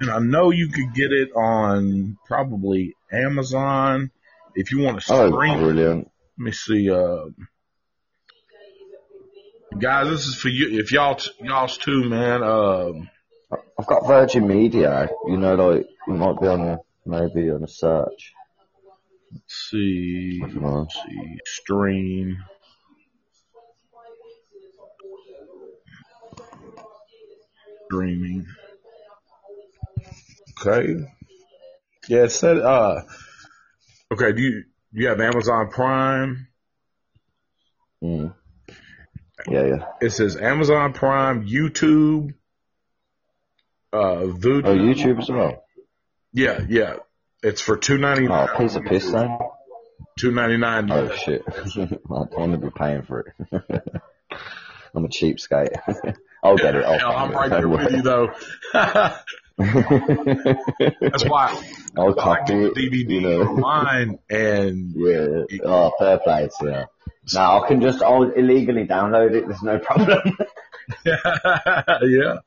And 0.00 0.10
I 0.10 0.18
know 0.20 0.50
you 0.50 0.68
could 0.68 0.94
get 0.94 1.10
it 1.10 1.30
on 1.32 2.16
probably 2.26 2.94
Amazon 3.10 4.10
if 4.54 4.70
you 4.70 4.80
want 4.80 4.98
to 4.98 5.04
stream. 5.04 5.32
Oh, 5.34 5.58
brilliant. 5.58 6.11
Let 6.38 6.44
me 6.44 6.52
see. 6.52 6.90
Uh, 6.90 7.26
guys, 9.78 10.08
this 10.08 10.26
is 10.26 10.34
for 10.34 10.48
you. 10.48 10.80
If 10.80 10.92
y'all 10.92 11.16
t- 11.16 11.30
y'all's 11.40 11.78
too, 11.78 12.08
man. 12.08 12.42
Um, 12.42 13.10
I've 13.78 13.86
got 13.86 14.06
Virgin 14.06 14.46
Media, 14.46 15.08
you 15.26 15.36
know, 15.36 15.54
like, 15.54 15.86
it 16.08 16.10
might 16.10 16.40
be 16.40 16.46
on 16.46 16.60
a, 16.60 16.78
maybe 17.04 17.50
on 17.50 17.62
a 17.62 17.68
search. 17.68 18.32
let's 19.32 19.68
see. 19.70 20.40
I 20.42 20.46
don't 20.48 20.62
know. 20.62 20.80
Let's 20.80 20.94
see. 20.94 21.38
Stream. 21.44 22.38
Streaming. 27.84 28.46
Okay. 30.60 31.04
Yeah, 32.08 32.24
it 32.24 32.30
said. 32.30 32.58
Uh, 32.58 33.02
okay. 34.12 34.32
Do 34.32 34.40
you 34.40 34.50
do 34.52 34.71
you 34.92 35.08
have 35.08 35.20
Amazon 35.20 35.68
Prime? 35.70 36.48
Mm. 38.02 38.34
Yeah, 39.48 39.64
yeah. 39.66 39.84
It 40.00 40.10
says 40.10 40.36
Amazon 40.36 40.92
Prime, 40.92 41.46
YouTube, 41.48 42.34
uh, 43.92 43.98
Vudu. 44.26 44.62
Oh, 44.64 44.76
YouTube 44.76 45.20
as 45.20 45.28
well? 45.30 45.64
Yeah, 46.32 46.60
yeah. 46.68 46.96
It's 47.42 47.60
for 47.60 47.76
two 47.76 47.98
ninety 47.98 48.26
Oh, 48.26 48.46
nine. 48.46 48.48
piece 48.56 48.76
of 48.76 48.84
piss 48.84 49.10
then. 49.10 49.36
Two 50.18 50.30
ninety 50.30 50.56
nine. 50.58 50.90
Oh 50.90 51.10
shit. 51.14 51.42
I 51.48 51.54
don't 51.74 52.38
want 52.38 52.52
to 52.52 52.58
be 52.58 52.70
paying 52.70 53.02
for 53.02 53.20
it. 53.20 53.34
I'm 54.94 55.04
a 55.04 55.08
cheapskate. 55.08 55.74
I'll 56.44 56.56
get 56.56 56.74
it. 56.74 56.84
I'll 56.84 56.98
Hell, 56.98 57.12
I'm 57.12 57.32
find 57.32 57.50
right 57.50 57.60
there 57.60 57.68
with 57.68 57.90
you 57.92 58.02
though. 58.02 58.28
That's 61.00 61.24
why 61.24 61.62
I'll 61.96 62.14
copy 62.14 62.54
it. 62.54 62.74
DVD 62.74 63.10
You 63.10 63.20
know. 63.20 63.42
online 63.42 64.18
and 64.30 64.92
Yeah. 64.96 65.58
Oh, 65.64 65.92
fair 65.98 66.18
play 66.18 66.48
to. 66.60 66.88
Now 67.32 67.62
I 67.62 67.68
can 67.68 67.80
just 67.80 68.02
I'll 68.02 68.30
illegally 68.30 68.86
download 68.86 69.32
it. 69.34 69.46
There's 69.46 69.62
no 69.62 69.78
problem. 69.78 70.36
yeah. 71.04 72.38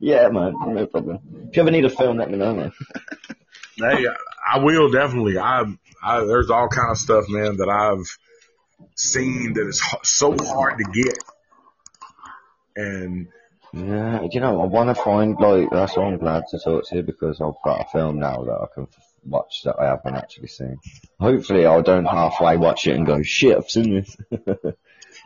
yeah, 0.00 0.28
man. 0.28 0.54
No 0.66 0.86
problem. 0.86 1.18
If 1.48 1.56
you 1.56 1.62
ever 1.62 1.70
need 1.70 1.84
a 1.84 1.90
film, 1.90 2.18
let 2.18 2.30
me 2.30 2.38
know, 2.38 2.54
man. 2.54 2.72
Hey, 3.76 4.06
I 4.52 4.58
will 4.58 4.90
definitely. 4.90 5.38
I, 5.38 5.64
I 6.02 6.20
there's 6.24 6.50
all 6.50 6.68
kind 6.68 6.90
of 6.90 6.98
stuff, 6.98 7.24
man, 7.28 7.56
that 7.58 7.68
I've 7.68 8.06
seen 8.96 9.54
that 9.54 9.66
is 9.68 9.82
so 10.02 10.36
hard 10.36 10.78
to 10.78 10.84
get, 10.84 11.18
and 12.76 13.28
Yeah, 13.76 14.26
you 14.30 14.40
know, 14.40 14.60
I 14.62 14.66
want 14.66 14.94
to 14.94 15.02
find 15.02 15.36
like 15.40 15.68
that's 15.70 15.96
why 15.96 16.04
I'm 16.04 16.18
glad 16.18 16.44
to 16.50 16.58
talk 16.58 16.88
to 16.88 16.96
you 16.96 17.02
because 17.02 17.40
I've 17.40 17.60
got 17.64 17.86
a 17.86 17.90
film 17.90 18.20
now 18.20 18.44
that 18.44 18.52
I 18.52 18.66
can 18.72 18.84
f- 18.84 19.12
watch 19.24 19.62
that 19.64 19.76
I 19.80 19.86
haven't 19.86 20.14
actually 20.14 20.46
seen. 20.48 20.78
Hopefully, 21.18 21.66
I 21.66 21.80
don't 21.80 22.04
halfway 22.04 22.56
watch 22.56 22.86
it 22.86 22.94
and 22.94 23.04
go, 23.06 23.22
"Shit, 23.22 23.56
I've 23.56 23.68
seen 23.70 23.94
this." 23.94 24.16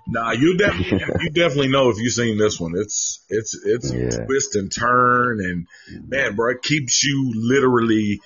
Nah, 0.07 0.33
you 0.33 0.57
definitely 0.57 1.01
you 1.21 1.31
definitely 1.31 1.69
know 1.69 1.91
if 1.91 1.99
you've 1.99 2.13
seen 2.13 2.39
this 2.39 2.59
one. 2.61 2.73
It's 2.77 3.25
it's 3.29 3.59
it's 3.65 3.93
Yeah. 3.93 4.25
twist 4.25 4.55
and 4.55 4.73
turn 4.73 5.41
and 5.41 5.67
man, 6.09 6.35
bro, 6.35 6.53
it 6.53 6.63
keeps 6.63 7.05
you 7.05 7.33
literally 7.35 8.21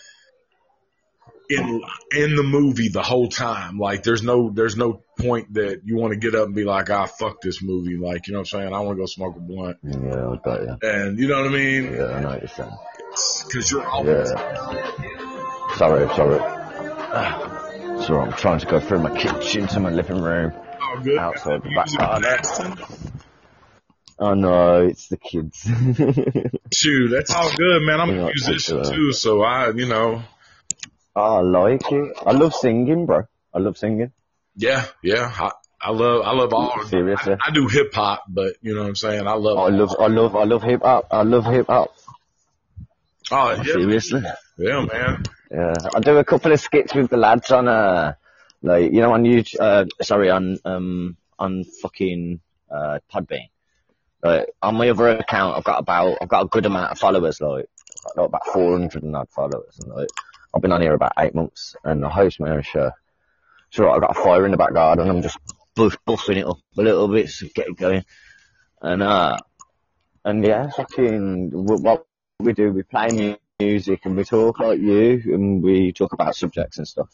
in 1.48 1.82
in 2.16 2.36
the 2.36 2.42
movie 2.42 2.88
the 2.88 3.02
whole 3.02 3.28
time. 3.28 3.78
Like 3.78 4.02
there's 4.02 4.22
no 4.22 4.50
there's 4.50 4.76
no 4.76 5.02
point 5.22 5.54
that 5.54 5.82
you 5.84 5.96
want 5.96 6.12
to 6.12 6.18
get 6.18 6.34
up 6.34 6.46
and 6.46 6.54
be 6.54 6.64
like, 6.64 6.90
ah, 6.90 7.06
fuck 7.06 7.40
this 7.40 7.62
movie. 7.62 7.96
Like 7.96 8.26
you 8.26 8.32
know 8.32 8.40
what 8.40 8.52
I'm 8.52 8.60
saying? 8.60 8.74
I 8.74 8.80
want 8.80 8.96
to 8.96 9.02
go 9.02 9.06
smoke 9.06 9.36
a 9.36 9.40
blunt, 9.40 9.78
yeah, 9.82 10.28
I 10.28 10.36
got 10.36 10.62
you. 10.62 10.76
and 10.82 11.18
you 11.18 11.28
know 11.28 11.42
what 11.42 11.50
I 11.50 11.54
mean? 11.54 11.84
Yeah, 11.94 12.06
I 12.06 12.20
know 12.20 12.28
what 12.28 12.40
you're 12.40 12.48
saying. 12.48 12.76
Because 13.46 13.70
you're 13.70 13.86
always 13.86 14.30
Yeah. 14.30 15.76
Sorry, 15.76 16.06
sorry. 16.14 16.40
Sorry, 18.02 18.20
I'm 18.20 18.32
trying 18.32 18.58
to 18.58 18.66
go 18.66 18.80
through 18.80 19.00
my 19.00 19.16
kitchen 19.16 19.68
to 19.68 19.78
my 19.78 19.90
living 19.90 20.20
room. 20.20 20.52
all 20.80 21.00
good. 21.00 21.18
Outside 21.18 21.62
the 21.62 21.70
back 21.74 21.92
garden. 21.96 22.78
Oh 24.18 24.34
no, 24.34 24.86
it's 24.86 25.08
the 25.08 25.16
kids. 25.16 25.62
Shoot, 26.72 27.08
that's 27.10 27.34
all 27.34 27.50
good, 27.56 27.82
man. 27.82 28.00
I'm 28.00 28.10
a 28.10 28.24
musician 28.26 28.78
popular. 28.78 28.96
too, 28.96 29.12
so 29.12 29.42
I, 29.42 29.70
you 29.72 29.86
know, 29.86 30.22
oh, 31.16 31.36
I 31.36 31.40
like 31.40 31.90
it. 31.92 32.16
I 32.24 32.32
love 32.32 32.54
singing, 32.54 33.06
bro. 33.06 33.22
I 33.52 33.58
love 33.58 33.76
singing. 33.76 34.12
Yeah, 34.56 34.86
yeah. 35.02 35.32
I, 35.34 35.50
I 35.80 35.90
love, 35.90 36.22
I 36.24 36.32
love 36.32 36.52
all. 36.52 36.84
Seriously. 36.86 37.34
I, 37.40 37.48
I 37.48 37.50
do 37.50 37.66
hip 37.66 37.92
hop, 37.92 38.24
but 38.28 38.54
you 38.62 38.74
know 38.74 38.82
what 38.82 38.88
I'm 38.88 38.96
saying. 38.96 39.26
I 39.26 39.32
love. 39.32 39.58
I 39.58 39.68
love, 39.68 39.96
I 39.98 40.06
love, 40.06 40.36
I 40.36 40.44
love 40.44 40.62
hip 40.62 40.82
hop. 40.82 41.06
I 41.10 41.22
love 41.22 41.44
hip 41.44 41.66
hop. 41.66 41.92
Oh, 43.30 43.50
yeah, 43.52 43.62
Seriously. 43.62 44.22
yeah, 44.58 44.84
man. 44.84 45.24
Yeah, 45.50 45.74
I 45.94 46.00
do 46.00 46.16
a 46.18 46.24
couple 46.24 46.52
of 46.52 46.60
skits 46.60 46.94
with 46.94 47.10
the 47.10 47.16
lads 47.16 47.50
on 47.50 47.68
uh, 47.68 48.14
like 48.62 48.92
you 48.92 49.00
know 49.00 49.12
on 49.12 49.24
YouTube. 49.24 49.60
Uh, 49.60 49.84
sorry, 50.02 50.30
on 50.30 50.58
um 50.64 51.16
on 51.38 51.64
fucking 51.64 52.40
uh, 52.70 52.98
Podbean. 53.12 53.48
Like, 54.22 54.50
on 54.62 54.76
my 54.76 54.88
other 54.88 55.08
account, 55.08 55.56
I've 55.56 55.64
got 55.64 55.80
about 55.80 56.18
I've 56.20 56.28
got 56.28 56.44
a 56.44 56.48
good 56.48 56.66
amount 56.66 56.92
of 56.92 56.98
followers. 56.98 57.40
Like, 57.40 57.66
I've 58.08 58.16
got 58.16 58.24
about 58.24 58.46
400 58.46 59.02
and 59.02 59.16
odd 59.16 59.28
followers. 59.30 59.78
And 59.82 59.92
like, 59.92 60.08
I've 60.54 60.62
been 60.62 60.72
on 60.72 60.80
here 60.80 60.94
about 60.94 61.12
eight 61.18 61.34
months, 61.34 61.74
and 61.84 62.04
I 62.04 62.08
host 62.08 62.40
my 62.40 62.50
own 62.50 62.62
show. 62.62 62.92
So 63.72 63.90
I've 63.90 64.02
got 64.02 64.16
a 64.16 64.22
fire 64.22 64.44
in 64.44 64.50
the 64.50 64.58
back 64.58 64.74
garden. 64.74 65.08
I'm 65.08 65.22
just 65.22 65.38
buff, 65.74 65.96
buffing 66.06 66.36
it 66.36 66.46
up 66.46 66.58
a 66.76 66.82
little 66.82 67.08
bit 67.08 67.30
to 67.30 67.48
get 67.48 67.68
it 67.68 67.76
going. 67.76 68.04
And 68.82 69.02
uh, 69.02 69.38
and 70.24 70.44
yeah, 70.44 70.68
fucking 70.68 71.50
what 71.52 72.04
we 72.38 72.52
do, 72.52 72.70
we 72.70 72.82
play 72.82 73.38
music 73.58 74.00
and 74.04 74.14
we 74.14 74.24
talk 74.24 74.60
like 74.60 74.78
you, 74.78 75.22
and 75.24 75.62
we 75.62 75.92
talk 75.92 76.12
about 76.12 76.36
subjects 76.36 76.76
and 76.76 76.86
stuff 76.86 77.08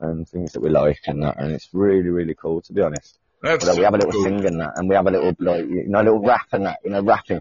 and 0.00 0.28
things 0.28 0.52
that 0.52 0.60
we 0.60 0.68
like 0.68 1.00
and 1.06 1.22
that, 1.22 1.38
and 1.38 1.52
it's 1.52 1.68
really 1.72 2.08
really 2.08 2.34
cool 2.34 2.60
to 2.62 2.72
be 2.72 2.82
honest. 2.82 3.16
That's 3.40 3.64
But 3.64 3.76
we 3.76 3.84
have 3.84 3.94
a 3.94 3.98
little 3.98 4.10
cool. 4.10 4.24
sing 4.24 4.44
and 4.46 4.60
that, 4.60 4.72
and 4.76 4.88
we 4.88 4.96
have 4.96 5.06
a 5.06 5.12
little 5.12 5.36
like 5.38 5.64
you 5.68 5.84
know 5.86 6.00
a 6.00 6.02
little 6.02 6.22
rap 6.24 6.48
and 6.50 6.66
that, 6.66 6.80
you 6.84 6.90
know 6.90 7.02
rapping. 7.02 7.40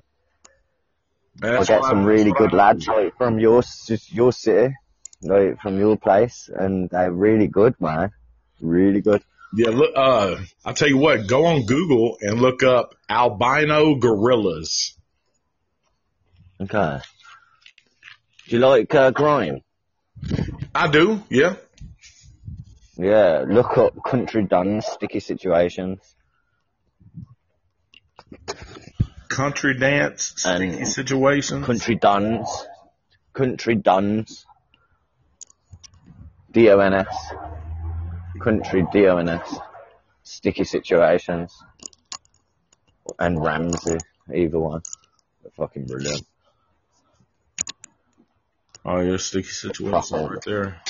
That's 1.37 1.71
I 1.71 1.73
get 1.73 1.85
some 1.85 2.05
really 2.05 2.31
good 2.31 2.53
lads 2.53 2.87
like 2.87 3.17
from 3.17 3.39
your 3.39 3.63
your 4.09 4.31
city, 4.31 4.75
like 5.23 5.59
from 5.59 5.79
your 5.79 5.97
place, 5.97 6.51
and 6.53 6.87
they're 6.91 7.11
really 7.11 7.47
good, 7.47 7.73
man. 7.81 8.11
Really 8.63 9.01
good. 9.01 9.21
Yeah, 9.53 9.69
look, 9.69 9.91
uh, 9.95 10.37
I'll 10.63 10.73
tell 10.73 10.87
you 10.87 10.97
what, 10.97 11.27
go 11.27 11.45
on 11.45 11.65
Google 11.65 12.17
and 12.21 12.41
look 12.41 12.63
up 12.63 12.95
albino 13.09 13.95
gorillas. 13.95 14.97
Okay. 16.61 17.01
Do 18.47 18.55
you 18.55 18.59
like 18.59 18.95
uh, 18.95 19.11
grime? 19.11 19.61
I 20.73 20.89
do, 20.89 21.21
yeah. 21.29 21.55
Yeah. 22.95 23.43
Look 23.45 23.77
up 23.77 24.01
country 24.01 24.45
dons, 24.45 24.85
sticky 24.85 25.19
situations. 25.19 25.99
Country 29.27 29.77
dance, 29.77 30.33
sticky 30.37 30.77
And 30.77 30.87
situations. 30.87 31.65
Country 31.65 31.95
dons, 31.95 32.65
country 33.33 33.75
dons. 33.75 34.45
D 36.51 36.69
O 36.69 36.79
N 36.79 36.93
S. 36.93 37.33
Country 38.43 38.85
D 38.91 39.07
O 39.07 39.17
N 39.17 39.29
S. 39.29 39.55
Sticky 40.23 40.65
situations. 40.65 41.57
And 43.19 43.41
Ramsey, 43.41 43.97
either 44.33 44.59
one. 44.59 44.81
They're 45.41 45.51
fucking 45.55 45.85
brilliant. 45.85 46.25
Oh, 48.85 48.99
yeah, 48.99 49.15
sticky 49.17 49.47
situations 49.47 50.11
right 50.11 50.41
there. 50.45 50.81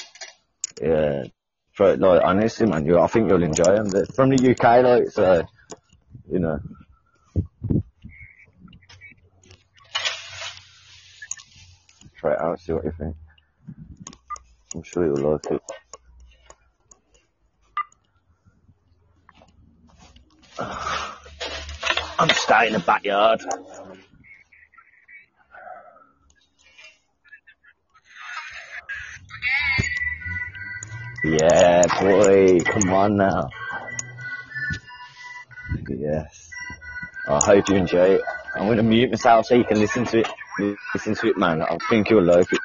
Yeah. 0.81 1.23
For, 1.73 1.95
like, 1.95 2.23
honestly, 2.23 2.65
man, 2.65 2.85
you, 2.85 2.99
I 2.99 3.07
think 3.07 3.29
you'll 3.29 3.43
enjoy 3.43 3.75
them. 3.75 3.87
They're 3.87 4.05
from 4.05 4.29
the 4.29 4.51
UK, 4.51 4.83
like, 4.83 5.09
so, 5.09 5.43
you 6.31 6.39
know. 6.39 6.59
Try 12.17 12.33
it 12.33 12.39
out, 12.39 12.59
see 12.59 12.73
what 12.73 12.85
you 12.85 12.93
think. 12.97 13.15
I'm 14.73 14.83
sure 14.83 15.05
you'll 15.05 15.31
like 15.31 15.45
it. 15.51 15.61
I'm 20.59 22.29
staying 22.29 22.67
in 22.67 22.73
the 22.73 22.83
backyard. 22.85 23.41
Yeah, 31.23 31.83
boy, 32.01 32.59
come 32.59 32.93
on 32.93 33.17
now. 33.17 33.49
Yes. 35.87 36.49
I 37.27 37.39
hope 37.43 37.69
you 37.69 37.75
enjoy 37.75 38.15
it. 38.15 38.21
I'm 38.55 38.75
to 38.75 38.83
mute 38.83 39.09
myself 39.09 39.45
so 39.47 39.55
you 39.55 39.63
can 39.63 39.79
listen 39.79 40.05
to 40.05 40.19
it. 40.19 40.27
Listen 40.93 41.15
to 41.15 41.27
it, 41.27 41.37
man. 41.37 41.61
I 41.61 41.77
think 41.89 42.09
you'll 42.09 42.23
like 42.23 42.51
it. 42.51 42.59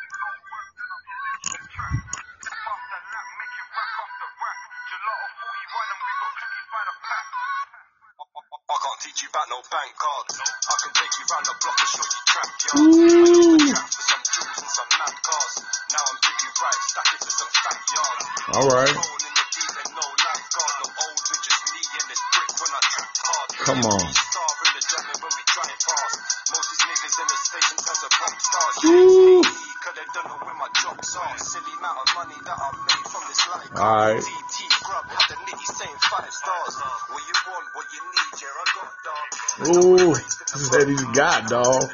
Five 36.08 36.32
stars. 36.32 36.74
What 37.12 37.22
you 37.28 37.36
want, 37.46 37.66
what 37.74 37.86
you 37.92 38.00
need, 38.00 38.32
yeah, 38.40 38.48
I 38.48 38.64
got 38.76 38.92
dog. 39.04 39.28
Ooh, 39.76 40.14
said 40.56 40.88
he's 40.88 41.04
got, 41.12 41.48
dog. 41.48 41.84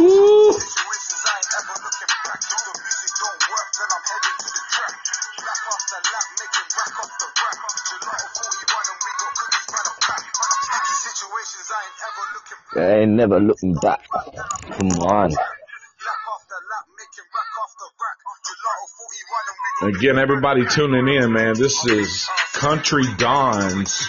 Ooh. 0.00 0.54
I 11.62 11.82
ain't 11.82 12.00
ever 12.00 12.24
looking 12.34 12.54
back. 12.64 12.70
They 12.74 13.02
ain't 13.02 13.12
never 13.12 13.40
looking 13.40 13.74
back. 13.74 14.00
Come 14.78 14.90
on. 15.02 15.49
Again, 19.82 20.18
everybody 20.18 20.66
tuning 20.66 21.08
in, 21.08 21.32
man. 21.32 21.54
This 21.56 21.86
is 21.86 22.28
Country 22.52 23.04
Don's 23.16 24.06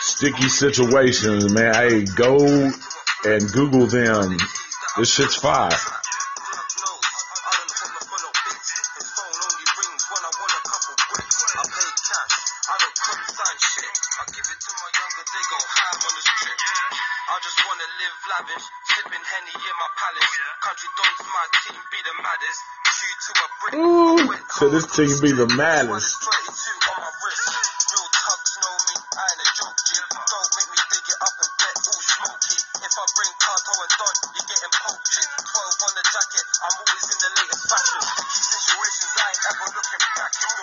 Sticky 0.00 0.48
Situations, 0.48 1.52
man. 1.52 1.74
Hey, 1.74 2.04
go 2.04 2.70
and 3.24 3.52
Google 3.52 3.88
them. 3.88 4.36
This 4.96 5.12
shit's 5.12 5.34
fire. 5.34 5.72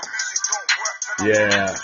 Music 0.03 0.41
don't 0.51 0.71
work, 0.83 0.97
then 1.07 1.15
I'm 1.15 1.27
Yeah. 1.31 1.75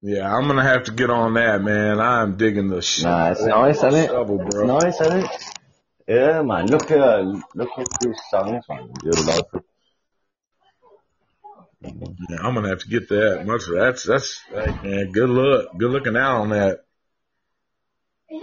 Yeah, 0.00 0.34
I'm 0.34 0.46
gonna 0.46 0.62
have 0.62 0.84
to 0.84 0.92
get 0.92 1.10
on 1.10 1.34
that, 1.34 1.62
man. 1.62 2.00
I'm 2.00 2.36
digging 2.36 2.68
the 2.68 2.80
shit. 2.80 3.04
Nah, 3.04 3.32
it's 3.32 3.42
nice, 3.42 3.76
isn't 3.76 3.94
it? 3.94 4.08
Shovel, 4.08 4.40
It's 4.40 4.54
bro. 4.54 4.66
nice, 4.66 5.00
isn't 5.00 5.24
it? 5.24 5.30
Yeah, 6.08 6.42
man. 6.42 6.66
Look 6.66 6.90
at 6.90 7.24
look 7.54 7.70
at 7.76 7.88
these 8.00 8.20
songs, 8.30 8.64
man. 8.68 8.90
You'll 9.02 9.28
it. 9.28 9.64
I'm 12.44 12.54
gonna 12.54 12.68
have 12.68 12.80
to 12.80 12.88
get 12.88 13.08
that. 13.08 13.44
Much 13.46 13.62
that's 13.74 14.04
that's 14.04 14.40
hey, 14.50 14.66
man. 14.82 15.12
Good 15.12 15.30
luck. 15.30 15.68
Good 15.78 15.90
looking 15.90 16.16
out 16.16 16.42
on 16.42 16.50
that. 16.50 16.84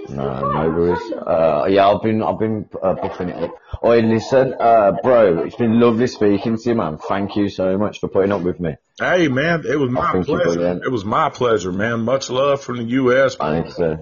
No, 0.09 0.51
no 0.51 0.69
worries. 0.69 1.11
Uh, 1.11 1.67
yeah, 1.69 1.87
I've 1.87 2.01
been, 2.01 2.21
I've 2.23 2.39
been 2.39 2.69
uh, 2.81 2.95
buffing 2.95 3.29
it 3.29 3.43
up. 3.43 3.55
Oh, 3.81 3.95
listen, 3.97 4.55
uh, 4.59 4.93
bro, 5.03 5.43
it's 5.43 5.55
been 5.55 5.79
lovely 5.79 6.07
speaking 6.07 6.57
to 6.57 6.69
you, 6.69 6.75
man. 6.75 6.97
Thank 6.97 7.35
you 7.35 7.49
so 7.49 7.77
much 7.77 7.99
for 7.99 8.07
putting 8.07 8.31
up 8.31 8.41
with 8.41 8.59
me. 8.59 8.75
Hey, 8.99 9.27
man, 9.27 9.63
it 9.65 9.77
was 9.77 9.89
my 9.89 10.21
pleasure. 10.23 10.81
It 10.83 10.91
was 10.91 11.05
my 11.05 11.29
pleasure, 11.29 11.71
man. 11.71 12.01
Much 12.01 12.29
love 12.29 12.63
from 12.63 12.77
the 12.77 12.83
U.S. 12.83 13.35
And 13.39 13.65
it's, 13.65 13.79
uh, 13.79 13.97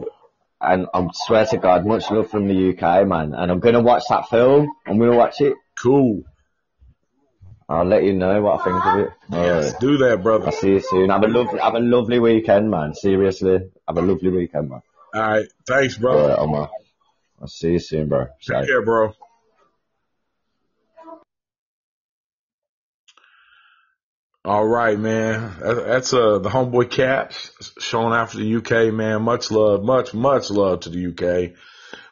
and 0.61 0.87
I 0.93 1.07
swear 1.13 1.45
to 1.47 1.57
God, 1.57 1.85
much 1.85 2.09
love 2.11 2.29
from 2.29 2.47
the 2.47 2.69
UK, 2.69 3.07
man. 3.07 3.33
And 3.33 3.51
I'm 3.51 3.59
gonna 3.59 3.81
watch 3.81 4.03
that 4.09 4.29
film. 4.29 4.67
I'm 4.85 4.99
gonna 4.99 5.15
watch 5.15 5.41
it. 5.41 5.55
Cool. 5.81 6.23
I'll 7.69 7.85
let 7.85 8.03
you 8.03 8.13
know 8.13 8.41
what 8.41 8.61
I 8.61 8.63
think 8.63 8.85
of 8.85 8.99
it. 8.99 9.09
Alright. 9.31 9.79
Do 9.79 9.97
that, 9.97 10.23
brother. 10.23 10.47
I'll 10.47 10.51
see 10.51 10.69
you 10.71 10.79
soon. 10.79 11.11
Have 11.11 11.23
a 11.23 11.27
lovely, 11.27 11.59
have 11.59 11.75
a 11.75 11.79
lovely 11.79 12.17
weekend, 12.17 12.71
man. 12.71 12.95
Seriously, 12.95 13.59
have 13.87 13.97
a 13.97 14.01
lovely 14.01 14.31
weekend, 14.31 14.69
man. 14.69 14.81
All 15.13 15.21
right. 15.21 15.45
Thanks, 15.67 15.95
bro. 15.95 16.19
Alright, 16.19 16.39
Omar. 16.39 16.69
I'll 17.39 17.47
see 17.47 17.73
you 17.73 17.79
soon, 17.79 18.09
bro. 18.09 18.25
Take 18.41 18.65
care, 18.65 18.83
bro. 18.83 19.13
All 24.45 24.65
right, 24.65 24.97
man. 24.97 25.53
That's 25.61 26.11
uh 26.11 26.39
the 26.39 26.49
homeboy 26.49 26.89
Caps 26.89 27.51
showing 27.79 28.25
for 28.25 28.37
the 28.37 28.55
UK, 28.55 28.91
man. 28.91 29.21
Much 29.21 29.51
love, 29.51 29.83
much 29.83 30.15
much 30.15 30.49
love 30.49 30.79
to 30.81 30.89
the 30.89 31.07
UK. 31.07 31.51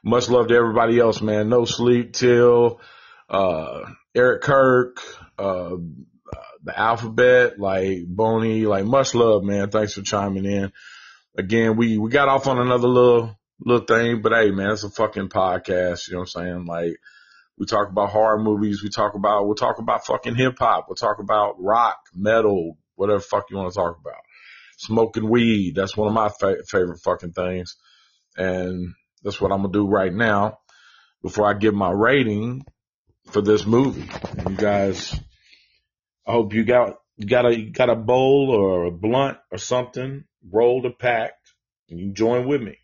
Much 0.04 0.30
love 0.30 0.50
to 0.50 0.56
everybody 0.56 1.00
else, 1.00 1.20
man. 1.20 1.50
No 1.50 1.66
sleep 1.66 2.14
till 2.14 2.80
uh 3.28 3.80
Eric 4.14 4.44
Kirk, 4.44 5.00
uh 5.38 5.78
the 6.64 6.78
alphabet, 6.78 7.60
like 7.60 8.06
Boney, 8.06 8.66
like 8.66 8.86
much 8.86 9.16
love, 9.16 9.44
man. 9.44 9.70
Thanks 9.70 9.94
for 9.94 10.02
chiming 10.02 10.46
in. 10.46 10.72
Again, 11.38 11.78
we 11.78 11.98
we 11.98 12.10
got 12.10 12.28
off 12.28 12.48
on 12.48 12.60
another 12.60 12.88
little 12.88 13.38
little 13.60 13.86
thing, 13.86 14.22
but 14.22 14.34
hey, 14.34 14.52
man, 14.52 14.72
it's 14.72 14.84
a 14.84 14.90
fucking 14.90 15.30
podcast. 15.30 16.08
You 16.08 16.14
know 16.14 16.20
what 16.20 16.36
I'm 16.36 16.46
saying? 16.46 16.66
Like 16.66 16.98
we 17.58 17.66
talk 17.66 17.90
about 17.90 18.10
horror 18.10 18.42
movies. 18.42 18.84
We 18.84 18.90
talk 18.90 19.16
about 19.16 19.46
we'll 19.46 19.56
talk 19.56 19.80
about 19.80 20.06
fucking 20.06 20.36
hip 20.36 20.58
hop. 20.60 20.86
We'll 20.88 20.96
talk 20.96 21.20
about 21.20 21.56
rock, 21.60 21.98
metal, 22.14 22.78
whatever 22.96 23.20
fuck 23.20 23.50
you 23.50 23.58
want 23.58 23.72
to 23.72 23.80
talk 23.80 23.98
about. 24.00 24.22
Smoking 24.78 25.30
weed. 25.30 25.76
That's 25.76 25.98
one 25.98 26.08
of 26.08 26.14
my 26.14 26.30
fa- 26.30 26.64
favorite 26.68 27.00
fucking 27.04 27.34
things, 27.34 27.78
and 28.36 28.94
that's 29.24 29.42
what 29.42 29.52
I'm 29.52 29.62
gonna 29.62 29.74
do 29.74 29.88
right 29.88 30.14
now 30.14 30.60
before 31.24 31.48
I 31.48 31.54
give 31.54 31.74
my 31.74 31.92
rating 31.92 32.64
for 33.28 33.42
this 33.42 33.66
movie. 33.66 34.10
You 34.50 34.56
guys, 34.56 35.14
I 36.26 36.32
hope 36.32 36.54
you 36.54 36.66
got 36.66 36.98
got 37.26 37.46
a 37.46 37.58
got 37.58 37.90
a 37.90 37.96
bowl 37.96 38.52
or 38.52 38.86
a 38.86 38.92
blunt 38.92 39.38
or 39.52 39.58
something 39.58 40.24
rolled 40.52 40.86
or 40.86 40.94
packed, 40.94 41.54
and 41.90 42.00
you 42.00 42.12
join 42.12 42.48
with 42.48 42.62
me. 42.62 42.78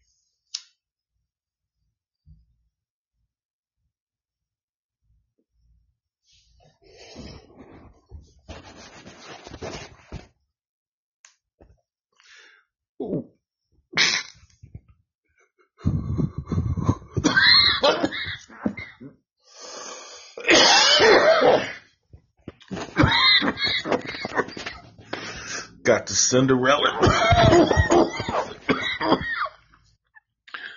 The 26.13 26.17
Cinderella. 26.17 26.99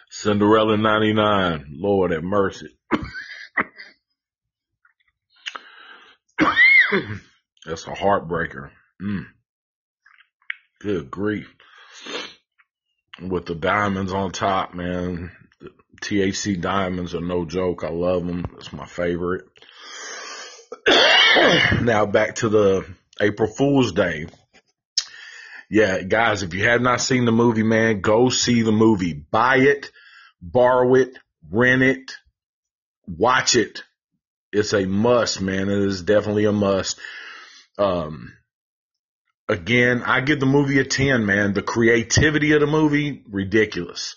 Cinderella 0.09 0.79
99. 0.79 1.77
Lord 1.77 2.13
have 2.13 2.25
mercy. 2.25 2.69
That's 7.67 7.87
a 7.87 7.91
heartbreaker. 7.91 8.71
Mm. 9.03 9.27
Good 10.81 11.11
grief. 11.11 11.55
With 13.21 13.45
the 13.45 13.55
diamonds 13.55 14.15
on 14.15 14.33
top, 14.33 14.73
man. 14.73 15.33
The 15.61 15.71
THC 16.01 16.59
diamonds 16.59 17.15
are 17.15 17.21
no 17.21 17.45
joke. 17.45 17.85
I 17.85 17.91
love 17.91 18.27
them. 18.27 18.47
It's 18.57 18.73
my 18.73 18.87
favorite. 18.87 19.45
now 21.83 22.07
back 22.07 22.37
to 22.37 22.49
the 22.49 22.87
April 23.21 23.53
Fool's 23.53 23.93
Day. 23.93 24.29
Yeah, 25.69 26.03
guys, 26.03 26.43
if 26.43 26.55
you 26.55 26.65
have 26.65 26.81
not 26.81 27.01
seen 27.01 27.25
the 27.25 27.33
movie, 27.33 27.65
man, 27.65 28.01
go 28.01 28.29
see 28.29 28.63
the 28.63 28.73
movie. 28.73 29.13
Buy 29.15 29.57
it, 29.59 29.91
borrow 30.41 30.95
it, 30.95 31.19
rent 31.51 31.83
it, 31.83 32.13
watch 33.07 33.57
it. 33.57 33.83
It's 34.53 34.73
a 34.73 34.87
must, 34.87 35.41
man. 35.41 35.69
It 35.69 35.79
is 35.79 36.03
definitely 36.03 36.45
a 36.45 36.53
must. 36.53 36.99
Um, 37.79 38.33
again, 39.49 40.03
I 40.05 40.21
give 40.21 40.39
the 40.39 40.47
movie 40.47 40.79
a 40.79 40.85
10, 40.85 41.27
man. 41.27 41.53
The 41.53 41.63
creativity 41.63 42.53
of 42.53 42.61
the 42.61 42.67
movie, 42.67 43.23
ridiculous. 43.29 44.15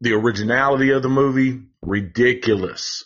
The 0.00 0.14
originality 0.14 0.90
of 0.90 1.02
the 1.02 1.10
movie, 1.10 1.60
ridiculous. 1.82 3.04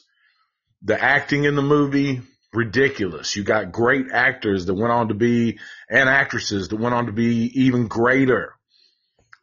The 0.82 1.02
acting 1.02 1.44
in 1.44 1.56
the 1.56 1.62
movie, 1.62 2.22
ridiculous. 2.56 3.36
You 3.36 3.44
got 3.44 3.70
great 3.70 4.06
actors 4.12 4.66
that 4.66 4.74
went 4.74 4.92
on 4.92 5.08
to 5.08 5.14
be, 5.14 5.58
and 5.88 6.08
actresses 6.08 6.68
that 6.68 6.80
went 6.80 6.94
on 6.94 7.06
to 7.06 7.12
be 7.12 7.50
even 7.62 7.86
greater. 7.86 8.54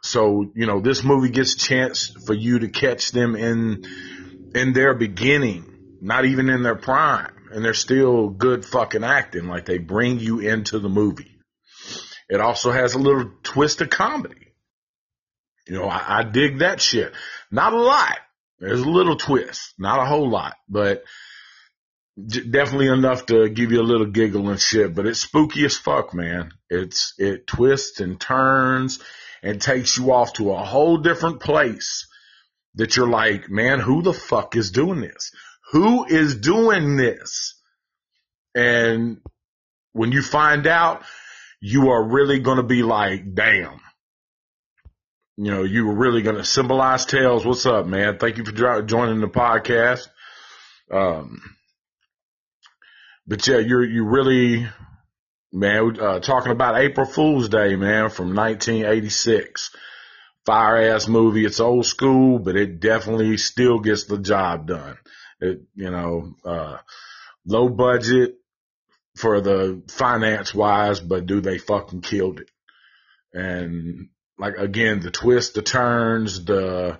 So, 0.02 0.52
you 0.54 0.66
know, 0.66 0.82
this 0.82 1.04
movie 1.04 1.30
gets 1.30 1.56
chance 1.56 2.14
for 2.26 2.34
you 2.34 2.60
to 2.60 2.68
catch 2.68 3.12
them 3.12 3.36
in, 3.36 3.86
in 4.54 4.74
their 4.74 4.94
beginning, 4.94 5.98
not 6.02 6.26
even 6.26 6.50
in 6.50 6.62
their 6.64 6.76
prime. 6.76 7.32
And 7.52 7.64
they're 7.64 7.74
still 7.74 8.30
good 8.30 8.66
fucking 8.66 9.04
acting. 9.04 9.48
Like 9.48 9.66
they 9.66 9.78
bring 9.78 10.20
you 10.20 10.40
into 10.40 10.80
the 10.80 10.90
movie. 10.90 11.40
It 12.28 12.42
also 12.42 12.72
has 12.72 12.96
a 12.96 13.00
little 13.00 13.32
twist 13.44 13.80
of 13.82 13.90
comedy. 13.90 14.54
You 15.68 15.76
know, 15.76 15.86
I, 15.86 16.20
I 16.20 16.24
dig 16.24 16.60
that 16.60 16.82
shit. 16.82 17.14
Not 17.52 17.74
a 17.74 17.82
lot. 17.82 18.18
There's 18.60 18.82
a 18.82 18.90
little 18.90 19.16
twist, 19.16 19.74
not 19.78 20.00
a 20.00 20.06
whole 20.06 20.30
lot, 20.30 20.56
but 20.68 21.04
definitely 22.18 22.88
enough 22.88 23.26
to 23.28 23.50
give 23.50 23.72
you 23.72 23.82
a 23.82 23.84
little 23.84 24.08
giggle 24.08 24.50
and 24.50 24.60
shit. 24.60 24.94
But 24.94 25.08
it's 25.08 25.20
spooky 25.20 25.66
as 25.66 25.78
fuck, 25.78 26.14
man. 26.14 26.52
It's 26.70 27.14
it 27.18 27.48
twists 27.48 28.00
and 28.00 28.20
turns 28.20 29.00
and 29.42 29.62
takes 29.62 29.98
you 29.98 30.14
off 30.14 30.34
to 30.34 30.52
a 30.52 30.64
whole 30.64 30.98
different 30.98 31.40
place. 31.40 32.08
That 32.76 32.96
you're 32.96 33.10
like, 33.10 33.52
man, 33.52 33.80
who 33.80 34.02
the 34.02 34.14
fuck 34.14 34.56
is 34.56 34.72
doing 34.72 35.00
this? 35.02 35.32
Who 35.74 36.06
is 36.06 36.36
doing 36.36 36.98
this? 36.98 37.62
And 38.56 39.18
when 39.92 40.12
you 40.12 40.24
find 40.24 40.66
out, 40.66 41.04
you 41.62 41.92
are 41.92 42.04
really 42.04 42.40
going 42.40 42.58
to 42.58 42.64
be 42.64 42.82
like, 42.82 43.36
damn. 43.36 43.80
You 45.38 45.52
know, 45.52 45.64
you 45.64 45.86
were 45.86 45.96
really 45.96 46.24
going 46.24 46.38
to 46.38 46.44
symbolize 46.44 47.06
tails. 47.06 47.46
What's 47.46 47.66
up, 47.66 47.86
man? 47.86 48.18
Thank 48.18 48.38
you 48.38 48.46
for 48.46 48.52
joining 48.52 49.22
the 49.22 49.28
podcast. 49.28 50.08
Um, 50.92 51.40
but 53.26 53.48
yeah, 53.48 53.60
you're, 53.60 53.84
you 53.84 54.06
really, 54.06 54.68
man, 55.52 56.00
uh, 56.00 56.20
talking 56.20 56.52
about 56.52 56.78
April 56.78 57.06
Fool's 57.06 57.50
Day, 57.50 57.76
man, 57.76 58.10
from 58.10 58.36
1986. 58.36 59.72
Fire 60.46 60.94
ass 60.94 61.08
movie. 61.08 61.46
It's 61.46 61.62
old 61.62 61.86
school, 61.86 62.38
but 62.38 62.58
it 62.58 62.82
definitely 62.82 63.38
still 63.38 63.80
gets 63.80 64.06
the 64.06 64.18
job 64.18 64.68
done. 64.68 64.98
It, 65.40 65.62
you 65.74 65.90
know, 65.90 66.36
uh, 66.44 66.78
low 67.46 67.70
budget 67.70 68.36
for 69.16 69.40
the 69.40 69.84
finance 69.88 70.54
wise, 70.54 71.00
but 71.00 71.26
do 71.26 71.40
they 71.40 71.58
fucking 71.58 72.02
killed 72.02 72.42
it. 72.42 72.50
And 73.32 74.10
like 74.38 74.58
again, 74.58 75.00
the 75.00 75.12
twists, 75.12 75.54
the 75.54 75.62
turns, 75.62 76.44
the, 76.44 77.00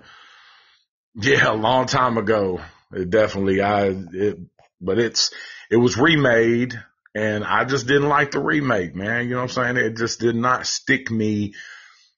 yeah, 1.16 1.50
a 1.50 1.54
long 1.54 1.86
time 1.86 2.16
ago. 2.16 2.60
It 2.92 3.10
definitely, 3.10 3.60
I, 3.60 3.88
it, 4.12 4.38
but 4.80 4.98
it's, 4.98 5.30
it 5.74 5.78
was 5.78 5.98
remade 5.98 6.80
and 7.16 7.42
I 7.42 7.64
just 7.64 7.88
didn't 7.88 8.08
like 8.08 8.30
the 8.30 8.38
remake, 8.38 8.94
man. 8.94 9.24
You 9.24 9.30
know 9.30 9.42
what 9.42 9.56
I'm 9.58 9.74
saying? 9.74 9.76
It 9.76 9.96
just 9.96 10.20
did 10.20 10.36
not 10.36 10.68
stick 10.68 11.10
me 11.10 11.54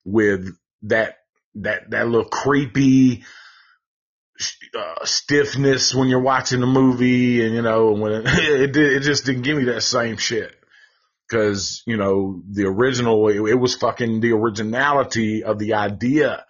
with 0.04 0.54
that, 0.82 1.16
that, 1.54 1.88
that 1.90 2.06
little 2.06 2.28
creepy, 2.28 3.24
uh, 4.78 5.06
stiffness 5.06 5.94
when 5.94 6.08
you're 6.08 6.20
watching 6.20 6.60
the 6.60 6.66
movie 6.66 7.42
and, 7.46 7.54
you 7.54 7.62
know, 7.62 7.92
when 7.92 8.12
it, 8.12 8.24
it, 8.26 8.76
it 8.76 9.00
just 9.00 9.24
didn't 9.24 9.40
give 9.40 9.56
me 9.56 9.64
that 9.64 9.82
same 9.82 10.18
shit. 10.18 10.54
Cause, 11.30 11.82
you 11.86 11.96
know, 11.96 12.42
the 12.46 12.66
original, 12.66 13.26
it, 13.28 13.52
it 13.52 13.58
was 13.58 13.74
fucking 13.74 14.20
the 14.20 14.32
originality 14.32 15.44
of 15.44 15.58
the 15.58 15.74
idea. 15.74 16.44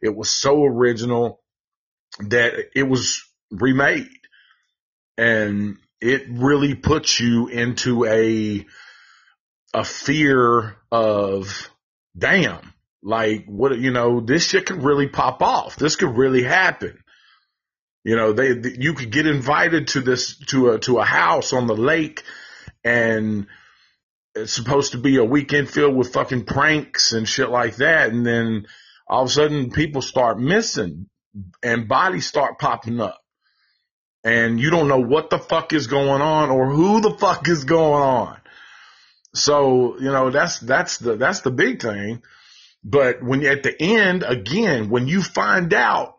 It 0.00 0.14
was 0.14 0.30
so 0.30 0.62
original 0.62 1.40
that 2.20 2.54
it 2.76 2.84
was 2.84 3.24
remade 3.50 4.06
and 5.18 5.78
it 6.02 6.24
really 6.28 6.74
puts 6.74 7.20
you 7.20 7.46
into 7.46 8.04
a, 8.04 8.66
a 9.72 9.84
fear 9.84 10.76
of 10.90 11.70
damn, 12.18 12.74
like 13.04 13.46
what, 13.46 13.78
you 13.78 13.92
know, 13.92 14.20
this 14.20 14.44
shit 14.44 14.66
could 14.66 14.82
really 14.82 15.08
pop 15.08 15.42
off. 15.42 15.76
This 15.76 15.94
could 15.94 16.16
really 16.16 16.42
happen. 16.42 16.98
You 18.02 18.16
know, 18.16 18.32
they, 18.32 18.54
th 18.54 18.78
you 18.80 18.94
could 18.94 19.12
get 19.12 19.28
invited 19.28 19.88
to 19.88 20.00
this, 20.00 20.38
to 20.46 20.70
a, 20.70 20.78
to 20.80 20.98
a 20.98 21.04
house 21.04 21.52
on 21.52 21.68
the 21.68 21.76
lake 21.76 22.24
and 22.82 23.46
it's 24.34 24.52
supposed 24.52 24.92
to 24.92 24.98
be 24.98 25.18
a 25.18 25.24
weekend 25.24 25.70
filled 25.70 25.94
with 25.94 26.12
fucking 26.12 26.46
pranks 26.46 27.12
and 27.12 27.28
shit 27.28 27.48
like 27.48 27.76
that. 27.76 28.10
And 28.10 28.26
then 28.26 28.66
all 29.06 29.22
of 29.22 29.28
a 29.28 29.32
sudden 29.32 29.70
people 29.70 30.02
start 30.02 30.40
missing 30.40 31.06
and 31.62 31.86
bodies 31.86 32.26
start 32.26 32.58
popping 32.58 33.00
up 33.00 33.21
and 34.24 34.60
you 34.60 34.70
don't 34.70 34.88
know 34.88 35.00
what 35.00 35.30
the 35.30 35.38
fuck 35.38 35.72
is 35.72 35.86
going 35.86 36.22
on 36.22 36.50
or 36.50 36.70
who 36.70 37.00
the 37.00 37.16
fuck 37.18 37.48
is 37.48 37.64
going 37.64 38.02
on. 38.02 38.38
So, 39.34 39.98
you 39.98 40.12
know, 40.12 40.30
that's, 40.30 40.58
that's 40.58 40.98
the, 40.98 41.16
that's 41.16 41.40
the 41.40 41.50
big 41.50 41.82
thing. 41.82 42.22
But 42.84 43.22
when 43.22 43.44
at 43.44 43.62
the 43.62 43.74
end, 43.80 44.22
again, 44.22 44.90
when 44.90 45.06
you 45.06 45.22
find 45.22 45.72
out, 45.72 46.16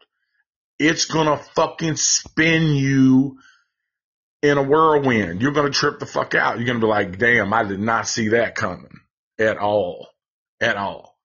it's 0.79 1.05
gonna 1.05 1.37
fucking 1.37 1.95
spin 1.95 2.75
you 2.75 3.37
in 4.41 4.57
a 4.57 4.63
whirlwind. 4.63 5.41
You're 5.41 5.53
to 5.53 5.69
trip 5.69 5.99
the 5.99 6.05
fuck 6.05 6.35
out. 6.35 6.59
You're 6.59 6.73
to 6.73 6.79
be 6.79 6.87
like, 6.87 7.17
damn, 7.17 7.53
I 7.53 7.63
did 7.63 7.79
not 7.79 8.07
see 8.07 8.29
that 8.29 8.55
coming 8.55 8.99
at 9.39 9.57
all, 9.57 10.07
at 10.59 10.75
all. 10.75 11.17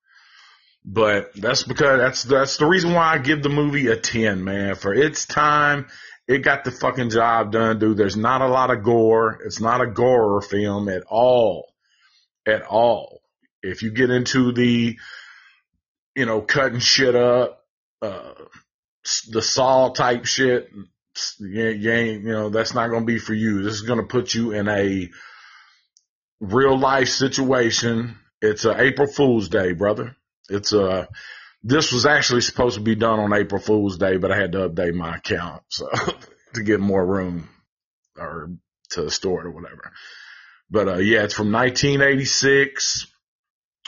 But 0.85 1.31
that's 1.35 1.63
because 1.63 1.99
that's, 1.99 2.23
that's 2.23 2.57
the 2.57 2.65
reason 2.65 2.93
why 2.93 3.13
I 3.13 3.17
give 3.17 3.43
the 3.43 3.49
movie 3.49 3.87
a 3.87 3.97
10, 3.97 4.43
man. 4.43 4.75
For 4.75 4.93
its 4.93 5.25
time, 5.25 5.87
it 6.29 6.43
got 6.43 6.63
the 6.63 6.69
fucking 6.71 7.09
job 7.09 7.51
done, 7.51 7.79
dude. 7.79 7.97
There's 7.97 8.15
not 8.15 8.41
a 8.41 8.47
lot 8.47 8.69
of 8.69 8.83
gore. 8.83 9.39
It's 9.43 9.59
not 9.59 9.81
a 9.81 9.87
gore 9.87 10.43
film 10.43 10.87
at 10.87 11.01
all. 11.09 11.73
At 12.45 12.61
all. 12.61 13.21
If 13.63 13.81
you 13.81 13.91
get 13.91 14.11
into 14.11 14.51
the, 14.51 14.95
you 16.15 16.25
know, 16.27 16.41
cutting 16.41 16.79
shit 16.79 17.15
up, 17.15 17.65
uh, 18.03 18.33
the 19.31 19.41
Saw 19.41 19.89
type 19.89 20.25
shit, 20.25 20.69
you 21.39 21.91
ain't, 21.91 22.23
you 22.23 22.31
know, 22.31 22.49
that's 22.49 22.75
not 22.75 22.89
going 22.89 23.07
to 23.07 23.11
be 23.11 23.17
for 23.17 23.33
you. 23.33 23.63
This 23.63 23.73
is 23.73 23.81
going 23.81 23.99
to 23.99 24.05
put 24.05 24.31
you 24.35 24.51
in 24.51 24.67
a 24.67 25.09
real 26.39 26.77
life 26.77 27.09
situation. 27.09 28.19
It's 28.39 28.65
a 28.65 28.79
April 28.79 29.07
Fool's 29.07 29.49
Day, 29.49 29.73
brother. 29.73 30.15
It's 30.47 30.73
a, 30.73 31.07
this 31.63 31.91
was 31.91 32.05
actually 32.05 32.41
supposed 32.41 32.75
to 32.75 32.81
be 32.81 32.95
done 32.95 33.19
on 33.19 33.33
April 33.33 33.61
Fool's 33.61 33.97
Day, 33.97 34.17
but 34.17 34.31
I 34.31 34.37
had 34.37 34.53
to 34.53 34.69
update 34.69 34.93
my 34.93 35.17
account 35.17 35.63
so 35.69 35.89
to 36.53 36.63
get 36.63 36.79
more 36.79 37.05
room 37.05 37.49
or 38.17 38.51
to 38.91 39.09
store 39.09 39.41
it 39.41 39.47
or 39.47 39.51
whatever. 39.51 39.91
But 40.69 40.87
uh, 40.87 40.97
yeah, 40.97 41.23
it's 41.23 41.33
from 41.33 41.51
1986. 41.51 43.07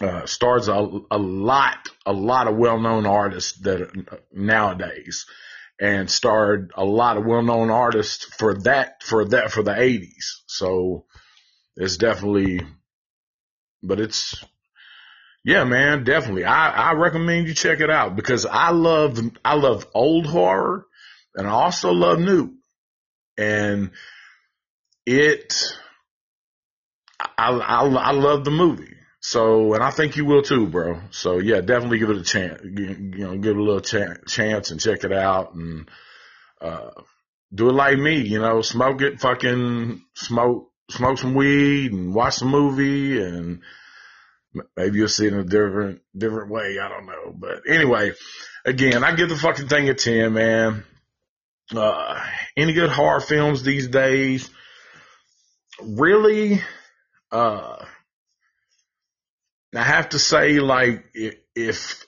Uh, 0.02 0.26
stars 0.26 0.68
a, 0.68 0.90
a 1.12 1.18
lot, 1.18 1.78
a 2.08 2.14
lot 2.14 2.48
of 2.48 2.56
well-known 2.56 3.06
artists 3.06 3.60
that 3.60 3.92
nowadays, 4.32 5.28
and 5.80 6.10
starred 6.10 6.72
a 6.76 6.84
lot 6.84 7.18
of 7.18 7.26
well-known 7.26 7.70
artists 7.70 8.26
for 8.26 8.56
that, 8.62 9.04
for 9.04 9.26
that, 9.26 9.52
for 9.52 9.62
the 9.62 9.74
80s. 9.74 10.42
So 10.48 11.06
it's 11.76 11.98
definitely, 11.98 12.62
but 13.84 14.00
it's 14.00 14.44
yeah, 15.44 15.64
man, 15.64 16.04
definitely. 16.04 16.46
I, 16.46 16.92
I 16.92 16.94
recommend 16.94 17.48
you 17.48 17.54
check 17.54 17.80
it 17.80 17.90
out 17.90 18.16
because 18.16 18.46
I 18.46 18.72
love, 18.72 19.20
I 19.44 19.56
love 19.56 19.88
old 19.94 20.28
horror 20.28 20.86
and 21.36 21.48
I 21.48 21.52
also 21.52 21.92
love 21.92 22.20
new. 22.20 22.54
And 23.38 23.92
it, 25.06 25.54
I, 27.20 27.52
I, 27.52 27.88
I 27.88 28.12
love 28.12 28.44
the 28.44 28.52
movie. 28.52 28.96
So, 29.20 29.74
and 29.74 29.84
I 29.84 29.92
think 29.92 30.16
you 30.16 30.26
will 30.26 30.44
too, 30.44 30.68
bro. 30.68 31.00
So 31.10 31.40
yeah, 31.40 31.62
definitely 31.62 32.00
give 32.00 32.12
it 32.12 32.18
a 32.18 32.24
chance, 32.24 32.62
you 32.64 32.96
know, 33.18 33.38
give 33.38 33.56
it 33.56 33.60
a 33.60 33.64
little 33.64 33.82
ch- 33.82 34.28
chance 34.28 34.70
and 34.70 34.80
check 34.80 35.04
it 35.04 35.14
out 35.14 35.56
and, 35.56 35.90
uh, 36.60 36.92
do 37.54 37.70
it 37.70 37.74
like 37.74 37.98
me, 37.98 38.22
you 38.22 38.40
know, 38.40 38.62
smoke 38.62 39.02
it, 39.02 39.20
fucking 39.20 40.02
smoke, 40.14 40.72
smoke 40.90 41.18
some 41.18 41.34
weed 41.34 41.92
and 41.92 42.14
watch 42.14 42.38
the 42.38 42.46
movie 42.46 43.22
and, 43.22 43.62
Maybe 44.76 44.98
you'll 44.98 45.08
see 45.08 45.28
it 45.28 45.34
in 45.34 45.40
a 45.40 45.44
different 45.44 46.02
different 46.16 46.52
way. 46.52 46.78
I 46.82 46.90
don't 46.90 47.06
know. 47.06 47.34
But 47.34 47.62
anyway, 47.68 48.12
again, 48.66 49.04
I 49.04 49.16
give 49.16 49.30
the 49.30 49.38
fucking 49.38 49.68
thing 49.68 49.90
a 49.90 49.94
ten, 49.94 50.34
man. 50.34 50.84
Uh, 51.74 52.22
any 52.58 52.74
good 52.74 52.90
horror 52.90 53.22
films 53.22 53.64
these 53.64 53.88
days? 53.88 54.50
Really? 55.82 56.62
Uh, 57.32 57.86
I 59.74 59.84
have 59.84 60.10
to 60.10 60.20
say, 60.20 60.60
like, 60.60 61.06
if 61.56 62.06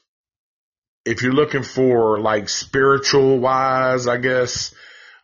if 1.06 1.22
you're 1.22 1.34
looking 1.34 1.64
for 1.64 2.20
like 2.20 2.50
spiritual 2.50 3.39
wise, 3.39 4.08
I 4.08 4.18
guess, 4.18 4.74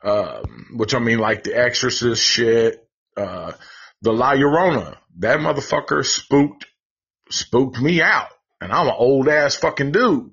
um, 0.03 0.67
which 0.75 0.93
I 0.93 0.99
mean, 0.99 1.19
like 1.19 1.43
the 1.43 1.57
Exorcist 1.57 2.23
shit, 2.23 2.87
uh, 3.17 3.51
the 4.01 4.13
La 4.13 4.33
Llorona, 4.33 4.97
that 5.17 5.39
motherfucker 5.39 6.05
spooked 6.05 6.65
spooked 7.29 7.79
me 7.79 8.01
out. 8.01 8.29
And 8.61 8.71
I'm 8.73 8.87
an 8.87 8.93
old 8.97 9.29
ass 9.29 9.55
fucking 9.55 9.91
dude, 9.93 10.31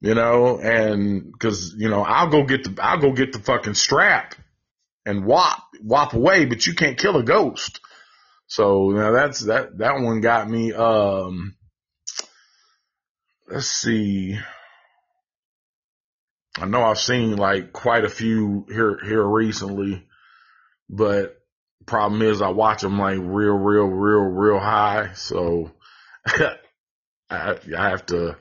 you 0.00 0.14
know, 0.14 0.58
and 0.58 1.38
cause, 1.38 1.74
you 1.76 1.90
know, 1.90 2.02
I'll 2.02 2.30
go 2.30 2.44
get 2.44 2.64
the, 2.64 2.82
I'll 2.82 2.98
go 2.98 3.12
get 3.12 3.32
the 3.32 3.38
fucking 3.38 3.74
strap 3.74 4.34
and 5.04 5.26
whop, 5.26 5.62
whop 5.82 6.14
away, 6.14 6.46
but 6.46 6.66
you 6.66 6.74
can't 6.74 6.98
kill 6.98 7.16
a 7.16 7.22
ghost. 7.22 7.80
So, 8.46 8.90
now 8.90 9.12
that's, 9.12 9.40
that, 9.40 9.76
that 9.76 10.00
one 10.00 10.22
got 10.22 10.48
me, 10.48 10.72
um, 10.72 11.54
let's 13.46 13.66
see. 13.66 14.38
I 16.56 16.64
know 16.64 16.82
I've 16.82 16.98
seen 16.98 17.36
like 17.36 17.74
quite 17.74 18.04
a 18.04 18.10
few 18.10 18.66
here, 18.70 18.98
here 19.04 19.24
recently, 19.24 20.06
but 20.88 21.38
problem 21.84 22.22
is 22.22 22.40
I 22.40 22.48
watch 22.48 22.80
them 22.80 22.98
like 22.98 23.18
real, 23.18 23.54
real, 23.54 23.86
real, 23.86 24.22
real 24.22 24.58
high. 24.58 25.12
So, 25.14 25.72
I, 27.30 27.56
I 27.76 27.90
have 27.90 28.06
to, 28.06 28.36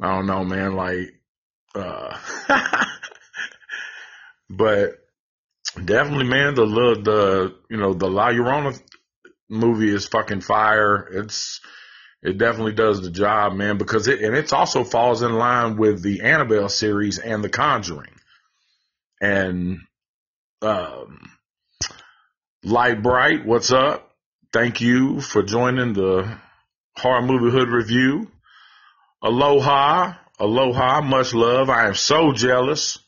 I 0.00 0.14
don't 0.14 0.26
know, 0.26 0.44
man, 0.44 0.74
like, 0.74 1.14
uh, 1.74 2.16
but 4.50 4.92
definitely, 5.84 6.26
man, 6.26 6.54
the, 6.54 6.66
the, 6.66 7.00
the, 7.02 7.54
you 7.70 7.76
know, 7.76 7.94
the 7.94 8.08
La 8.08 8.28
Llorona 8.28 8.80
movie 9.48 9.94
is 9.94 10.06
fucking 10.06 10.40
fire. 10.40 11.08
It's, 11.12 11.60
it 12.22 12.38
definitely 12.38 12.72
does 12.72 13.00
the 13.00 13.10
job, 13.10 13.54
man, 13.54 13.78
because 13.78 14.08
it, 14.08 14.20
and 14.20 14.36
it 14.36 14.52
also 14.52 14.82
falls 14.84 15.22
in 15.22 15.32
line 15.32 15.76
with 15.76 16.02
the 16.02 16.22
Annabelle 16.22 16.68
series 16.68 17.18
and 17.18 17.44
the 17.44 17.48
Conjuring. 17.48 18.14
And, 19.20 19.80
um, 20.62 21.30
Light 22.64 23.02
Bright, 23.02 23.46
what's 23.46 23.70
up? 23.70 24.10
Thank 24.52 24.80
you 24.80 25.20
for 25.20 25.42
joining 25.42 25.92
the 25.92 26.38
Horror 26.98 27.22
Movie 27.22 27.50
Hood 27.50 27.68
Review. 27.68 28.30
Aloha, 29.22 30.14
aloha, 30.38 31.00
much 31.00 31.34
love. 31.34 31.70
I 31.70 31.86
am 31.86 31.94
so 31.94 32.32
jealous. 32.32 32.98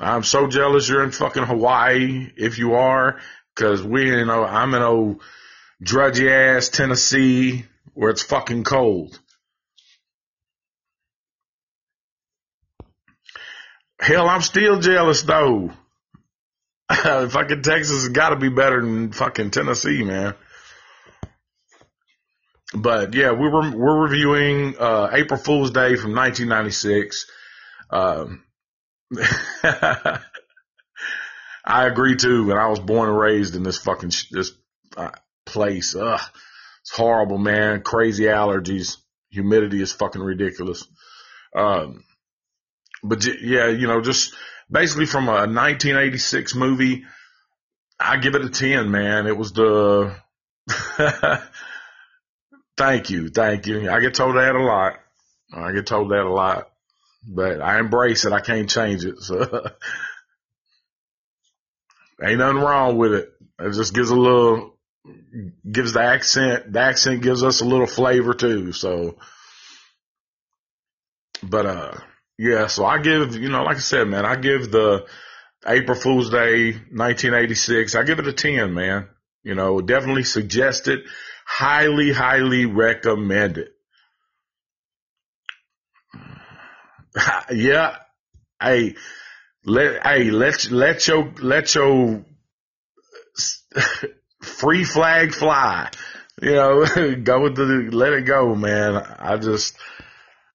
I'm 0.00 0.24
so 0.24 0.48
jealous 0.48 0.88
you're 0.88 1.04
in 1.04 1.12
fucking 1.12 1.44
Hawaii, 1.44 2.30
if 2.36 2.58
you 2.58 2.74
are, 2.74 3.20
cause 3.54 3.82
we, 3.82 4.06
you 4.06 4.24
know, 4.24 4.44
I'm 4.44 4.74
in 4.74 4.82
old 4.82 5.22
drudgy 5.80 6.28
ass 6.28 6.68
Tennessee 6.68 7.64
where 7.92 8.10
it's 8.10 8.22
fucking 8.22 8.64
cold. 8.64 9.18
Hell, 14.00 14.28
I'm 14.28 14.42
still 14.42 14.80
jealous 14.80 15.22
though. 15.22 15.70
fucking 16.90 17.62
Texas 17.62 18.02
has 18.02 18.08
gotta 18.08 18.36
be 18.36 18.48
better 18.48 18.80
than 18.80 19.12
fucking 19.12 19.50
Tennessee, 19.50 20.02
man. 20.02 20.34
But 22.74 23.14
yeah, 23.14 23.32
we 23.32 23.48
were 23.48 23.70
we're 23.70 24.02
reviewing 24.02 24.74
uh, 24.78 25.10
April 25.12 25.38
Fool's 25.38 25.70
Day 25.70 25.94
from 25.94 26.14
1996. 26.14 27.26
Um, 27.90 28.42
I 31.64 31.86
agree 31.86 32.16
too, 32.16 32.50
and 32.50 32.58
I 32.58 32.66
was 32.66 32.80
born 32.80 33.08
and 33.08 33.18
raised 33.18 33.54
in 33.54 33.62
this 33.62 33.78
fucking 33.78 34.10
sh- 34.10 34.28
this 34.30 34.50
uh, 34.96 35.12
place. 35.46 35.94
Ugh, 35.94 36.20
it's 36.82 36.96
horrible, 36.96 37.38
man. 37.38 37.82
Crazy 37.82 38.24
allergies, 38.24 38.96
humidity 39.30 39.80
is 39.80 39.92
fucking 39.92 40.20
ridiculous. 40.20 40.84
Um, 41.54 42.02
but 43.04 43.24
yeah, 43.40 43.68
you 43.68 43.86
know, 43.86 44.00
just 44.00 44.34
basically 44.70 45.06
from 45.06 45.28
a 45.28 45.46
1986 45.46 46.54
movie, 46.56 47.04
I 48.00 48.16
give 48.16 48.34
it 48.34 48.44
a 48.44 48.50
10, 48.50 48.90
man. 48.90 49.26
It 49.28 49.36
was 49.36 49.52
the 49.52 50.16
Thank 52.76 53.10
you. 53.10 53.28
Thank 53.28 53.66
you. 53.66 53.88
I 53.90 54.00
get 54.00 54.14
told 54.14 54.36
that 54.36 54.56
a 54.56 54.62
lot. 54.62 54.98
I 55.52 55.72
get 55.72 55.86
told 55.86 56.10
that 56.10 56.24
a 56.24 56.32
lot, 56.32 56.68
but 57.26 57.60
I 57.60 57.78
embrace 57.78 58.24
it. 58.24 58.32
I 58.32 58.40
can't 58.40 58.68
change 58.68 59.04
it. 59.04 59.20
So 59.20 59.38
ain't 62.22 62.38
nothing 62.38 62.60
wrong 62.60 62.96
with 62.96 63.12
it. 63.12 63.32
It 63.60 63.72
just 63.74 63.94
gives 63.94 64.10
a 64.10 64.16
little, 64.16 64.76
gives 65.70 65.92
the 65.92 66.02
accent, 66.02 66.72
the 66.72 66.80
accent 66.80 67.22
gives 67.22 67.44
us 67.44 67.60
a 67.60 67.64
little 67.64 67.86
flavor 67.86 68.34
too. 68.34 68.72
So, 68.72 69.18
but, 71.42 71.66
uh, 71.66 71.92
yeah, 72.36 72.66
so 72.66 72.84
I 72.84 72.98
give, 72.98 73.36
you 73.36 73.48
know, 73.48 73.62
like 73.62 73.76
I 73.76 73.80
said, 73.80 74.08
man, 74.08 74.26
I 74.26 74.34
give 74.34 74.72
the 74.72 75.06
April 75.64 75.96
Fool's 75.96 76.30
Day 76.30 76.72
1986, 76.72 77.94
I 77.94 78.02
give 78.02 78.18
it 78.18 78.26
a 78.26 78.32
10, 78.32 78.74
man. 78.74 79.08
You 79.44 79.54
know, 79.54 79.80
definitely 79.80 80.24
suggest 80.24 80.88
it 80.88 81.04
highly, 81.46 82.12
highly 82.12 82.66
recommend 82.66 83.58
it. 83.58 83.68
yeah. 87.52 87.96
Hey, 88.60 88.94
let, 89.64 90.06
hey, 90.06 90.30
let, 90.30 90.70
let 90.70 91.06
your, 91.08 91.32
let 91.40 91.74
your 91.74 92.24
free 94.42 94.84
flag 94.84 95.32
fly. 95.32 95.90
You 96.40 96.52
know, 96.52 96.84
go 97.22 97.42
with 97.42 97.56
the, 97.56 97.88
let 97.92 98.12
it 98.12 98.26
go, 98.26 98.54
man. 98.54 98.96
I 98.96 99.36
just, 99.36 99.76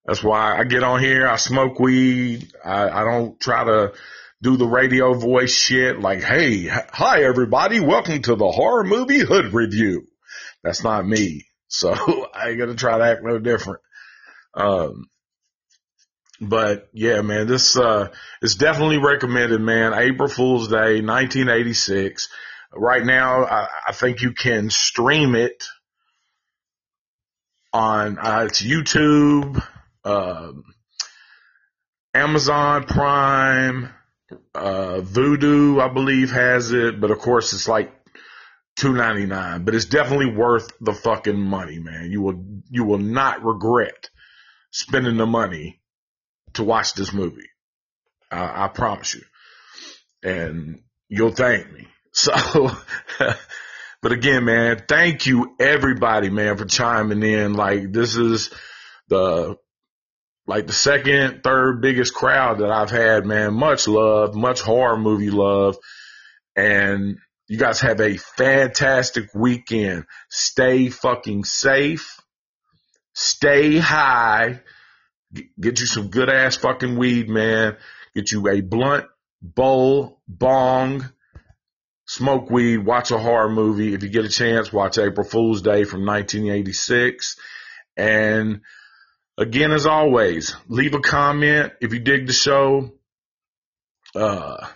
that's 0.05 0.23
why 0.23 0.57
I 0.57 0.63
get 0.63 0.83
on 0.83 0.99
here. 0.99 1.27
I 1.27 1.35
smoke 1.37 1.79
weed. 1.79 2.51
I, 2.63 2.89
I 2.89 3.03
don't 3.03 3.39
try 3.39 3.63
to 3.63 3.93
do 4.41 4.57
the 4.57 4.67
radio 4.67 5.13
voice 5.13 5.53
shit 5.53 5.99
like, 5.99 6.21
hey, 6.21 6.67
hi 6.67 7.23
everybody, 7.23 7.81
welcome 7.81 8.21
to 8.21 8.35
the 8.35 8.49
horror 8.49 8.85
movie 8.85 9.19
hood 9.19 9.53
review. 9.53 10.07
That's 10.63 10.83
not 10.83 11.07
me. 11.07 11.45
So 11.67 11.93
I 12.33 12.49
ain't 12.49 12.59
gonna 12.59 12.75
try 12.75 12.97
to 12.97 13.03
act 13.03 13.23
no 13.23 13.39
different. 13.39 13.81
Um, 14.53 15.09
but 16.41 16.89
yeah, 16.93 17.21
man, 17.21 17.47
this, 17.47 17.77
uh, 17.77 18.09
is 18.41 18.55
definitely 18.55 18.97
recommended, 18.97 19.61
man. 19.61 19.93
April 19.93 20.29
Fool's 20.29 20.67
Day, 20.67 21.01
1986. 21.01 22.29
Right 22.73 23.03
now, 23.03 23.45
I, 23.45 23.67
I 23.87 23.91
think 23.91 24.21
you 24.21 24.31
can 24.31 24.69
stream 24.69 25.35
it 25.35 25.63
on, 27.73 28.17
uh, 28.17 28.45
it's 28.47 28.61
YouTube, 28.61 29.63
um, 30.05 30.63
Amazon 32.13 32.85
Prime, 32.85 33.89
uh, 34.55 35.01
Vudu, 35.01 35.81
I 35.81 35.93
believe 35.93 36.31
has 36.31 36.71
it, 36.71 36.99
but 36.99 37.11
of 37.11 37.19
course 37.19 37.53
it's 37.53 37.67
like 37.67 37.91
two 38.79 38.93
ninety 38.93 39.25
nine. 39.25 39.65
But 39.65 39.75
it's 39.75 39.85
definitely 39.85 40.33
worth 40.33 40.71
the 40.79 40.93
fucking 40.93 41.39
money, 41.39 41.79
man. 41.79 42.11
You 42.11 42.21
will 42.21 42.43
you 42.69 42.85
will 42.85 42.99
not 42.99 43.43
regret 43.43 44.09
spending 44.71 45.17
the 45.17 45.25
money 45.25 45.81
to 46.53 46.63
watch 46.63 46.93
this 46.93 47.13
movie. 47.13 47.49
I, 48.31 48.65
I 48.65 48.67
promise 48.69 49.15
you, 49.15 49.21
and 50.23 50.81
you'll 51.07 51.31
thank 51.31 51.71
me. 51.71 51.87
So, 52.11 52.71
but 54.01 54.11
again, 54.11 54.43
man, 54.43 54.81
thank 54.87 55.27
you 55.27 55.55
everybody, 55.59 56.31
man, 56.31 56.57
for 56.57 56.65
chiming 56.65 57.21
in. 57.21 57.53
Like 57.53 57.93
this 57.93 58.15
is 58.15 58.49
the 59.09 59.57
like 60.47 60.65
the 60.65 60.73
second, 60.73 61.43
third 61.43 61.81
biggest 61.81 62.15
crowd 62.15 62.59
that 62.59 62.71
I've 62.71 62.89
had, 62.89 63.27
man. 63.27 63.53
Much 63.53 63.87
love, 63.87 64.33
much 64.33 64.61
horror 64.61 64.97
movie 64.97 65.29
love. 65.29 65.77
And 66.55 67.19
you 67.49 67.57
guys 67.57 67.81
have 67.81 67.99
a 67.99 68.17
fantastic 68.17 69.29
weekend. 69.33 70.05
Stay 70.29 70.89
fucking 70.89 71.43
safe. 71.43 72.19
Stay 73.13 73.77
high. 73.77 74.61
Get 75.59 75.79
you 75.79 75.85
some 75.85 76.09
good 76.09 76.29
ass 76.29 76.55
fucking 76.55 76.97
weed, 76.97 77.29
man. 77.29 77.75
Get 78.15 78.31
you 78.31 78.47
a 78.47 78.61
blunt, 78.61 79.05
bowl, 79.41 80.21
bong, 80.27 81.09
smoke 82.05 82.49
weed, 82.49 82.77
watch 82.77 83.11
a 83.11 83.17
horror 83.17 83.49
movie. 83.49 83.93
If 83.93 84.03
you 84.03 84.09
get 84.09 84.25
a 84.25 84.29
chance, 84.29 84.71
watch 84.71 84.97
April 84.97 85.27
Fool's 85.27 85.61
Day 85.61 85.83
from 85.83 86.05
1986. 86.05 87.35
And 87.97 88.61
Again, 89.39 89.71
as 89.71 89.85
always, 89.85 90.53
leave 90.67 90.93
a 90.95 90.99
comment 90.99 91.71
if 91.79 91.93
you 91.93 91.99
dig 91.99 92.27
the 92.27 92.33
show. 92.33 92.91
Uh, 94.13 94.67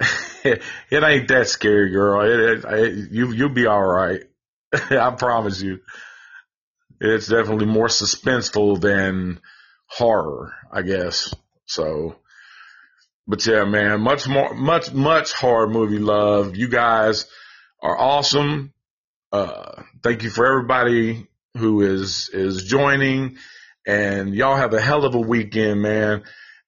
it 0.90 1.02
ain't 1.02 1.28
that 1.28 1.48
scary, 1.48 1.90
girl. 1.90 2.22
It, 2.22 2.40
it, 2.40 2.64
it, 2.64 3.10
you 3.10 3.32
you'll 3.32 3.48
be 3.50 3.66
all 3.66 3.84
right. 3.84 4.22
I 4.72 5.10
promise 5.10 5.60
you. 5.60 5.80
It's 7.00 7.26
definitely 7.26 7.66
more 7.66 7.88
suspenseful 7.88 8.80
than 8.80 9.40
horror, 9.86 10.54
I 10.72 10.82
guess. 10.82 11.34
So, 11.66 12.16
but 13.26 13.44
yeah, 13.46 13.64
man, 13.64 14.00
much 14.00 14.26
more, 14.26 14.54
much, 14.54 14.92
much 14.92 15.32
horror 15.32 15.68
movie 15.68 15.98
love. 15.98 16.56
You 16.56 16.68
guys 16.68 17.26
are 17.82 17.98
awesome. 17.98 18.72
Uh, 19.30 19.82
thank 20.02 20.22
you 20.22 20.30
for 20.30 20.46
everybody 20.46 21.26
who 21.58 21.82
is, 21.82 22.30
is 22.32 22.62
joining 22.62 23.36
and 23.86 24.34
y'all 24.34 24.56
have 24.56 24.74
a 24.74 24.80
hell 24.80 25.04
of 25.04 25.14
a 25.14 25.20
weekend, 25.20 25.80
man. 25.80 26.24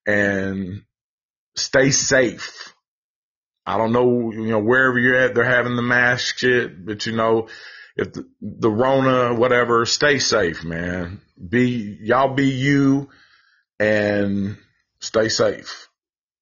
And 0.07 0.83
stay 1.57 1.91
safe. 1.91 2.72
I 3.69 3.77
don't 3.77 3.93
know, 3.93 4.33
you 4.33 4.47
know, 4.47 4.61
wherever 4.61 4.99
you're 4.99 5.14
at, 5.14 5.35
they're 5.35 5.45
having 5.45 5.77
the 5.77 5.83
mask 5.83 6.39
shit, 6.39 6.87
but 6.87 7.05
you 7.05 7.12
know, 7.12 7.49
if 7.97 8.14
the, 8.14 8.27
the 8.41 8.71
Rona, 8.71 9.35
whatever, 9.35 9.85
stay 9.85 10.21
safe, 10.21 10.64
man. 10.64 11.21
Be, 11.37 11.99
y'all 12.01 12.33
be 12.33 12.47
you 12.47 13.11
and 13.79 14.57
stay 15.01 15.29
safe. 15.29 15.91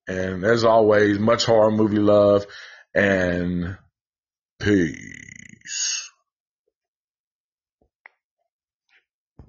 And 0.07 0.45
as 0.45 0.63
always, 0.63 1.19
much 1.19 1.47
horror 1.47 1.73
movie 1.73 1.99
love 1.99 2.47
and 2.95 3.77
peace. 4.61 6.06